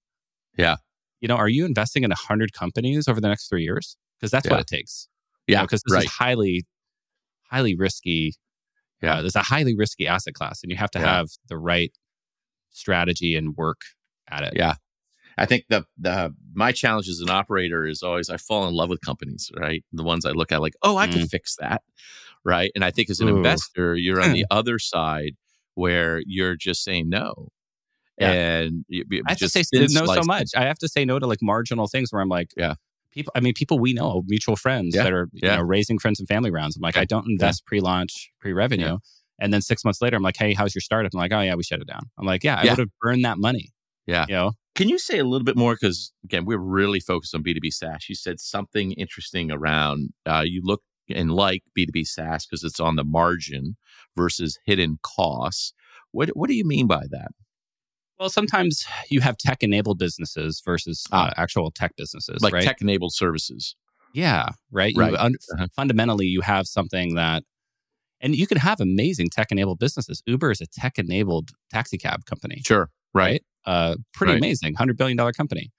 Yeah 0.56 0.76
you 1.20 1.28
know, 1.28 1.36
are 1.36 1.48
you 1.48 1.64
investing 1.64 2.04
in 2.04 2.10
100 2.10 2.52
companies 2.52 3.08
over 3.08 3.20
the 3.20 3.28
next 3.28 3.48
three 3.48 3.62
years? 3.62 3.96
Because 4.18 4.30
that's 4.30 4.46
yeah. 4.46 4.52
what 4.52 4.60
it 4.60 4.66
takes. 4.66 5.08
Yeah. 5.46 5.62
Because 5.62 5.82
this 5.82 5.94
right. 5.94 6.04
is 6.04 6.10
highly, 6.10 6.66
highly 7.50 7.74
risky. 7.74 8.34
Yeah. 9.02 9.16
Uh, 9.16 9.20
there's 9.22 9.36
a 9.36 9.42
highly 9.42 9.76
risky 9.76 10.06
asset 10.06 10.34
class, 10.34 10.62
and 10.62 10.70
you 10.70 10.76
have 10.76 10.90
to 10.92 10.98
yeah. 10.98 11.16
have 11.16 11.28
the 11.48 11.58
right 11.58 11.92
strategy 12.70 13.36
and 13.36 13.56
work 13.56 13.80
at 14.28 14.42
it. 14.42 14.54
Yeah. 14.56 14.74
I 15.38 15.46
think 15.46 15.64
the 15.68 15.84
the 15.96 16.34
my 16.52 16.72
challenge 16.72 17.08
as 17.08 17.20
an 17.20 17.30
operator 17.30 17.86
is 17.86 18.02
always 18.02 18.28
I 18.28 18.36
fall 18.36 18.66
in 18.66 18.74
love 18.74 18.88
with 18.88 19.00
companies, 19.00 19.50
right? 19.56 19.84
The 19.92 20.02
ones 20.02 20.26
I 20.26 20.32
look 20.32 20.50
at 20.50 20.60
like, 20.60 20.74
oh, 20.82 20.96
I 20.96 21.06
mm. 21.06 21.12
can 21.12 21.28
fix 21.28 21.56
that, 21.60 21.82
right? 22.44 22.72
And 22.74 22.84
I 22.84 22.90
think 22.90 23.08
as 23.08 23.20
an 23.20 23.28
Ooh. 23.28 23.36
investor, 23.36 23.94
you're 23.94 24.20
on 24.20 24.32
the 24.32 24.46
other 24.50 24.80
side 24.80 25.36
where 25.74 26.20
you're 26.26 26.56
just 26.56 26.82
saying 26.82 27.08
no. 27.08 27.50
Yeah. 28.20 28.32
And 28.32 28.84
I 28.90 29.30
have 29.30 29.38
to 29.38 29.48
say 29.48 29.62
no 29.72 30.06
so 30.06 30.22
much. 30.24 30.50
I 30.56 30.64
have 30.64 30.78
to 30.78 30.88
say 30.88 31.04
no 31.04 31.18
to 31.18 31.26
like 31.26 31.38
marginal 31.40 31.86
things 31.86 32.12
where 32.12 32.20
I'm 32.20 32.28
like, 32.28 32.50
yeah, 32.56 32.74
people. 33.12 33.32
I 33.36 33.40
mean, 33.40 33.54
people 33.54 33.78
we 33.78 33.92
know, 33.92 34.22
mutual 34.26 34.56
friends 34.56 34.94
yeah. 34.94 35.04
that 35.04 35.12
are 35.12 35.28
yeah. 35.32 35.52
you 35.52 35.56
know 35.58 35.62
raising 35.62 35.98
friends 35.98 36.18
and 36.18 36.28
family 36.28 36.50
rounds. 36.50 36.76
I'm 36.76 36.82
like, 36.82 36.96
I 36.96 37.04
don't 37.04 37.26
invest 37.28 37.64
pre-launch, 37.66 38.30
pre-revenue. 38.40 38.98
And 39.40 39.52
then 39.52 39.62
six 39.62 39.84
months 39.84 40.02
later, 40.02 40.16
I'm 40.16 40.22
like, 40.22 40.36
hey, 40.36 40.52
how's 40.52 40.74
your 40.74 40.82
startup? 40.82 41.12
I'm 41.14 41.20
like, 41.20 41.32
oh 41.32 41.40
yeah, 41.40 41.54
we 41.54 41.62
shut 41.62 41.80
it 41.80 41.86
down. 41.86 42.02
I'm 42.18 42.26
like, 42.26 42.42
yeah, 42.42 42.60
I 42.60 42.70
would 42.70 42.78
have 42.78 42.88
burned 43.00 43.24
that 43.24 43.38
money. 43.38 43.70
Yeah. 44.06 44.26
You 44.28 44.34
know. 44.34 44.52
Can 44.74 44.88
you 44.88 44.98
say 44.98 45.18
a 45.18 45.24
little 45.24 45.44
bit 45.44 45.56
more? 45.56 45.74
Because 45.74 46.12
again, 46.24 46.44
we're 46.44 46.58
really 46.58 47.00
focused 47.00 47.34
on 47.34 47.42
B2B 47.42 47.72
SaaS. 47.72 48.08
You 48.08 48.14
said 48.14 48.40
something 48.40 48.92
interesting 48.92 49.50
around 49.50 50.10
uh, 50.26 50.42
you 50.44 50.60
look 50.64 50.82
and 51.10 51.32
like 51.32 51.62
B2B 51.76 52.06
SaaS 52.06 52.46
because 52.46 52.64
it's 52.64 52.80
on 52.80 52.96
the 52.96 53.04
margin 53.04 53.76
versus 54.16 54.58
hidden 54.64 54.98
costs. 55.02 55.72
What 56.12 56.30
what 56.30 56.48
do 56.48 56.54
you 56.54 56.64
mean 56.64 56.86
by 56.86 57.04
that? 57.10 57.28
Well, 58.18 58.28
sometimes 58.28 58.84
you 59.10 59.20
have 59.20 59.36
tech 59.36 59.62
enabled 59.62 59.98
businesses 59.98 60.60
versus 60.64 61.06
uh, 61.12 61.30
ah. 61.30 61.32
actual 61.36 61.70
tech 61.70 61.94
businesses, 61.96 62.42
like 62.42 62.52
right? 62.52 62.64
tech 62.64 62.80
enabled 62.80 63.14
services. 63.14 63.76
Yeah, 64.12 64.48
right. 64.72 64.92
right. 64.96 65.14
Un- 65.14 65.34
uh-huh. 65.52 65.68
Fundamentally, 65.76 66.26
you 66.26 66.40
have 66.40 66.66
something 66.66 67.14
that, 67.14 67.44
and 68.20 68.34
you 68.34 68.46
can 68.46 68.58
have 68.58 68.80
amazing 68.80 69.28
tech 69.30 69.52
enabled 69.52 69.78
businesses. 69.78 70.22
Uber 70.26 70.50
is 70.50 70.60
a 70.60 70.66
tech 70.66 70.98
enabled 70.98 71.50
taxi 71.70 71.98
cab 71.98 72.24
company. 72.24 72.62
Sure. 72.66 72.90
Right. 73.14 73.24
right? 73.24 73.42
Uh, 73.64 73.96
pretty 74.14 74.32
right. 74.32 74.38
amazing, 74.38 74.74
hundred 74.74 74.96
billion 74.96 75.16
dollar 75.16 75.32
company. 75.32 75.70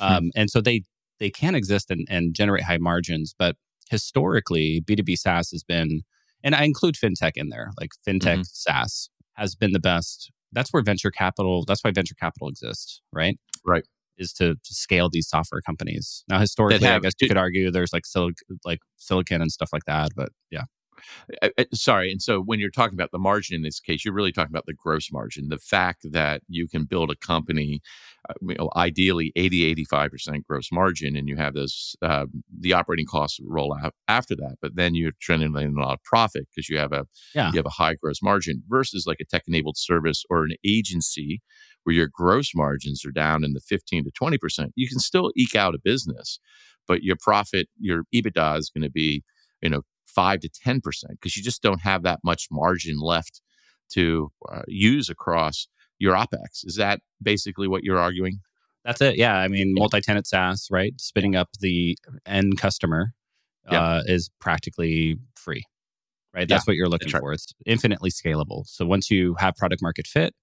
um, 0.00 0.30
and 0.34 0.50
so 0.50 0.60
they 0.60 0.82
they 1.18 1.28
can 1.28 1.54
exist 1.54 1.90
and, 1.90 2.06
and 2.08 2.34
generate 2.34 2.64
high 2.64 2.78
margins, 2.78 3.34
but 3.38 3.56
historically, 3.90 4.80
B 4.80 4.96
two 4.96 5.02
B 5.02 5.16
SaaS 5.16 5.50
has 5.50 5.62
been, 5.62 6.02
and 6.42 6.54
I 6.54 6.64
include 6.64 6.94
fintech 6.94 7.32
in 7.34 7.50
there, 7.50 7.70
like 7.78 7.90
fintech 8.06 8.38
mm-hmm. 8.38 8.42
SaaS 8.44 9.10
has 9.34 9.54
been 9.54 9.72
the 9.72 9.80
best 9.80 10.30
that's 10.52 10.70
where 10.72 10.82
venture 10.82 11.10
capital 11.10 11.64
that's 11.66 11.82
why 11.82 11.90
venture 11.90 12.14
capital 12.14 12.48
exists 12.48 13.00
right? 13.12 13.38
Right. 13.64 13.84
Is 14.18 14.32
to, 14.34 14.54
to 14.54 14.74
scale 14.74 15.08
these 15.10 15.28
software 15.28 15.62
companies. 15.62 16.22
Now 16.28 16.38
historically 16.38 16.86
have, 16.86 16.96
i 16.96 17.00
guess 17.00 17.14
you 17.20 17.28
could 17.28 17.38
argue 17.38 17.70
there's 17.70 17.92
like 17.92 18.04
silic- 18.04 18.42
like 18.64 18.80
silicon 18.96 19.40
and 19.40 19.50
stuff 19.50 19.70
like 19.72 19.84
that 19.86 20.10
but 20.14 20.28
yeah 20.50 20.64
sorry. 21.74 22.10
And 22.10 22.22
so 22.22 22.40
when 22.40 22.60
you're 22.60 22.70
talking 22.70 22.94
about 22.94 23.10
the 23.12 23.18
margin 23.18 23.56
in 23.56 23.62
this 23.62 23.80
case, 23.80 24.04
you're 24.04 24.14
really 24.14 24.32
talking 24.32 24.52
about 24.52 24.66
the 24.66 24.74
gross 24.74 25.10
margin, 25.12 25.48
the 25.48 25.58
fact 25.58 26.06
that 26.12 26.42
you 26.48 26.68
can 26.68 26.84
build 26.84 27.10
a 27.10 27.16
company, 27.16 27.80
uh, 28.28 28.34
you 28.40 28.54
know, 28.56 28.70
ideally 28.76 29.32
80, 29.36 29.74
85% 29.86 30.44
gross 30.44 30.70
margin, 30.72 31.16
and 31.16 31.28
you 31.28 31.36
have 31.36 31.54
those, 31.54 31.96
uh, 32.02 32.26
the 32.60 32.72
operating 32.72 33.06
costs 33.06 33.40
roll 33.44 33.74
out 33.74 33.94
after 34.08 34.36
that. 34.36 34.56
But 34.60 34.76
then 34.76 34.94
you're 34.94 35.12
generating 35.20 35.76
a 35.76 35.80
lot 35.80 35.94
of 35.94 36.02
profit 36.04 36.46
because 36.54 36.68
you 36.68 36.78
have 36.78 36.92
a, 36.92 37.06
yeah. 37.34 37.50
you 37.50 37.56
have 37.56 37.66
a 37.66 37.70
high 37.70 37.94
gross 37.94 38.22
margin 38.22 38.62
versus 38.68 39.06
like 39.06 39.18
a 39.20 39.24
tech 39.24 39.44
enabled 39.46 39.76
service 39.76 40.24
or 40.30 40.44
an 40.44 40.56
agency 40.64 41.42
where 41.84 41.94
your 41.94 42.08
gross 42.12 42.54
margins 42.54 43.04
are 43.04 43.10
down 43.10 43.44
in 43.44 43.52
the 43.52 43.60
15 43.60 44.04
to 44.04 44.10
20%. 44.10 44.68
You 44.76 44.88
can 44.88 44.98
still 44.98 45.32
eke 45.36 45.56
out 45.56 45.74
a 45.74 45.78
business, 45.78 46.38
but 46.86 47.02
your 47.02 47.16
profit, 47.20 47.68
your 47.78 48.04
EBITDA 48.14 48.58
is 48.58 48.70
going 48.70 48.82
to 48.82 48.90
be, 48.90 49.24
you 49.60 49.70
know, 49.70 49.82
five 50.14 50.40
to 50.40 50.48
10% 50.48 50.80
because 51.10 51.36
you 51.36 51.42
just 51.42 51.62
don't 51.62 51.80
have 51.80 52.02
that 52.02 52.20
much 52.24 52.48
margin 52.50 52.98
left 52.98 53.40
to 53.90 54.30
uh, 54.50 54.62
use 54.66 55.08
across 55.08 55.68
your 55.98 56.14
OPEX. 56.14 56.64
Is 56.64 56.76
that 56.76 57.00
basically 57.22 57.68
what 57.68 57.84
you're 57.84 57.98
arguing? 57.98 58.40
That's 58.84 59.00
it. 59.00 59.16
Yeah. 59.16 59.36
I 59.36 59.48
mean, 59.48 59.74
multi 59.74 60.00
tenant 60.00 60.26
SaaS, 60.26 60.68
right? 60.70 60.92
Spinning 61.00 61.36
up 61.36 61.48
the 61.60 61.96
end 62.26 62.58
customer 62.58 63.12
uh, 63.68 64.02
yeah. 64.06 64.12
is 64.12 64.30
practically 64.40 65.18
free, 65.36 65.62
right? 66.34 66.48
That's 66.48 66.62
yeah, 66.62 66.72
what 66.72 66.76
you're 66.76 66.88
looking 66.88 67.10
for. 67.10 67.32
It's 67.32 67.52
infinitely 67.64 68.10
scalable. 68.10 68.66
So 68.66 68.84
once 68.84 69.10
you 69.10 69.36
have 69.38 69.54
product 69.54 69.82
market 69.82 70.06
fit, 70.06 70.34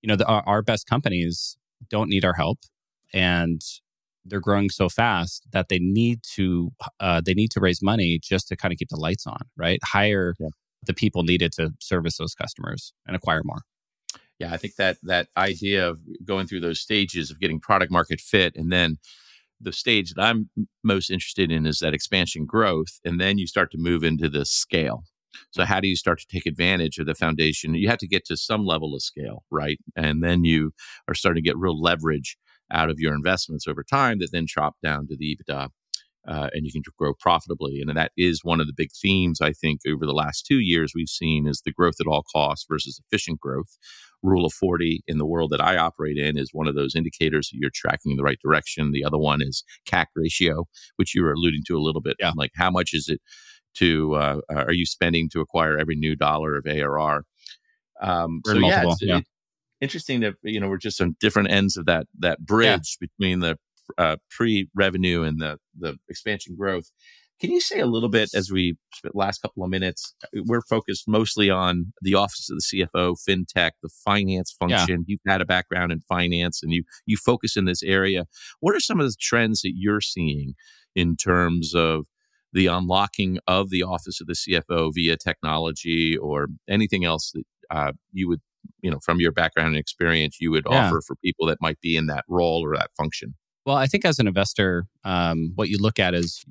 you 0.00 0.08
know, 0.08 0.16
the, 0.16 0.26
our, 0.26 0.42
our 0.46 0.62
best 0.62 0.86
companies 0.86 1.58
don't 1.90 2.08
need 2.08 2.24
our 2.24 2.34
help 2.34 2.60
and 3.12 3.60
they're 4.24 4.40
growing 4.40 4.70
so 4.70 4.88
fast 4.88 5.46
that 5.52 5.68
they 5.68 5.78
need 5.78 6.20
to 6.34 6.70
uh, 7.00 7.20
they 7.24 7.34
need 7.34 7.50
to 7.50 7.60
raise 7.60 7.82
money 7.82 8.18
just 8.22 8.48
to 8.48 8.56
kind 8.56 8.72
of 8.72 8.78
keep 8.78 8.88
the 8.88 8.96
lights 8.96 9.26
on 9.26 9.42
right? 9.56 9.80
Hire 9.84 10.34
yeah. 10.38 10.48
the 10.86 10.94
people 10.94 11.22
needed 11.22 11.52
to 11.52 11.70
service 11.80 12.16
those 12.18 12.34
customers 12.34 12.92
and 13.06 13.16
acquire 13.16 13.42
more. 13.44 13.62
Yeah 14.38 14.52
i 14.52 14.56
think 14.56 14.76
that 14.76 14.96
that 15.02 15.28
idea 15.36 15.88
of 15.88 16.00
going 16.24 16.46
through 16.46 16.60
those 16.60 16.80
stages 16.80 17.30
of 17.30 17.40
getting 17.40 17.60
product 17.60 17.92
market 17.92 18.20
fit 18.20 18.56
and 18.56 18.72
then 18.72 18.96
the 19.60 19.72
stage 19.72 20.12
that 20.12 20.22
i'm 20.22 20.50
most 20.82 21.10
interested 21.10 21.50
in 21.50 21.66
is 21.66 21.78
that 21.78 21.94
expansion 21.94 22.44
growth 22.44 23.00
and 23.04 23.20
then 23.20 23.38
you 23.38 23.46
start 23.46 23.70
to 23.70 23.78
move 23.78 24.04
into 24.04 24.28
the 24.28 24.44
scale. 24.44 25.04
So 25.50 25.64
how 25.64 25.80
do 25.80 25.88
you 25.88 25.96
start 25.96 26.20
to 26.20 26.26
take 26.26 26.46
advantage 26.46 26.98
of 26.98 27.06
the 27.06 27.14
foundation? 27.14 27.74
You 27.74 27.88
have 27.88 27.98
to 27.98 28.06
get 28.06 28.24
to 28.26 28.36
some 28.36 28.64
level 28.64 28.94
of 28.94 29.02
scale 29.02 29.44
right? 29.50 29.78
And 29.96 30.22
then 30.22 30.44
you 30.44 30.72
are 31.08 31.14
starting 31.14 31.42
to 31.42 31.48
get 31.48 31.56
real 31.56 31.80
leverage 31.80 32.36
out 32.70 32.90
of 32.90 32.98
your 32.98 33.14
investments 33.14 33.66
over 33.66 33.82
time 33.82 34.18
that 34.18 34.30
then 34.32 34.46
chop 34.46 34.76
down 34.82 35.06
to 35.08 35.16
the 35.16 35.36
EBITDA. 35.36 35.68
Uh, 36.26 36.48
and 36.54 36.64
you 36.64 36.72
can 36.72 36.82
grow 36.96 37.12
profitably. 37.12 37.82
And 37.82 37.94
that 37.94 38.10
is 38.16 38.40
one 38.42 38.58
of 38.58 38.66
the 38.66 38.72
big 38.74 38.88
themes 38.92 39.42
I 39.42 39.52
think 39.52 39.80
over 39.86 40.06
the 40.06 40.14
last 40.14 40.46
two 40.46 40.58
years 40.58 40.92
we've 40.94 41.06
seen 41.06 41.46
is 41.46 41.60
the 41.60 41.72
growth 41.72 41.96
at 42.00 42.06
all 42.06 42.24
costs 42.34 42.64
versus 42.66 42.98
efficient 42.98 43.40
growth. 43.40 43.76
Rule 44.22 44.46
of 44.46 44.54
40 44.54 45.02
in 45.06 45.18
the 45.18 45.26
world 45.26 45.50
that 45.50 45.60
I 45.60 45.76
operate 45.76 46.16
in 46.16 46.38
is 46.38 46.48
one 46.54 46.66
of 46.66 46.74
those 46.74 46.94
indicators 46.94 47.50
that 47.50 47.58
you're 47.58 47.70
tracking 47.74 48.12
in 48.12 48.16
the 48.16 48.22
right 48.22 48.38
direction. 48.42 48.92
The 48.92 49.04
other 49.04 49.18
one 49.18 49.42
is 49.42 49.64
CAC 49.86 50.06
ratio, 50.16 50.64
which 50.96 51.14
you 51.14 51.22
were 51.22 51.34
alluding 51.34 51.64
to 51.66 51.76
a 51.76 51.82
little 51.82 52.00
bit. 52.00 52.16
Yeah. 52.18 52.32
Like 52.34 52.52
how 52.54 52.70
much 52.70 52.94
is 52.94 53.10
it 53.10 53.20
to, 53.74 54.14
uh, 54.14 54.40
are 54.48 54.72
you 54.72 54.86
spending 54.86 55.28
to 55.28 55.42
acquire 55.42 55.76
every 55.76 55.94
new 55.94 56.16
dollar 56.16 56.56
of 56.56 56.64
ARR? 56.66 57.26
Um, 58.00 58.40
so 58.46 58.54
yeah, 58.58 58.84
yeah, 59.00 59.20
interesting 59.80 60.20
that 60.20 60.34
you 60.42 60.60
know 60.60 60.68
we're 60.68 60.78
just 60.78 61.00
on 61.00 61.16
different 61.20 61.50
ends 61.50 61.76
of 61.76 61.86
that 61.86 62.06
that 62.18 62.44
bridge 62.44 62.96
yeah. 63.00 63.06
between 63.06 63.40
the 63.40 63.58
uh, 63.98 64.16
pre-revenue 64.30 65.22
and 65.22 65.40
the 65.40 65.58
the 65.78 65.96
expansion 66.08 66.56
growth. 66.56 66.90
Can 67.40 67.50
you 67.50 67.60
say 67.60 67.80
a 67.80 67.86
little 67.86 68.08
bit 68.08 68.30
as 68.34 68.50
we 68.50 68.76
spent 68.94 69.16
last 69.16 69.42
couple 69.42 69.64
of 69.64 69.70
minutes? 69.70 70.14
Uh, 70.22 70.42
we're 70.46 70.62
focused 70.62 71.08
mostly 71.08 71.50
on 71.50 71.92
the 72.00 72.14
office 72.14 72.48
of 72.48 72.58
the 72.58 72.86
CFO, 72.94 73.16
fintech, 73.28 73.72
the 73.82 73.90
finance 74.04 74.52
function. 74.52 75.00
Yeah. 75.00 75.04
You've 75.06 75.20
had 75.26 75.40
a 75.40 75.44
background 75.44 75.92
in 75.92 76.00
finance, 76.00 76.62
and 76.62 76.72
you 76.72 76.84
you 77.06 77.16
focus 77.16 77.56
in 77.56 77.64
this 77.64 77.82
area. 77.82 78.26
What 78.60 78.74
are 78.74 78.80
some 78.80 79.00
of 79.00 79.06
the 79.06 79.16
trends 79.20 79.62
that 79.62 79.72
you're 79.74 80.00
seeing 80.00 80.54
in 80.94 81.16
terms 81.16 81.74
of 81.74 82.06
the 82.52 82.66
unlocking 82.66 83.38
of 83.48 83.70
the 83.70 83.82
office 83.82 84.20
of 84.20 84.28
the 84.28 84.34
CFO 84.34 84.92
via 84.94 85.16
technology 85.16 86.16
or 86.16 86.46
anything 86.68 87.04
else 87.04 87.32
that 87.32 87.44
uh, 87.68 87.92
you 88.12 88.28
would 88.28 88.40
you 88.82 88.90
know 88.90 88.98
from 89.02 89.20
your 89.20 89.32
background 89.32 89.68
and 89.68 89.76
experience 89.76 90.38
you 90.40 90.50
would 90.50 90.64
yeah. 90.68 90.86
offer 90.86 91.00
for 91.00 91.16
people 91.16 91.46
that 91.46 91.58
might 91.60 91.80
be 91.80 91.96
in 91.96 92.06
that 92.06 92.24
role 92.28 92.64
or 92.64 92.76
that 92.76 92.90
function 92.96 93.34
well 93.64 93.76
i 93.76 93.86
think 93.86 94.04
as 94.04 94.18
an 94.18 94.26
investor 94.26 94.86
um, 95.04 95.52
what 95.54 95.68
you 95.68 95.78
look 95.78 95.98
at 95.98 96.14
is 96.14 96.44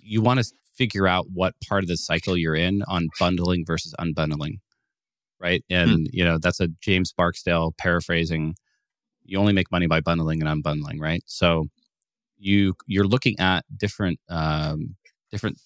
you 0.00 0.20
want 0.20 0.40
to 0.40 0.46
figure 0.76 1.08
out 1.08 1.26
what 1.32 1.54
part 1.68 1.82
of 1.82 1.88
the 1.88 1.96
cycle 1.96 2.36
you're 2.36 2.54
in 2.54 2.82
on 2.88 3.08
bundling 3.18 3.64
versus 3.66 3.94
unbundling 4.00 4.58
right 5.40 5.64
hmm. 5.68 5.76
and 5.76 5.90
hmm. 5.90 6.04
you 6.12 6.24
know 6.24 6.38
that's 6.38 6.60
a 6.60 6.68
james 6.80 7.12
barksdale 7.12 7.74
paraphrasing 7.78 8.54
you 9.24 9.38
only 9.38 9.52
make 9.52 9.70
money 9.70 9.86
by 9.86 10.00
bundling 10.00 10.42
and 10.42 10.64
unbundling 10.64 11.00
right 11.00 11.22
so 11.26 11.66
you 12.38 12.74
you're 12.86 13.06
looking 13.06 13.38
at 13.38 13.64
different 13.76 14.18
um, 14.28 14.96
different 15.30 15.60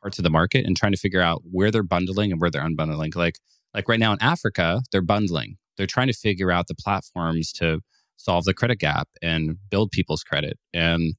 parts 0.00 0.18
of 0.18 0.22
the 0.22 0.30
market 0.30 0.64
and 0.64 0.76
trying 0.76 0.92
to 0.92 0.98
figure 0.98 1.20
out 1.20 1.42
where 1.50 1.70
they're 1.70 1.82
bundling 1.82 2.30
and 2.30 2.40
where 2.40 2.50
they're 2.50 2.62
unbundling 2.62 3.14
like 3.16 3.38
like 3.78 3.88
right 3.88 4.00
now 4.00 4.12
in 4.12 4.18
Africa, 4.20 4.82
they're 4.90 5.00
bundling. 5.00 5.56
They're 5.76 5.86
trying 5.86 6.08
to 6.08 6.12
figure 6.12 6.50
out 6.50 6.66
the 6.66 6.74
platforms 6.74 7.52
to 7.52 7.78
solve 8.16 8.44
the 8.44 8.52
credit 8.52 8.80
gap 8.80 9.08
and 9.22 9.56
build 9.70 9.92
people's 9.92 10.24
credit 10.24 10.58
and 10.74 11.14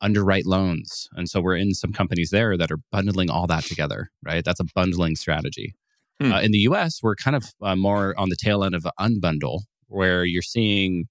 underwrite 0.00 0.46
loans. 0.46 1.08
And 1.14 1.28
so 1.28 1.40
we're 1.40 1.56
in 1.56 1.74
some 1.74 1.92
companies 1.92 2.30
there 2.30 2.56
that 2.56 2.70
are 2.70 2.78
bundling 2.92 3.28
all 3.28 3.48
that 3.48 3.64
together, 3.64 4.10
right? 4.24 4.44
That's 4.44 4.60
a 4.60 4.66
bundling 4.72 5.16
strategy. 5.16 5.74
Hmm. 6.20 6.32
Uh, 6.32 6.40
in 6.42 6.52
the 6.52 6.60
US, 6.60 7.02
we're 7.02 7.16
kind 7.16 7.34
of 7.34 7.52
uh, 7.60 7.74
more 7.74 8.14
on 8.16 8.28
the 8.28 8.36
tail 8.36 8.62
end 8.62 8.76
of 8.76 8.86
an 8.86 8.92
unbundle, 9.20 9.62
where 9.88 10.24
you're 10.24 10.42
seeing 10.42 11.06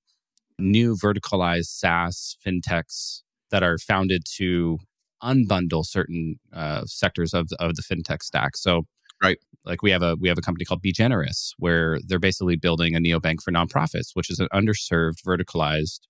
new 0.58 0.96
verticalized 0.96 1.66
SaaS 1.66 2.38
fintechs 2.46 3.24
that 3.52 3.64
are 3.64 3.78
founded 3.78 4.24
to 4.38 4.78
unbundle 5.22 5.86
certain 5.86 6.40
uh, 6.54 6.84
sectors 6.86 7.34
of, 7.34 7.50
of 7.60 7.76
the 7.76 7.82
fintech 7.82 8.24
stack. 8.24 8.56
So 8.56 8.86
Right. 9.22 9.38
Like 9.66 9.82
we 9.82 9.92
have 9.92 10.02
a 10.02 10.16
we 10.16 10.30
have 10.30 10.38
a 10.38 10.42
company 10.42 10.66
called 10.66 10.82
Be 10.82 10.92
Generous 10.92 11.54
where 11.58 12.00
they're 12.06 12.20
basically 12.20 12.56
building 12.56 12.96
a 12.96 13.00
neobank 13.00 13.42
for 13.42 13.52
nonprofits, 13.52 14.12
which 14.14 14.30
is 14.30 14.40
an 14.40 14.48
underserved, 14.54 15.24
verticalized 15.26 16.02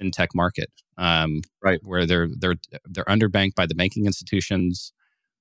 fintech 0.00 0.28
market. 0.34 0.70
Um, 0.96 1.42
right. 1.62 1.80
Where 1.82 2.06
they're 2.06 2.28
they're 2.38 2.56
they're 2.84 3.04
underbanked 3.04 3.54
by 3.54 3.66
the 3.66 3.74
banking 3.74 4.06
institutions. 4.06 4.92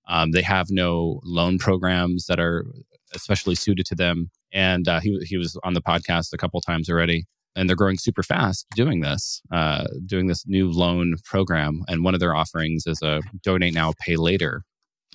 Um, 0.08 0.32
they 0.32 0.42
have 0.42 0.68
no 0.70 1.22
loan 1.24 1.60
programs 1.60 2.26
that 2.26 2.40
are 2.40 2.66
especially 3.14 3.56
suited 3.56 3.86
to 3.88 3.96
them. 3.96 4.32
And 4.52 4.88
uh, 4.88 5.00
he 5.00 5.18
he 5.26 5.38
was 5.38 5.58
on 5.64 5.74
the 5.74 5.82
podcast 5.82 6.34
a 6.34 6.38
couple 6.38 6.60
times 6.60 6.90
already, 6.90 7.26
and 7.56 7.70
they're 7.70 7.76
growing 7.76 7.98
super 7.98 8.24
fast 8.24 8.66
doing 8.76 9.02
this, 9.02 9.42
uh, 9.52 9.86
doing 10.06 10.28
this 10.28 10.46
new 10.48 10.70
loan 10.70 11.16
program. 11.24 11.84
And 11.88 12.04
one 12.04 12.14
of 12.14 12.20
their 12.20 12.36
offerings 12.36 12.86
is 12.88 13.02
a 13.02 13.22
donate 13.44 13.74
now, 13.74 13.94
pay 14.00 14.18
later 14.18 14.64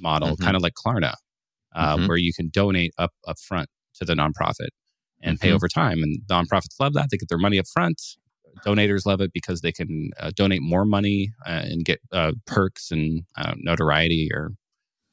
model, 0.00 0.30
mm-hmm. 0.30 0.44
kind 0.44 0.56
of 0.56 0.62
like 0.62 0.74
Klarna 0.74 1.14
uh, 1.76 1.96
mm-hmm. 1.96 2.08
where 2.08 2.16
you 2.16 2.32
can 2.32 2.48
donate 2.48 2.92
up 2.98 3.12
up 3.26 3.38
front 3.38 3.68
to 3.94 4.04
the 4.04 4.14
nonprofit 4.14 4.70
and 5.22 5.38
mm-hmm. 5.38 5.48
pay 5.48 5.52
over 5.52 5.68
time. 5.68 6.02
And 6.02 6.20
nonprofits 6.28 6.80
love 6.80 6.94
that; 6.94 7.08
they 7.10 7.16
get 7.16 7.28
their 7.28 7.38
money 7.38 7.58
up 7.58 7.66
front. 7.72 8.00
Donators 8.64 9.04
love 9.04 9.20
it 9.20 9.32
because 9.34 9.60
they 9.60 9.70
can 9.70 10.10
uh, 10.18 10.30
donate 10.34 10.62
more 10.62 10.86
money 10.86 11.32
uh, 11.46 11.62
and 11.64 11.84
get 11.84 12.00
uh, 12.10 12.32
perks 12.46 12.90
and 12.90 13.24
uh, 13.36 13.52
notoriety 13.58 14.30
or 14.32 14.52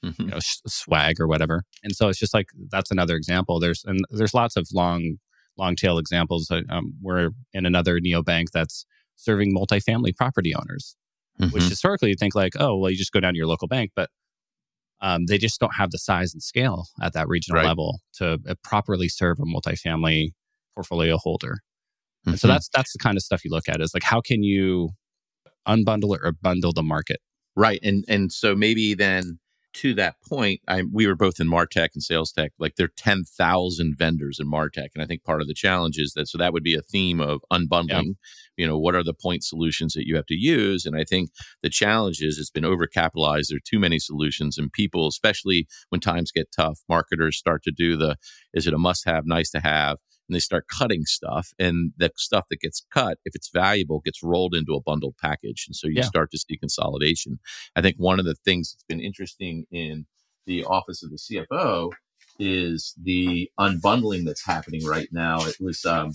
mm-hmm. 0.04 0.21
you 0.21 0.28
know, 0.30 0.39
swag 0.39 1.19
or 1.19 1.28
whatever. 1.28 1.63
And 1.84 1.93
so 1.93 2.08
it's 2.08 2.19
just 2.19 2.34
like 2.34 2.47
that's 2.69 2.89
another 2.89 3.15
example. 3.15 3.60
There's 3.60 3.84
and 3.86 3.99
there's 4.10 4.34
lots 4.34 4.56
of 4.56 4.67
long 4.73 5.17
long 5.58 5.76
tail 5.76 5.97
examples. 5.97 6.49
Um, 6.69 6.93
we're 7.02 7.32
in 7.54 7.65
another 7.65 7.99
neobank 7.99 8.52
that's 8.54 8.86
serving 9.15 9.56
multifamily 9.56 10.15
property 10.15 10.54
owners, 10.56 10.95
which 11.38 11.49
mm-hmm. 11.49 11.69
historically 11.69 12.10
you 12.10 12.15
think 12.15 12.36
like, 12.36 12.54
oh, 12.60 12.78
well, 12.78 12.89
you 12.89 12.97
just 12.97 13.12
go 13.12 13.19
down 13.19 13.34
to 13.34 13.38
your 13.38 13.47
local 13.47 13.67
bank, 13.67 13.91
but 13.95 14.10
um, 15.04 15.26
they 15.26 15.38
just 15.38 15.60
don't 15.60 15.76
have 15.76 15.92
the 15.92 16.00
size 16.00 16.34
and 16.34 16.42
scale 16.42 16.88
at 17.02 17.12
that 17.13 17.28
regional 17.28 17.58
right. 17.60 17.68
level 17.68 18.00
to 18.13 18.39
uh, 18.48 18.56
properly 18.63 19.10
serve 19.10 19.38
a 19.38 19.44
multifamily 19.44 20.30
portfolio 20.76 21.18
holder. 21.18 21.58
Mm-hmm. 22.22 22.32
And 22.32 22.39
so 22.39 22.48
mm-hmm. 22.48 22.54
that's 22.54 22.70
that's 22.74 22.94
the 22.94 23.00
kind 23.00 23.18
of 23.18 23.22
stuff 23.22 23.44
you 23.44 23.52
look 23.52 23.68
at 23.68 23.82
is 23.82 23.94
like 23.94 24.04
how 24.04 24.22
can 24.22 24.44
you 24.44 24.92
unbundle 25.68 26.16
it 26.16 26.22
or 26.24 26.32
bundle 26.32 26.72
the 26.72 26.82
market? 26.82 27.20
Right. 27.56 27.80
And 27.84 28.06
and 28.08 28.32
so 28.32 28.56
maybe 28.56 28.94
then 28.94 29.39
to 29.74 29.94
that 29.96 30.16
point, 30.28 30.62
I, 30.68 30.84
we 30.92 31.08
were 31.08 31.16
both 31.16 31.40
in 31.40 31.48
Martech 31.48 31.90
and 31.94 32.04
Sales 32.04 32.32
Tech. 32.32 32.52
Like 32.60 32.76
there 32.76 32.86
are 32.86 32.94
10,000 32.96 33.96
vendors 33.98 34.40
in 34.40 34.50
Martech. 34.50 34.90
And 34.94 35.04
I 35.04 35.06
think 35.06 35.24
part 35.24 35.42
of 35.42 35.48
the 35.48 35.54
challenge 35.54 35.98
is 35.98 36.14
that, 36.14 36.28
so 36.28 36.38
that 36.38 36.54
would 36.54 36.64
be 36.64 36.76
a 36.76 36.82
theme 36.82 37.20
of 37.20 37.42
unbundling. 37.52 37.90
Yeah. 37.90 38.12
You 38.58 38.68
know, 38.68 38.78
what 38.78 38.96
are 38.96 39.04
the 39.04 39.14
point 39.14 39.44
solutions 39.44 39.94
that 39.94 40.08
you 40.08 40.16
have 40.16 40.28
to 40.28 40.36
use? 40.36 40.86
And 40.86 40.96
I 40.96 41.04
think 41.04 41.32
the 41.62 41.70
challenge 41.70 42.22
is 42.22 42.38
it's 42.38 42.52
been 42.52 42.64
overcapitalized. 42.64 43.48
There 43.50 43.58
are 43.58 43.70
too 43.70 43.80
many 43.80 44.00
solutions. 44.00 44.58
And 44.58 44.72
people, 44.72 45.08
especially 45.08 45.68
when 45.90 46.02
times 46.02 46.32
get 46.32 46.52
tough, 46.56 46.80
marketers 46.88 47.38
start 47.38 47.64
to 47.64 47.72
do 47.72 47.97
the, 47.97 48.18
is 48.54 48.68
it 48.68 48.74
a 48.74 48.78
must 48.78 49.06
have, 49.06 49.26
nice 49.26 49.50
to 49.52 49.60
have? 49.60 49.97
And 50.28 50.36
they 50.36 50.39
start 50.39 50.67
cutting 50.67 51.03
stuff 51.05 51.49
and 51.59 51.91
the 51.97 52.11
stuff 52.15 52.45
that 52.49 52.61
gets 52.61 52.86
cut 52.93 53.17
if 53.26 53.36
it's 53.36 53.49
valuable 53.49 53.99
gets 53.99 54.24
rolled 54.24 54.55
into 54.55 54.74
a 54.74 54.82
bundled 54.82 55.15
package 55.21 55.65
and 55.67 55.76
so 55.76 55.88
you 55.88 55.95
yeah. 55.97 56.03
start 56.03 56.32
to 56.32 56.38
see 56.38 56.57
consolidation 56.57 57.39
i 57.76 57.82
think 57.82 57.97
one 57.97 58.19
of 58.19 58.26
the 58.26 58.36
things 58.36 58.71
that's 58.71 58.84
been 58.84 58.99
interesting 58.99 59.65
in 59.71 60.05
the 60.45 60.63
office 60.63 61.03
of 61.03 61.09
the 61.09 61.17
cfo 61.17 61.91
is 62.39 62.93
the 63.01 63.49
unbundling 63.59 64.26
that's 64.26 64.45
happening 64.45 64.84
right 64.86 65.09
now 65.11 65.43
it 65.45 65.57
was 65.59 65.86
um, 65.86 66.11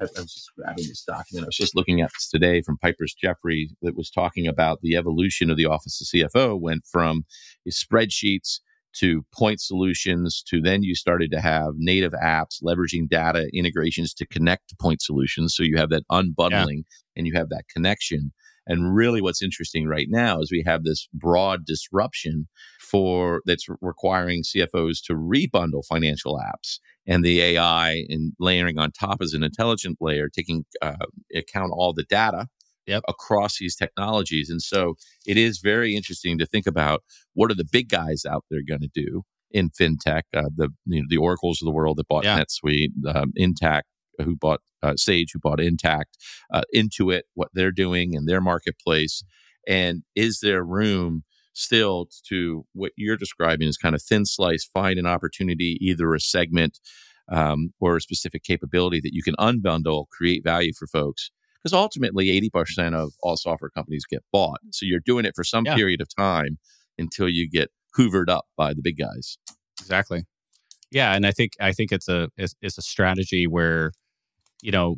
I, 0.00 0.04
I 0.04 0.20
was 0.20 0.34
just 0.34 0.50
grabbing 0.56 0.86
this 0.88 1.04
document. 1.04 1.44
I 1.44 1.48
was 1.48 1.56
just 1.56 1.76
looking 1.76 2.00
at 2.00 2.10
this 2.10 2.28
today 2.28 2.62
from 2.62 2.78
Piper's 2.78 3.14
Jaffray 3.22 3.68
that 3.82 3.96
was 3.96 4.10
talking 4.10 4.46
about 4.46 4.80
the 4.80 4.96
evolution 4.96 5.50
of 5.50 5.56
the 5.56 5.66
Office 5.66 6.00
of 6.00 6.06
CFO 6.06 6.58
went 6.58 6.86
from 6.86 7.24
spreadsheets 7.68 8.60
to 8.94 9.24
point 9.32 9.60
solutions 9.60 10.42
to 10.48 10.60
then 10.60 10.82
you 10.82 10.94
started 10.94 11.30
to 11.30 11.40
have 11.40 11.74
native 11.76 12.12
apps 12.12 12.62
leveraging 12.62 13.08
data 13.08 13.48
integrations 13.52 14.12
to 14.14 14.26
connect 14.26 14.68
to 14.68 14.76
point 14.80 15.00
solutions 15.00 15.54
so 15.54 15.62
you 15.62 15.76
have 15.76 15.90
that 15.90 16.04
unbundling 16.10 16.82
yeah. 16.84 17.16
and 17.16 17.26
you 17.26 17.32
have 17.34 17.48
that 17.48 17.64
connection 17.72 18.32
And 18.66 18.94
really, 18.94 19.20
what's 19.20 19.42
interesting 19.42 19.86
right 19.88 20.06
now 20.08 20.40
is 20.40 20.52
we 20.52 20.62
have 20.66 20.84
this 20.84 21.08
broad 21.12 21.66
disruption 21.66 22.46
for 22.80 23.42
that's 23.44 23.66
requiring 23.80 24.42
CFOs 24.42 25.02
to 25.06 25.14
rebundle 25.14 25.84
financial 25.84 26.38
apps 26.38 26.78
and 27.06 27.24
the 27.24 27.40
AI 27.40 28.04
and 28.08 28.32
layering 28.38 28.78
on 28.78 28.92
top 28.92 29.20
as 29.20 29.32
an 29.32 29.42
intelligent 29.42 29.98
layer, 30.00 30.28
taking 30.28 30.64
uh, 30.80 31.06
account 31.34 31.72
all 31.74 31.92
the 31.92 32.04
data 32.04 32.46
yep. 32.86 33.02
across 33.08 33.58
these 33.58 33.76
technologies. 33.76 34.50
And 34.50 34.62
so 34.62 34.94
it 35.26 35.36
is 35.36 35.58
very 35.58 35.94
interesting 35.96 36.38
to 36.38 36.46
think 36.46 36.66
about 36.66 37.02
what 37.34 37.50
are 37.50 37.54
the 37.54 37.68
big 37.70 37.88
guys 37.88 38.24
out 38.24 38.44
there 38.50 38.62
going 38.66 38.80
to 38.80 38.90
do 38.92 39.22
in 39.50 39.70
fintech, 39.70 40.22
uh, 40.34 40.48
the 40.54 40.70
you 40.86 41.00
know, 41.00 41.06
the 41.08 41.18
oracles 41.18 41.60
of 41.60 41.66
the 41.66 41.72
world 41.72 41.98
that 41.98 42.08
bought 42.08 42.24
yeah. 42.24 42.40
NetSuite, 42.40 43.14
um, 43.14 43.32
Intacct, 43.38 43.82
who 44.18 44.36
bought 44.36 44.60
uh, 44.82 44.96
Sage, 44.96 45.30
who 45.32 45.38
bought 45.38 45.58
Intacct, 45.58 46.16
uh, 46.52 46.62
Intuit, 46.74 47.22
what 47.34 47.48
they're 47.52 47.72
doing 47.72 48.14
in 48.14 48.24
their 48.24 48.40
marketplace, 48.40 49.22
and 49.66 50.02
is 50.16 50.40
there 50.40 50.64
room 50.64 51.24
still 51.54 52.08
to 52.28 52.64
what 52.72 52.92
you're 52.96 53.16
describing 53.16 53.68
as 53.68 53.76
kind 53.76 53.94
of 53.94 54.02
thin 54.02 54.24
slice, 54.24 54.64
find 54.64 54.98
an 54.98 55.06
opportunity, 55.06 55.76
either 55.80 56.14
a 56.14 56.20
segment 56.20 56.80
um, 57.30 57.72
or 57.80 57.96
a 57.96 58.00
specific 58.00 58.42
capability 58.42 59.00
that 59.00 59.14
you 59.14 59.22
can 59.22 59.34
unbundle, 59.36 60.08
create 60.08 60.42
value 60.42 60.72
for 60.76 60.86
folks. 60.86 61.30
Because 61.62 61.74
ultimately, 61.74 62.26
80% 62.54 62.94
of 62.94 63.12
all 63.22 63.36
software 63.36 63.70
companies 63.70 64.04
get 64.08 64.24
bought. 64.32 64.58
So 64.70 64.84
you're 64.84 65.00
doing 65.04 65.24
it 65.24 65.34
for 65.36 65.44
some 65.44 65.64
yeah. 65.64 65.76
period 65.76 66.00
of 66.00 66.08
time 66.14 66.58
until 66.98 67.28
you 67.28 67.48
get 67.48 67.70
hoovered 67.96 68.28
up 68.28 68.46
by 68.56 68.74
the 68.74 68.82
big 68.82 68.98
guys. 68.98 69.38
Exactly. 69.80 70.24
Yeah, 70.90 71.14
and 71.14 71.26
I 71.26 71.30
think 71.30 71.52
I 71.60 71.72
think 71.72 71.90
it's 71.90 72.08
a 72.08 72.28
it's, 72.36 72.54
it's 72.60 72.78
a 72.78 72.82
strategy 72.82 73.46
where 73.46 73.92
you 74.60 74.70
know 74.70 74.96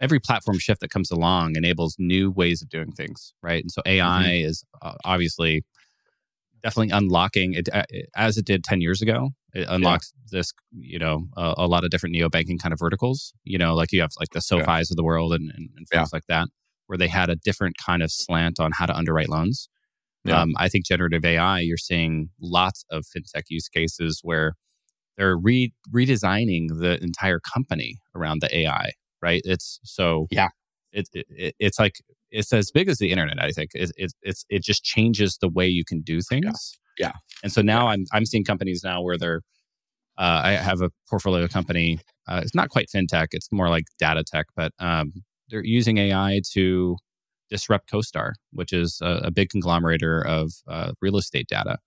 every 0.00 0.20
platform 0.20 0.58
shift 0.58 0.80
that 0.80 0.90
comes 0.90 1.10
along 1.10 1.56
enables 1.56 1.96
new 1.98 2.30
ways 2.30 2.60
of 2.60 2.68
doing 2.68 2.92
things, 2.92 3.32
right? 3.42 3.62
And 3.62 3.70
so 3.70 3.80
AI 3.86 4.24
mm-hmm. 4.24 4.46
is 4.46 4.64
uh, 4.82 4.94
obviously 5.04 5.64
definitely 6.64 6.90
unlocking 6.90 7.52
it 7.52 7.68
uh, 7.72 7.84
as 8.16 8.38
it 8.38 8.46
did 8.46 8.64
10 8.64 8.80
years 8.80 9.02
ago. 9.02 9.30
It 9.52 9.66
unlocks 9.68 10.12
yeah. 10.16 10.38
this, 10.38 10.52
you 10.72 10.98
know, 10.98 11.26
uh, 11.36 11.54
a 11.58 11.68
lot 11.68 11.84
of 11.84 11.90
different 11.90 12.16
neobanking 12.16 12.58
kind 12.60 12.72
of 12.72 12.80
verticals, 12.80 13.34
you 13.44 13.58
know, 13.58 13.74
like 13.74 13.92
you 13.92 14.00
have 14.00 14.10
like 14.18 14.30
the 14.30 14.40
SoFis 14.40 14.66
yeah. 14.66 14.80
of 14.80 14.96
the 14.96 15.04
world 15.04 15.32
and, 15.32 15.50
and, 15.50 15.68
and 15.76 15.86
things 15.88 15.90
yeah. 15.92 16.06
like 16.12 16.26
that, 16.28 16.48
where 16.86 16.98
they 16.98 17.06
had 17.06 17.28
a 17.28 17.36
different 17.36 17.76
kind 17.76 18.02
of 18.02 18.10
slant 18.10 18.58
on 18.58 18.72
how 18.72 18.86
to 18.86 18.96
underwrite 18.96 19.28
loans. 19.28 19.68
Um, 20.26 20.54
I 20.56 20.70
think 20.70 20.86
generative 20.86 21.22
AI, 21.22 21.60
you're 21.60 21.76
seeing 21.76 22.30
lots 22.40 22.86
of 22.90 23.04
fintech 23.04 23.42
use 23.50 23.68
cases 23.68 24.20
where 24.22 24.54
they're 25.18 25.36
re- 25.36 25.74
redesigning 25.94 26.68
the 26.80 26.98
entire 27.02 27.40
company 27.40 27.98
around 28.14 28.40
the 28.40 28.56
AI, 28.56 28.92
right? 29.20 29.42
It's 29.44 29.80
so 29.84 30.26
yeah, 30.30 30.48
it, 30.92 31.08
it 31.12 31.54
it's 31.58 31.78
like 31.78 31.96
it's 32.34 32.52
as 32.52 32.70
big 32.70 32.88
as 32.88 32.98
the 32.98 33.10
internet. 33.10 33.40
I 33.40 33.50
think 33.50 33.70
it, 33.74 33.92
it 33.96 34.12
it's 34.22 34.44
it 34.50 34.62
just 34.62 34.84
changes 34.84 35.38
the 35.40 35.48
way 35.48 35.68
you 35.68 35.84
can 35.84 36.00
do 36.00 36.20
things. 36.20 36.78
Yeah, 36.98 37.06
yeah. 37.06 37.12
and 37.42 37.52
so 37.52 37.62
now 37.62 37.88
I'm 37.88 38.04
I'm 38.12 38.26
seeing 38.26 38.44
companies 38.44 38.82
now 38.84 39.02
where 39.02 39.16
they're 39.16 39.40
uh, 40.18 40.42
I 40.44 40.52
have 40.52 40.82
a 40.82 40.90
portfolio 41.08 41.48
company. 41.48 42.00
Uh, 42.28 42.40
it's 42.42 42.54
not 42.54 42.68
quite 42.68 42.88
fintech; 42.94 43.28
it's 43.30 43.48
more 43.52 43.68
like 43.68 43.84
data 43.98 44.24
tech, 44.24 44.46
but 44.56 44.72
um, 44.78 45.12
they're 45.48 45.64
using 45.64 45.98
AI 45.98 46.40
to 46.52 46.96
disrupt 47.50 47.90
CoStar, 47.90 48.32
which 48.52 48.72
is 48.72 48.98
a, 49.00 49.22
a 49.24 49.30
big 49.30 49.50
conglomerator 49.50 50.24
of 50.26 50.52
uh, 50.68 50.92
real 51.00 51.16
estate 51.16 51.46
data. 51.48 51.78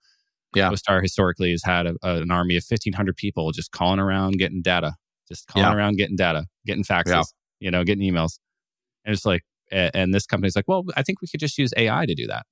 Yeah. 0.56 0.72
CoStar 0.72 1.02
historically 1.02 1.52
has 1.52 1.64
had 1.64 1.88
a, 1.88 1.96
a, 2.02 2.22
an 2.22 2.32
army 2.32 2.56
of 2.56 2.64
1,500 2.68 3.18
people 3.18 3.52
just 3.52 3.72
calling 3.72 4.00
around 4.00 4.38
getting 4.38 4.62
data, 4.62 4.94
just 5.28 5.48
calling 5.48 5.68
yeah. 5.68 5.76
around 5.76 5.98
getting 5.98 6.16
data, 6.16 6.46
getting 6.66 6.84
faxes, 6.84 7.08
yeah. 7.08 7.24
you 7.60 7.72
know, 7.72 7.84
getting 7.84 8.10
emails. 8.10 8.40
And 9.04 9.14
it's 9.14 9.26
like, 9.26 9.42
and 9.72 10.14
this 10.14 10.26
company's 10.26 10.56
like, 10.56 10.68
well, 10.68 10.84
I 10.96 11.04
think 11.04 11.22
we 11.22 11.28
could 11.28 11.40
just 11.40 11.58
use 11.58 11.74
AI 11.78 12.06
to 12.06 12.16
do 12.16 12.28
that 12.28 12.46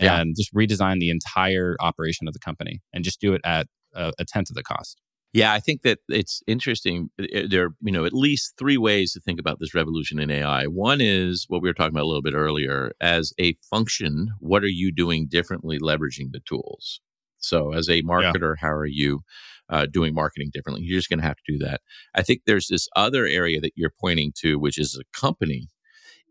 yeah. 0.00 0.20
and 0.20 0.34
just 0.36 0.54
redesign 0.54 1.00
the 1.00 1.10
entire 1.10 1.76
operation 1.80 2.28
of 2.28 2.34
the 2.34 2.40
company 2.40 2.80
and 2.92 3.04
just 3.04 3.20
do 3.20 3.34
it 3.34 3.40
at 3.44 3.66
a, 3.94 4.12
a 4.18 4.24
tenth 4.24 4.50
of 4.50 4.56
the 4.56 4.62
cost. 4.62 5.00
Yeah, 5.32 5.52
I 5.52 5.60
think 5.60 5.82
that 5.82 6.00
it's 6.08 6.42
interesting. 6.48 7.10
There 7.16 7.66
are, 7.66 7.70
you 7.80 7.92
know, 7.92 8.04
at 8.04 8.12
least 8.12 8.54
three 8.58 8.76
ways 8.76 9.12
to 9.12 9.20
think 9.20 9.38
about 9.38 9.60
this 9.60 9.74
revolution 9.74 10.18
in 10.18 10.28
AI. 10.28 10.64
One 10.64 11.00
is 11.00 11.44
what 11.46 11.62
we 11.62 11.68
were 11.68 11.74
talking 11.74 11.94
about 11.94 12.02
a 12.02 12.06
little 12.06 12.22
bit 12.22 12.34
earlier. 12.34 12.92
As 13.00 13.32
a 13.38 13.54
function, 13.70 14.30
what 14.40 14.64
are 14.64 14.68
you 14.68 14.90
doing 14.90 15.28
differently 15.28 15.78
leveraging 15.78 16.32
the 16.32 16.40
tools? 16.48 17.00
So, 17.38 17.72
as 17.72 17.88
a 17.88 18.02
marketer, 18.02 18.54
yeah. 18.56 18.60
how 18.60 18.72
are 18.72 18.86
you 18.86 19.20
uh, 19.68 19.86
doing 19.86 20.14
marketing 20.14 20.50
differently? 20.52 20.84
You're 20.84 20.98
just 20.98 21.08
going 21.08 21.20
to 21.20 21.26
have 21.26 21.36
to 21.36 21.52
do 21.52 21.58
that. 21.64 21.80
I 22.12 22.22
think 22.22 22.40
there's 22.44 22.66
this 22.66 22.88
other 22.96 23.24
area 23.24 23.60
that 23.60 23.72
you're 23.76 23.92
pointing 24.00 24.32
to, 24.40 24.58
which 24.58 24.78
is 24.78 25.00
a 25.00 25.18
company, 25.18 25.68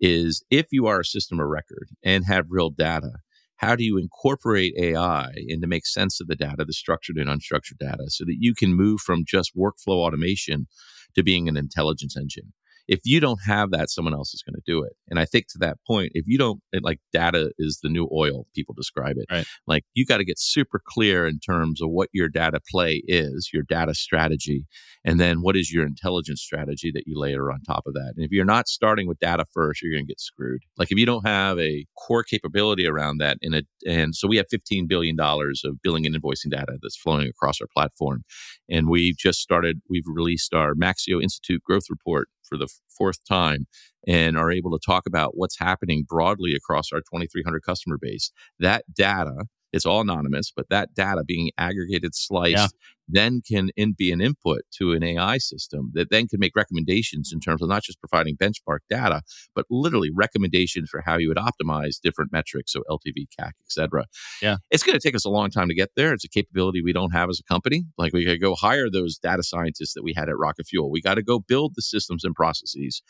is 0.02 0.44
if 0.50 0.68
you 0.72 0.88
are 0.88 1.02
a 1.02 1.06
system 1.06 1.40
of 1.40 1.48
record 1.48 1.90
and 2.04 2.26
have 2.26 2.46
real 2.50 2.70
data, 2.70 3.12
how 3.58 3.76
do 3.76 3.84
you 3.84 3.98
incorporate 3.98 4.74
AI 4.78 5.32
and 5.50 5.62
to 5.62 5.68
make 5.68 5.86
sense 5.86 6.22
of 6.22 6.28
the 6.28 6.36
data, 6.36 6.64
the 6.66 6.74
structured 6.74 7.18
and 7.18 7.30
unstructured 7.30 7.78
data, 7.80 8.06
so 8.08 8.24
that 8.26 8.38
you 8.40 8.54
can 8.54 8.74
move 8.74 9.02
from 9.02 9.26
just 9.28 9.56
workflow 9.56 9.98
automation 9.98 10.68
to 11.16 11.24
being 11.24 11.50
an 11.50 11.58
intelligence 11.58 12.16
engine? 12.16 12.54
If 12.90 13.02
you 13.06 13.20
don't 13.20 13.40
have 13.46 13.70
that, 13.70 13.92
someone 13.92 14.16
else 14.16 14.34
is 14.34 14.42
going 14.42 14.56
to 14.56 14.62
do 14.66 14.84
it. 14.84 14.94
And 15.10 15.20
I 15.20 15.26
think 15.26 15.46
to 15.50 15.60
that 15.60 15.78
point, 15.86 16.12
if 16.16 16.26
you 16.28 16.40
don't, 16.40 16.60
like 16.82 17.00
data 17.14 17.52
is 17.60 17.80
the 17.84 17.90
new 17.90 18.10
oil, 18.12 18.48
people 18.56 18.74
describe 18.76 19.16
it. 19.18 19.28
Right. 19.32 19.46
Like 19.68 19.84
you 19.94 20.08
got 20.08 20.18
to 20.18 20.26
get 20.26 20.40
super 20.40 20.82
clear 20.84 21.28
in 21.28 21.38
terms 21.38 21.84
of 21.84 21.90
what 21.92 22.10
your 22.14 22.30
data 22.30 22.60
play 22.72 23.04
is, 23.06 23.52
your 23.54 23.62
data 23.62 23.94
strategy, 23.94 24.66
and 25.06 25.20
then 25.20 25.44
what 25.44 25.56
is 25.56 25.72
your 25.72 25.86
intelligence 25.86 26.42
strategy 26.42 26.92
that 26.92 27.04
you 27.06 27.20
layer 27.20 27.52
on 27.52 27.62
top 27.62 27.84
of 27.86 27.94
that. 27.94 28.14
And 28.16 28.26
if 28.26 28.32
you're 28.32 28.44
not 28.44 28.68
starting 28.68 29.08
with 29.08 29.20
data 29.20 29.46
first, 29.54 29.84
you're 29.84 29.94
going 29.94 30.06
to 30.06 30.12
get 30.12 30.20
screwed. 30.20 30.64
Like 30.76 30.92
if 30.92 30.98
you 30.98 31.06
don't 31.06 31.28
have 31.28 31.60
a 31.60 31.86
core 31.96 32.24
capability 32.24 32.88
around 32.88 33.20
that, 33.20 33.38
in 33.44 33.54
a, 33.54 33.62
and 33.88 34.16
so 34.16 34.28
we 34.28 34.38
have 34.38 34.48
$15 34.52 34.88
billion 34.88 35.16
of 35.20 35.82
billing 35.84 36.08
and 36.08 36.20
invoicing 36.20 36.50
data 36.50 36.80
that's 36.82 36.98
flowing 36.98 37.28
across 37.28 37.62
our 37.62 37.68
platform. 37.72 38.24
And 38.68 38.90
we've 38.90 39.16
just 39.16 39.42
started, 39.42 39.80
we've 39.88 40.08
released 40.08 40.56
our 40.56 40.74
Maxio 40.74 41.22
Institute 41.22 41.62
growth 41.64 41.86
report 41.88 42.30
for 42.50 42.58
the 42.58 42.68
fourth 42.98 43.24
time 43.26 43.68
and 44.08 44.38
are 44.38 44.52
able 44.52 44.72
to 44.72 44.80
talk 44.84 45.04
about 45.06 45.38
what's 45.38 45.60
happening 45.60 46.06
broadly 46.08 46.54
across 46.56 46.92
our 46.92 47.00
2300 47.00 47.62
customer 47.62 47.98
base. 48.02 48.32
That 48.60 48.84
data 48.94 49.46
it's 49.72 49.86
all 49.86 50.02
anonymous, 50.02 50.52
but 50.56 50.70
that 50.70 50.94
data 50.94 51.24
being 51.26 51.52
aggregated, 51.58 52.16
sliced, 52.16 52.56
yeah. 52.56 52.68
then 53.08 53.42
can 53.48 53.70
in, 53.76 53.94
be 53.94 54.12
an 54.12 54.22
input 54.22 54.62
to 54.78 54.94
an 54.94 55.04
AI 55.04 55.38
system 55.38 55.92
that 55.94 56.10
then 56.10 56.28
can 56.28 56.40
make 56.40 56.56
recommendations 56.56 57.32
in 57.32 57.40
terms 57.40 57.62
of 57.62 57.70
not 57.70 57.84
just 57.84 58.00
providing 58.00 58.36
benchmark 58.36 58.80
data, 58.90 59.22
but 59.54 59.66
literally 59.70 60.10
recommendations 60.14 60.90
for 60.90 61.02
how 61.06 61.18
you 61.18 61.28
would 61.28 61.38
optimize 61.38 62.00
different 62.02 62.32
metrics, 62.32 62.74
so 62.74 62.82
LTV, 62.90 63.28
CAC, 63.40 63.50
et 63.50 63.72
cetera. 63.72 64.06
Yeah, 64.42 64.58
it's 64.72 64.84
going 64.84 64.98
to 64.98 65.08
take 65.08 65.16
us 65.16 65.26
a 65.26 65.30
long 65.30 65.50
time 65.50 65.68
to 65.68 65.76
get 65.76 65.90
there. 65.96 66.14
It's 66.14 66.26
a 66.26 66.30
capability 66.30 66.82
we 66.82 66.94
don't 66.94 67.12
have 67.12 67.30
as 67.30 67.40
a 67.40 67.44
company. 67.44 67.86
Like 67.98 68.14
we 68.14 68.26
got 68.26 68.32
to 68.32 68.40
go 68.40 68.56
hire 68.56 68.90
those 68.90 69.18
data 69.18 69.44
scientists 69.44 69.94
that 69.94 70.04
we 70.04 70.14
had 70.16 70.30
at 70.30 70.38
Rocket 70.38 70.68
Fuel. 70.68 70.90
We 70.90 71.02
got 71.02 71.16
to 71.16 71.24
go 71.24 71.40
build 71.40 71.74
the 71.76 71.82
systems 71.82 72.24
and 72.24 72.34
processes. 72.34 73.02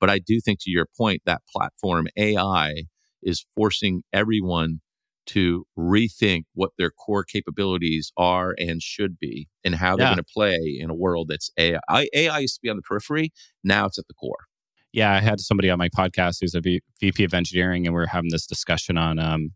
But 0.00 0.10
I 0.10 0.18
do 0.18 0.40
think, 0.40 0.58
to 0.62 0.70
your 0.70 0.86
point, 0.96 1.22
that 1.26 1.42
platform 1.52 2.08
AI 2.16 2.84
is 3.22 3.44
forcing 3.56 4.02
everyone 4.12 4.80
to 5.28 5.66
rethink 5.78 6.44
what 6.54 6.70
their 6.78 6.90
core 6.90 7.24
capabilities 7.24 8.12
are 8.16 8.54
and 8.58 8.82
should 8.82 9.18
be 9.18 9.48
and 9.64 9.74
how 9.74 9.96
they're 9.96 10.06
yeah. 10.06 10.14
going 10.14 10.24
to 10.24 10.32
play 10.32 10.78
in 10.80 10.90
a 10.90 10.94
world 10.94 11.28
that's 11.28 11.50
AI. 11.58 11.78
AI 12.14 12.38
used 12.38 12.56
to 12.56 12.60
be 12.62 12.68
on 12.68 12.76
the 12.76 12.82
periphery. 12.82 13.30
Now 13.62 13.86
it's 13.86 13.98
at 13.98 14.06
the 14.08 14.14
core. 14.14 14.46
Yeah, 14.92 15.12
I 15.12 15.20
had 15.20 15.40
somebody 15.40 15.68
on 15.70 15.78
my 15.78 15.90
podcast 15.90 16.38
who's 16.40 16.54
a 16.54 16.60
v- 16.60 16.80
VP 17.00 17.24
of 17.24 17.34
engineering, 17.34 17.86
and 17.86 17.94
we 17.94 18.02
are 18.02 18.06
having 18.06 18.30
this 18.30 18.46
discussion 18.46 18.96
on 18.96 19.18
um, 19.18 19.52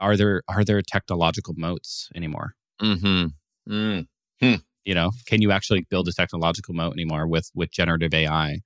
are 0.00 0.16
there 0.16 0.42
are 0.48 0.64
there 0.64 0.82
technological 0.82 1.54
moats 1.56 2.08
anymore? 2.14 2.54
Mm-hmm. 2.82 3.72
Mm-hmm. 3.72 4.54
You 4.84 4.94
know, 4.94 5.12
can 5.26 5.42
you 5.42 5.52
actually 5.52 5.86
build 5.88 6.08
a 6.08 6.12
technological 6.12 6.74
moat 6.74 6.94
anymore 6.94 7.26
with 7.26 7.50
with 7.54 7.70
generative 7.70 8.12
AI 8.12 8.60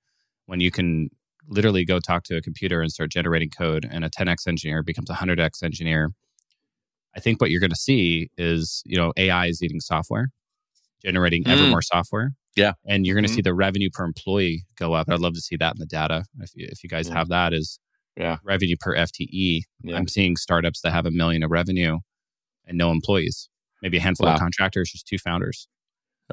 when 0.47 0.59
you 0.59 0.71
can 0.71 1.09
literally 1.47 1.85
go 1.85 1.99
talk 1.99 2.23
to 2.23 2.37
a 2.37 2.41
computer 2.41 2.81
and 2.81 2.91
start 2.91 3.11
generating 3.11 3.49
code 3.49 3.87
and 3.89 4.05
a 4.05 4.09
10x 4.09 4.47
engineer 4.47 4.83
becomes 4.83 5.09
a 5.09 5.13
100x 5.13 5.63
engineer 5.63 6.11
i 7.15 7.19
think 7.19 7.41
what 7.41 7.51
you're 7.51 7.59
going 7.59 7.69
to 7.69 7.75
see 7.75 8.29
is 8.37 8.81
you 8.85 8.97
know 8.97 9.13
ai 9.17 9.47
is 9.47 9.61
eating 9.61 9.79
software 9.79 10.29
generating 11.03 11.43
mm. 11.43 11.51
ever 11.51 11.67
more 11.67 11.81
software 11.81 12.31
yeah 12.55 12.73
and 12.85 13.05
you're 13.05 13.15
going 13.15 13.23
to 13.23 13.29
mm-hmm. 13.29 13.35
see 13.35 13.41
the 13.41 13.53
revenue 13.53 13.89
per 13.91 14.05
employee 14.05 14.63
go 14.77 14.93
up 14.93 15.09
i'd 15.09 15.19
love 15.19 15.33
to 15.33 15.41
see 15.41 15.57
that 15.57 15.73
in 15.73 15.79
the 15.79 15.85
data 15.85 16.23
if 16.39 16.51
you, 16.55 16.67
if 16.69 16.83
you 16.83 16.89
guys 16.89 17.07
yeah. 17.07 17.15
have 17.15 17.27
that 17.29 17.53
is 17.53 17.79
yeah 18.17 18.37
revenue 18.43 18.75
per 18.79 18.95
fte 18.95 19.61
yeah. 19.83 19.95
i'm 19.95 20.07
seeing 20.07 20.35
startups 20.35 20.81
that 20.81 20.91
have 20.91 21.05
a 21.05 21.11
million 21.11 21.43
of 21.43 21.51
revenue 21.51 21.99
and 22.65 22.77
no 22.77 22.91
employees 22.91 23.49
maybe 23.81 23.97
a 23.97 24.01
handful 24.01 24.27
wow. 24.27 24.33
of 24.33 24.39
contractors 24.39 24.91
just 24.91 25.07
two 25.07 25.17
founders 25.17 25.67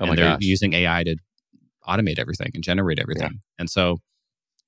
oh 0.01 0.07
and 0.07 0.19
they're 0.19 0.33
gosh. 0.33 0.39
using 0.41 0.73
ai 0.75 1.03
to 1.03 1.17
automate 1.89 2.19
everything 2.19 2.51
and 2.55 2.63
generate 2.63 2.99
everything 3.01 3.33
yeah. 3.33 3.59
and 3.59 3.71
so 3.71 3.99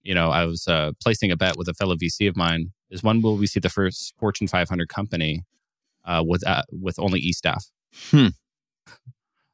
you 0.02 0.14
know, 0.14 0.30
I 0.30 0.44
was 0.44 0.66
uh, 0.66 0.92
placing 1.02 1.30
a 1.30 1.36
bet 1.36 1.56
with 1.56 1.68
a 1.68 1.74
fellow 1.74 1.96
VC 1.96 2.28
of 2.28 2.36
mine. 2.36 2.72
Is 2.90 3.02
when 3.02 3.22
will 3.22 3.36
we 3.36 3.46
see 3.46 3.60
the 3.60 3.70
first 3.70 4.14
Fortune 4.18 4.46
500 4.46 4.88
company 4.88 5.42
uh, 6.04 6.22
with 6.26 6.46
uh, 6.46 6.62
with 6.70 6.98
only 6.98 7.20
e 7.20 7.32
staff? 7.32 7.66
Hmm. 8.10 8.28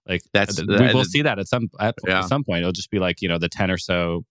Like 0.07 0.22
that's 0.32 0.61
we 0.61 0.92
will 0.94 1.05
see 1.05 1.22
that 1.22 1.38
at 1.38 1.49
some 1.49 1.68
at, 1.78 1.94
yeah. 2.07 2.20
at, 2.20 2.28
some 2.28 2.42
point. 2.42 2.61
It'll 2.61 2.72
just 2.72 2.90
be 2.90 2.99
like 2.99 3.20
you 3.20 3.28
know 3.28 3.38
the 3.38 3.49
ten 3.49 3.70
or 3.70 3.76
so 3.76 4.24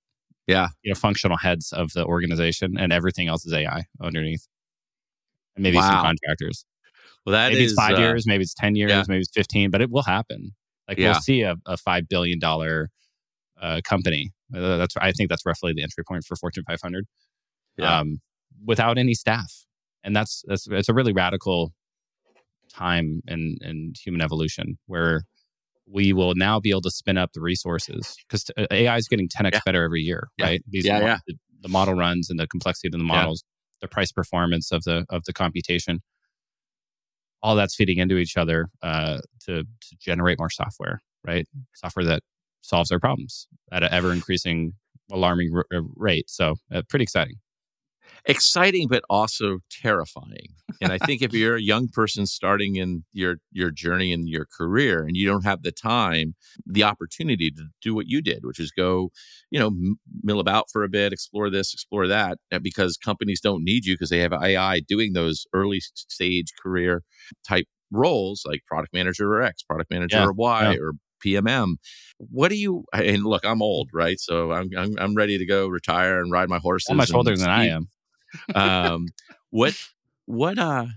Yeah. 0.48 0.70
you 0.82 0.92
know, 0.92 0.96
functional 0.96 1.38
heads 1.38 1.72
of 1.72 1.92
the 1.94 2.04
organization, 2.04 2.78
and 2.78 2.92
everything 2.92 3.28
else 3.28 3.46
is 3.46 3.54
AI 3.54 3.86
underneath. 4.02 4.48
And 5.56 5.64
maybe 5.64 5.78
some 5.78 6.02
contractors. 6.02 6.66
Well, 7.26 7.34
that 7.34 7.52
maybe 7.52 7.66
is, 7.66 7.74
it's 7.74 7.82
five 7.82 7.96
uh, 7.96 8.00
years, 8.00 8.26
maybe 8.26 8.44
it's 8.44 8.54
10 8.54 8.76
years, 8.76 8.90
yeah. 8.90 9.04
maybe 9.08 9.20
it's 9.20 9.32
15, 9.34 9.70
but 9.70 9.82
it 9.82 9.90
will 9.90 10.04
happen. 10.04 10.56
Like 10.88 10.98
Yeah. 10.98 11.12
we'll 11.12 11.20
see 11.20 11.42
a, 11.42 11.56
a 11.66 11.76
$5 11.76 12.08
billion 12.08 12.40
uh, 12.42 13.82
company. 13.84 14.32
Uh, 14.56 14.78
that's 14.78 14.96
I 14.98 15.12
think 15.12 15.30
that's 15.30 15.46
roughly 15.46 15.74
the 15.74 15.84
entry 15.84 16.04
point 16.08 16.24
for 16.26 16.36
Fortune 16.36 16.64
500 16.68 17.06
Yeah. 17.78 18.00
um, 18.00 18.20
without 18.66 18.98
any 18.98 19.14
staff. 19.14 19.52
And 20.04 20.16
that's, 20.16 20.44
that's, 20.48 20.68
it's 20.70 20.90
a 20.90 20.94
really 20.94 21.12
radical 21.14 21.74
time 22.70 23.22
in, 23.28 23.58
in 23.62 23.94
human 24.02 24.22
evolution 24.22 24.78
where 24.86 25.24
we 25.90 26.14
will 26.14 26.34
now 26.36 26.60
be 26.60 26.70
able 26.70 26.82
to 26.82 26.92
spin 26.92 27.18
up 27.18 27.32
the 27.34 27.42
resources 27.42 28.16
because 28.28 28.46
AI 28.72 28.98
is 28.98 29.08
getting 29.08 29.28
10x 29.30 29.54
Yeah. 29.54 29.60
better 29.66 29.84
every 29.84 30.02
year, 30.02 30.28
Yeah. 30.38 30.46
right? 30.46 30.64
These 30.70 30.86
Yeah, 30.86 31.00
yeah. 31.00 31.18
The, 31.62 31.70
model 31.70 31.96
runs 31.96 32.30
and 32.30 32.40
the 32.40 32.48
complexity 32.48 32.88
of 32.88 32.94
the 32.94 32.98
models, 33.00 33.44
the 33.82 33.88
price 33.90 34.12
performance 34.12 34.72
of 34.72 34.84
the 34.84 35.06
of 35.10 35.24
the 35.26 35.34
computation, 35.34 36.00
all 37.44 37.56
that's 37.56 37.76
feeding 37.76 37.98
into 37.98 38.18
each 38.18 38.38
other 38.38 38.70
uh, 38.82 39.20
to 39.46 39.64
to 39.64 39.96
generate 40.00 40.40
more 40.40 40.50
software, 40.50 41.02
right? 41.26 41.46
Software 41.76 42.06
that 42.06 42.22
solves 42.62 42.92
our 42.92 43.00
problems 43.00 43.48
at 43.72 43.84
an 43.84 43.90
ever 43.92 44.12
increasing, 44.14 44.74
alarming 45.12 45.52
r- 45.56 45.66
uh, 45.74 45.82
rate. 45.96 46.30
So, 46.30 46.56
uh, 46.74 46.82
pretty 46.90 47.04
exciting. 47.04 47.36
exciting 48.26 48.88
but 48.90 49.04
also 49.10 49.60
terrifying 49.72 50.50
and 50.82 50.92
i 50.92 50.98
think 50.98 51.22
if 51.22 51.34
you're 51.34 51.56
a 51.56 51.62
young 51.62 51.88
person 51.88 52.26
starting 52.26 52.76
in 52.76 53.04
your 53.14 53.38
your 53.52 53.72
journey 53.72 54.12
in 54.12 54.28
your 54.28 54.46
career 54.58 55.04
and 55.04 55.16
you 55.16 55.26
don't 55.28 55.46
have 55.46 55.64
the 55.64 55.72
time 55.72 56.36
the 56.66 56.84
opportunity 56.84 57.50
to 57.52 57.66
do 57.82 57.94
what 57.96 58.08
you 58.08 58.22
did 58.22 58.40
which 58.44 58.60
is 58.60 58.72
go 58.72 59.10
you 59.50 59.60
know 59.60 59.68
m- 59.68 59.96
mill 60.24 60.40
about 60.40 60.66
for 60.72 60.84
a 60.84 60.90
bit 60.90 61.14
explore 61.14 61.50
this 61.50 61.74
explore 61.74 62.08
that 62.08 62.38
uh, 62.52 62.60
because 62.60 62.98
companies 62.98 63.40
don't 63.42 63.64
need 63.64 63.86
you 63.86 63.94
because 63.96 64.10
they 64.10 64.20
have 64.20 64.34
ai 64.34 64.80
doing 64.88 65.14
those 65.14 65.46
early 65.54 65.80
stage 65.80 66.52
career 66.62 67.04
type 67.48 67.66
roles 67.92 68.44
like 68.46 68.62
product 68.68 68.94
manager 68.94 69.34
or 69.34 69.42
x 69.42 69.64
product 69.64 69.90
manager 69.90 70.18
Yeah, 70.18 70.26
or 70.26 70.34
y 70.34 70.72
yeah. 70.72 70.78
or 70.80 70.92
PMM. 71.36 71.76
What 72.18 72.50
do 72.50 72.56
you? 72.56 72.86
And 72.94 73.24
look, 73.24 73.46
I'm 73.46 73.62
old, 73.62 73.90
right? 73.94 74.20
So 74.20 74.52
I'm 74.52 74.70
I'm, 74.78 74.96
I'm 74.98 75.16
ready 75.16 75.38
to 75.38 75.46
go 75.46 75.68
retire 75.68 76.20
and 76.20 76.32
ride 76.32 76.50
my 76.50 76.60
horses. 76.60 76.88
How 76.90 76.96
much 76.96 77.14
older 77.14 77.36
than 77.36 77.50
I 77.50 77.66
am? 77.68 77.90
um, 78.56 79.08
what 79.50 79.74
what 80.26 80.58
uh 80.60 80.88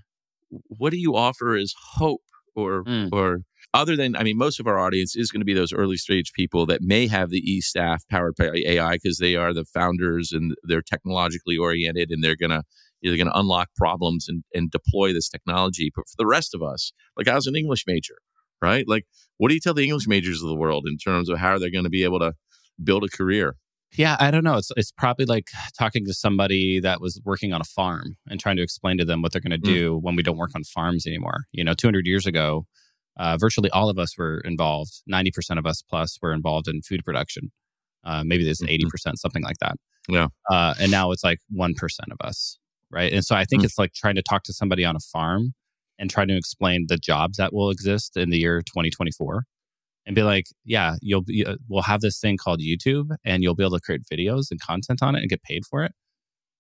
what 0.51 0.91
do 0.91 0.99
you 0.99 1.15
offer 1.17 1.55
as 1.57 1.75
hope 1.95 2.23
or 2.57 2.83
Mm. 2.85 3.09
or 3.13 3.41
other 3.73 3.95
than 3.97 4.17
I 4.17 4.25
mean 4.25 4.37
most 4.37 4.59
of 4.59 4.67
our 4.67 4.79
audience 4.79 5.15
is 5.15 5.31
going 5.31 5.41
to 5.41 5.45
be 5.45 5.55
those 5.55 5.73
early 5.73 5.97
stage 5.97 6.33
people 6.33 6.67
that 6.67 6.83
may 6.83 7.07
have 7.07 7.31
the 7.31 7.39
e 7.39 7.61
staff 7.61 8.03
powered 8.11 8.35
by 8.37 8.51
AI 8.67 8.95
because 8.95 9.19
they 9.19 9.37
are 9.37 9.55
the 9.55 9.65
founders 9.65 10.33
and 10.33 10.55
they're 10.65 10.83
technologically 10.83 11.57
oriented 11.57 12.11
and 12.11 12.25
they're 12.25 12.37
gonna 12.37 12.63
they're 13.03 13.17
gonna 13.17 13.31
unlock 13.35 13.69
problems 13.77 14.27
and 14.29 14.43
and 14.55 14.71
deploy 14.73 15.13
this 15.13 15.29
technology. 15.29 15.93
But 15.95 16.09
for 16.09 16.17
the 16.19 16.27
rest 16.27 16.55
of 16.55 16.63
us, 16.63 16.93
like 17.17 17.29
I 17.29 17.37
was 17.37 17.47
an 17.47 17.55
English 17.55 17.85
major, 17.87 18.17
right? 18.63 18.87
Like 18.89 19.07
what 19.39 19.49
do 19.49 19.55
you 19.55 19.61
tell 19.61 19.75
the 19.75 19.85
English 19.85 20.07
majors 20.07 20.43
of 20.43 20.49
the 20.49 20.55
world 20.55 20.87
in 20.87 20.97
terms 20.99 21.29
of 21.31 21.39
how 21.39 21.59
they're 21.59 21.71
going 21.71 21.85
to 21.85 21.91
be 21.91 22.05
able 22.05 22.19
to 22.21 22.35
build 22.83 23.05
a 23.05 23.09
career? 23.09 23.57
Yeah, 23.97 24.17
I 24.21 24.31
don't 24.31 24.45
know. 24.45 24.57
It's 24.57 24.71
it's 24.77 24.93
probably 24.93 25.27
like 25.27 25.49
talking 25.77 26.05
to 26.07 26.15
somebody 26.15 26.79
that 26.81 27.01
was 27.01 27.21
working 27.25 27.53
on 27.53 27.61
a 27.61 27.65
farm 27.65 28.17
and 28.29 28.39
trying 28.39 28.57
to 28.57 28.63
explain 28.63 28.99
to 28.99 29.05
them 29.05 29.21
what 29.23 29.33
they're 29.33 29.41
going 29.41 29.59
to 29.61 29.67
Mm. 29.67 29.75
do 29.75 29.97
when 29.99 30.15
we 30.15 30.23
don't 30.23 30.37
work 30.37 30.53
on 30.55 30.63
farms 30.63 31.07
anymore. 31.07 31.47
You 31.53 31.65
know, 31.65 31.75
200 31.75 32.07
years 32.07 32.25
ago, 32.27 32.67
uh, 33.19 33.37
virtually 33.39 33.69
all 33.71 33.89
of 33.89 33.99
us 33.99 34.17
were 34.17 34.41
involved. 34.45 34.93
90% 35.11 35.59
of 35.59 35.67
us 35.67 35.83
plus 35.83 36.19
were 36.23 36.33
involved 36.33 36.69
in 36.69 36.83
food 36.83 37.05
production. 37.05 37.51
Uh, 38.05 38.23
maybe 38.25 38.45
there's 38.45 38.61
an 38.61 38.69
Mhm. 38.69 38.75
80%, 38.75 39.19
something 39.19 39.43
like 39.43 39.59
that. 39.61 39.77
Yeah. 40.09 40.29
Uh, 40.51 40.75
and 40.79 40.91
now 40.93 41.11
it's 41.11 41.25
like 41.25 41.41
1% 41.51 42.13
of 42.13 42.19
us, 42.25 42.59
right? 42.91 43.13
And 43.13 43.25
so 43.25 43.35
I 43.35 43.45
think 43.45 43.63
Mm. 43.63 43.65
it's 43.67 43.79
like 43.79 43.93
trying 43.93 44.15
to 44.15 44.23
talk 44.23 44.45
to 44.45 44.53
somebody 44.53 44.85
on 44.85 44.95
a 44.97 45.01
farm 45.01 45.55
and 46.01 46.11
trying 46.11 46.27
to 46.29 46.37
explain 46.37 46.87
the 46.89 46.97
jobs 46.97 47.37
that 47.37 47.53
will 47.53 47.71
exist 47.71 48.17
in 48.17 48.31
the 48.31 48.39
year 48.39 48.61
2024 48.63 49.45
and 50.07 50.17
be 50.17 50.23
like, 50.25 50.47
yeah, 50.65 50.97
you'll 51.01 51.23
be, 51.23 51.45
uh, 51.47 51.55
we'll 51.69 51.83
have 51.83 52.01
this 52.01 52.19
thing 52.19 52.37
called 52.37 52.61
YouTube 52.61 53.15
and 53.25 53.43
you'll 53.45 53.55
be 53.55 53.63
able 53.63 53.77
to 53.79 53.81
create 53.81 54.01
videos 54.13 54.51
and 54.51 54.61
content 54.61 55.01
on 55.03 55.15
it 55.15 55.21
and 55.21 55.29
get 55.29 55.43
paid 55.45 55.63
for 55.71 55.85
it. 55.85 55.93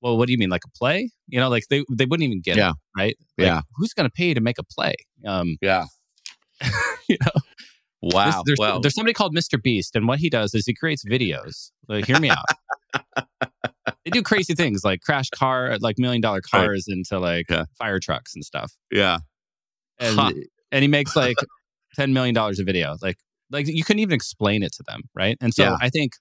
Well, 0.03 0.17
what 0.19 0.27
do 0.27 0.33
you 0.33 0.39
mean, 0.39 0.51
like 0.51 0.63
a 0.65 0.71
play? 0.79 1.11
You 1.27 1.41
know, 1.41 1.49
like 1.49 1.65
they, 1.71 1.83
they 1.91 2.05
wouldn't 2.05 2.25
even 2.27 2.41
get 2.43 2.57
Yeah. 2.59 2.71
it, 2.71 2.77
right? 2.97 3.17
Like, 3.39 3.47
Yeah. 3.47 3.61
Who's 3.77 3.93
going 3.95 4.07
to 4.09 4.13
pay 4.13 4.35
to 4.35 4.41
make 4.41 4.59
a 4.59 4.63
play? 4.63 4.95
Um, 5.27 5.57
Yeah. 5.61 5.87
you 7.09 7.17
know, 7.25 7.41
Wow. 8.03 8.25
there's, 8.25 8.43
there's, 8.47 8.59
well, 8.59 8.81
there's 8.81 8.95
somebody 8.95 9.13
called 9.15 9.35
Mr. 9.35 9.63
Beast, 9.63 9.95
and 9.97 10.07
what 10.09 10.19
he 10.21 10.31
does 10.31 10.55
is 10.55 10.65
he 10.67 10.75
creates 10.75 11.05
videos. 11.05 11.71
Like, 11.89 12.07
hear 12.07 12.19
me 12.21 12.31
out. 12.31 12.45
they 14.05 14.11
do 14.11 14.23
crazy 14.23 14.55
things 14.55 14.85
like 14.85 15.01
crash 15.03 15.29
car, 15.31 15.77
like 15.81 15.99
million 15.99 16.21
dollar 16.23 16.41
Right. 16.53 16.63
cars 16.63 16.87
into 16.89 17.19
like 17.19 17.47
Yeah. 17.51 17.65
fire 17.79 17.99
trucks 18.01 18.35
and 18.35 18.45
stuff. 18.45 18.73
yeah. 18.91 19.19
And 20.01 20.19
Huh. 20.19 20.33
and 20.73 20.83
he 20.83 20.89
makes 20.89 21.15
like 21.15 21.37
ten 21.95 22.13
million 22.13 22.35
dollars 22.35 22.59
a 22.59 22.65
video. 22.65 22.97
Like 23.01 23.19
like 23.51 23.67
you 23.69 23.85
couldn't 23.85 24.01
even 24.01 24.15
explain 24.15 24.63
it 24.63 24.73
to 24.75 24.83
them, 24.83 25.03
right? 25.15 25.37
And 25.41 25.53
so 25.55 25.65
Yeah. 25.65 25.77
I 25.81 25.89
think 25.91 26.13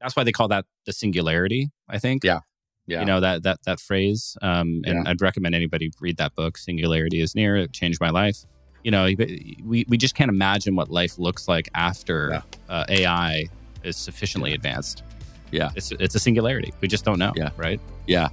that's 0.00 0.14
why 0.16 0.24
they 0.24 0.32
call 0.32 0.48
that 0.48 0.64
the 0.86 0.92
singularity. 0.92 1.68
I 1.88 1.98
think, 1.98 2.22
Yeah. 2.24 2.40
Yeah. 2.86 3.00
you 3.00 3.06
know 3.06 3.20
that 3.20 3.42
that 3.42 3.58
that 3.64 3.80
phrase. 3.80 4.36
Um, 4.42 4.82
and 4.84 5.06
I'd 5.08 5.20
recommend 5.20 5.54
anybody 5.54 5.90
read 6.00 6.16
that 6.18 6.34
book. 6.34 6.56
Singularity 6.58 7.20
is 7.20 7.34
near. 7.34 7.56
It 7.56 7.72
changed 7.72 8.00
my 8.00 8.10
life. 8.10 8.44
You 8.84 8.90
know, 8.92 9.04
we 9.64 9.84
we 9.88 9.96
just 9.96 10.14
can't 10.14 10.30
imagine 10.30 10.76
what 10.76 10.88
life 10.90 11.18
looks 11.18 11.48
like 11.48 11.68
after 11.74 12.28
Yeah. 12.32 12.42
uh, 12.68 12.84
AI 12.88 13.46
is 13.82 13.96
sufficiently 13.96 14.52
advanced. 14.54 15.02
Yeah. 15.50 15.70
it's 15.74 15.90
it's 15.92 16.14
a 16.14 16.18
singularity. 16.20 16.72
We 16.80 16.88
just 16.88 17.04
don't 17.04 17.18
know. 17.18 17.32
Yeah. 17.36 17.50
right. 17.56 17.80
Yeah. 18.06 18.28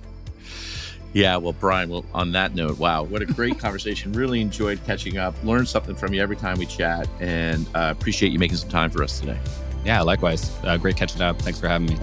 Yeah. 1.16 1.38
Well, 1.38 1.54
Brian, 1.54 1.90
well, 1.90 2.04
on 2.14 2.34
that 2.34 2.56
note, 2.56 2.78
wow, 2.78 3.04
what 3.04 3.22
a 3.22 3.26
great 3.26 3.58
conversation. 3.58 4.12
Really 4.12 4.42
enjoyed 4.42 4.84
catching 4.86 5.18
up, 5.18 5.34
learned 5.46 5.70
something 5.70 5.96
from 5.96 6.14
you 6.14 6.22
every 6.22 6.36
time 6.36 6.60
we 6.60 6.66
chat, 6.66 7.08
and 7.22 7.66
uh, 7.74 7.94
appreciate 7.98 8.34
you 8.34 8.38
making 8.38 8.58
some 8.58 8.68
time 8.68 8.90
for 8.90 9.02
us 9.02 9.22
today. 9.22 9.40
Yeah, 9.86 10.02
likewise. 10.02 10.54
Uh, 10.66 10.76
great 10.76 10.98
catching 10.98 11.22
up. 11.22 11.42
Thanks 11.42 11.58
for 11.58 11.70
having 11.70 11.88
me. 11.88 11.98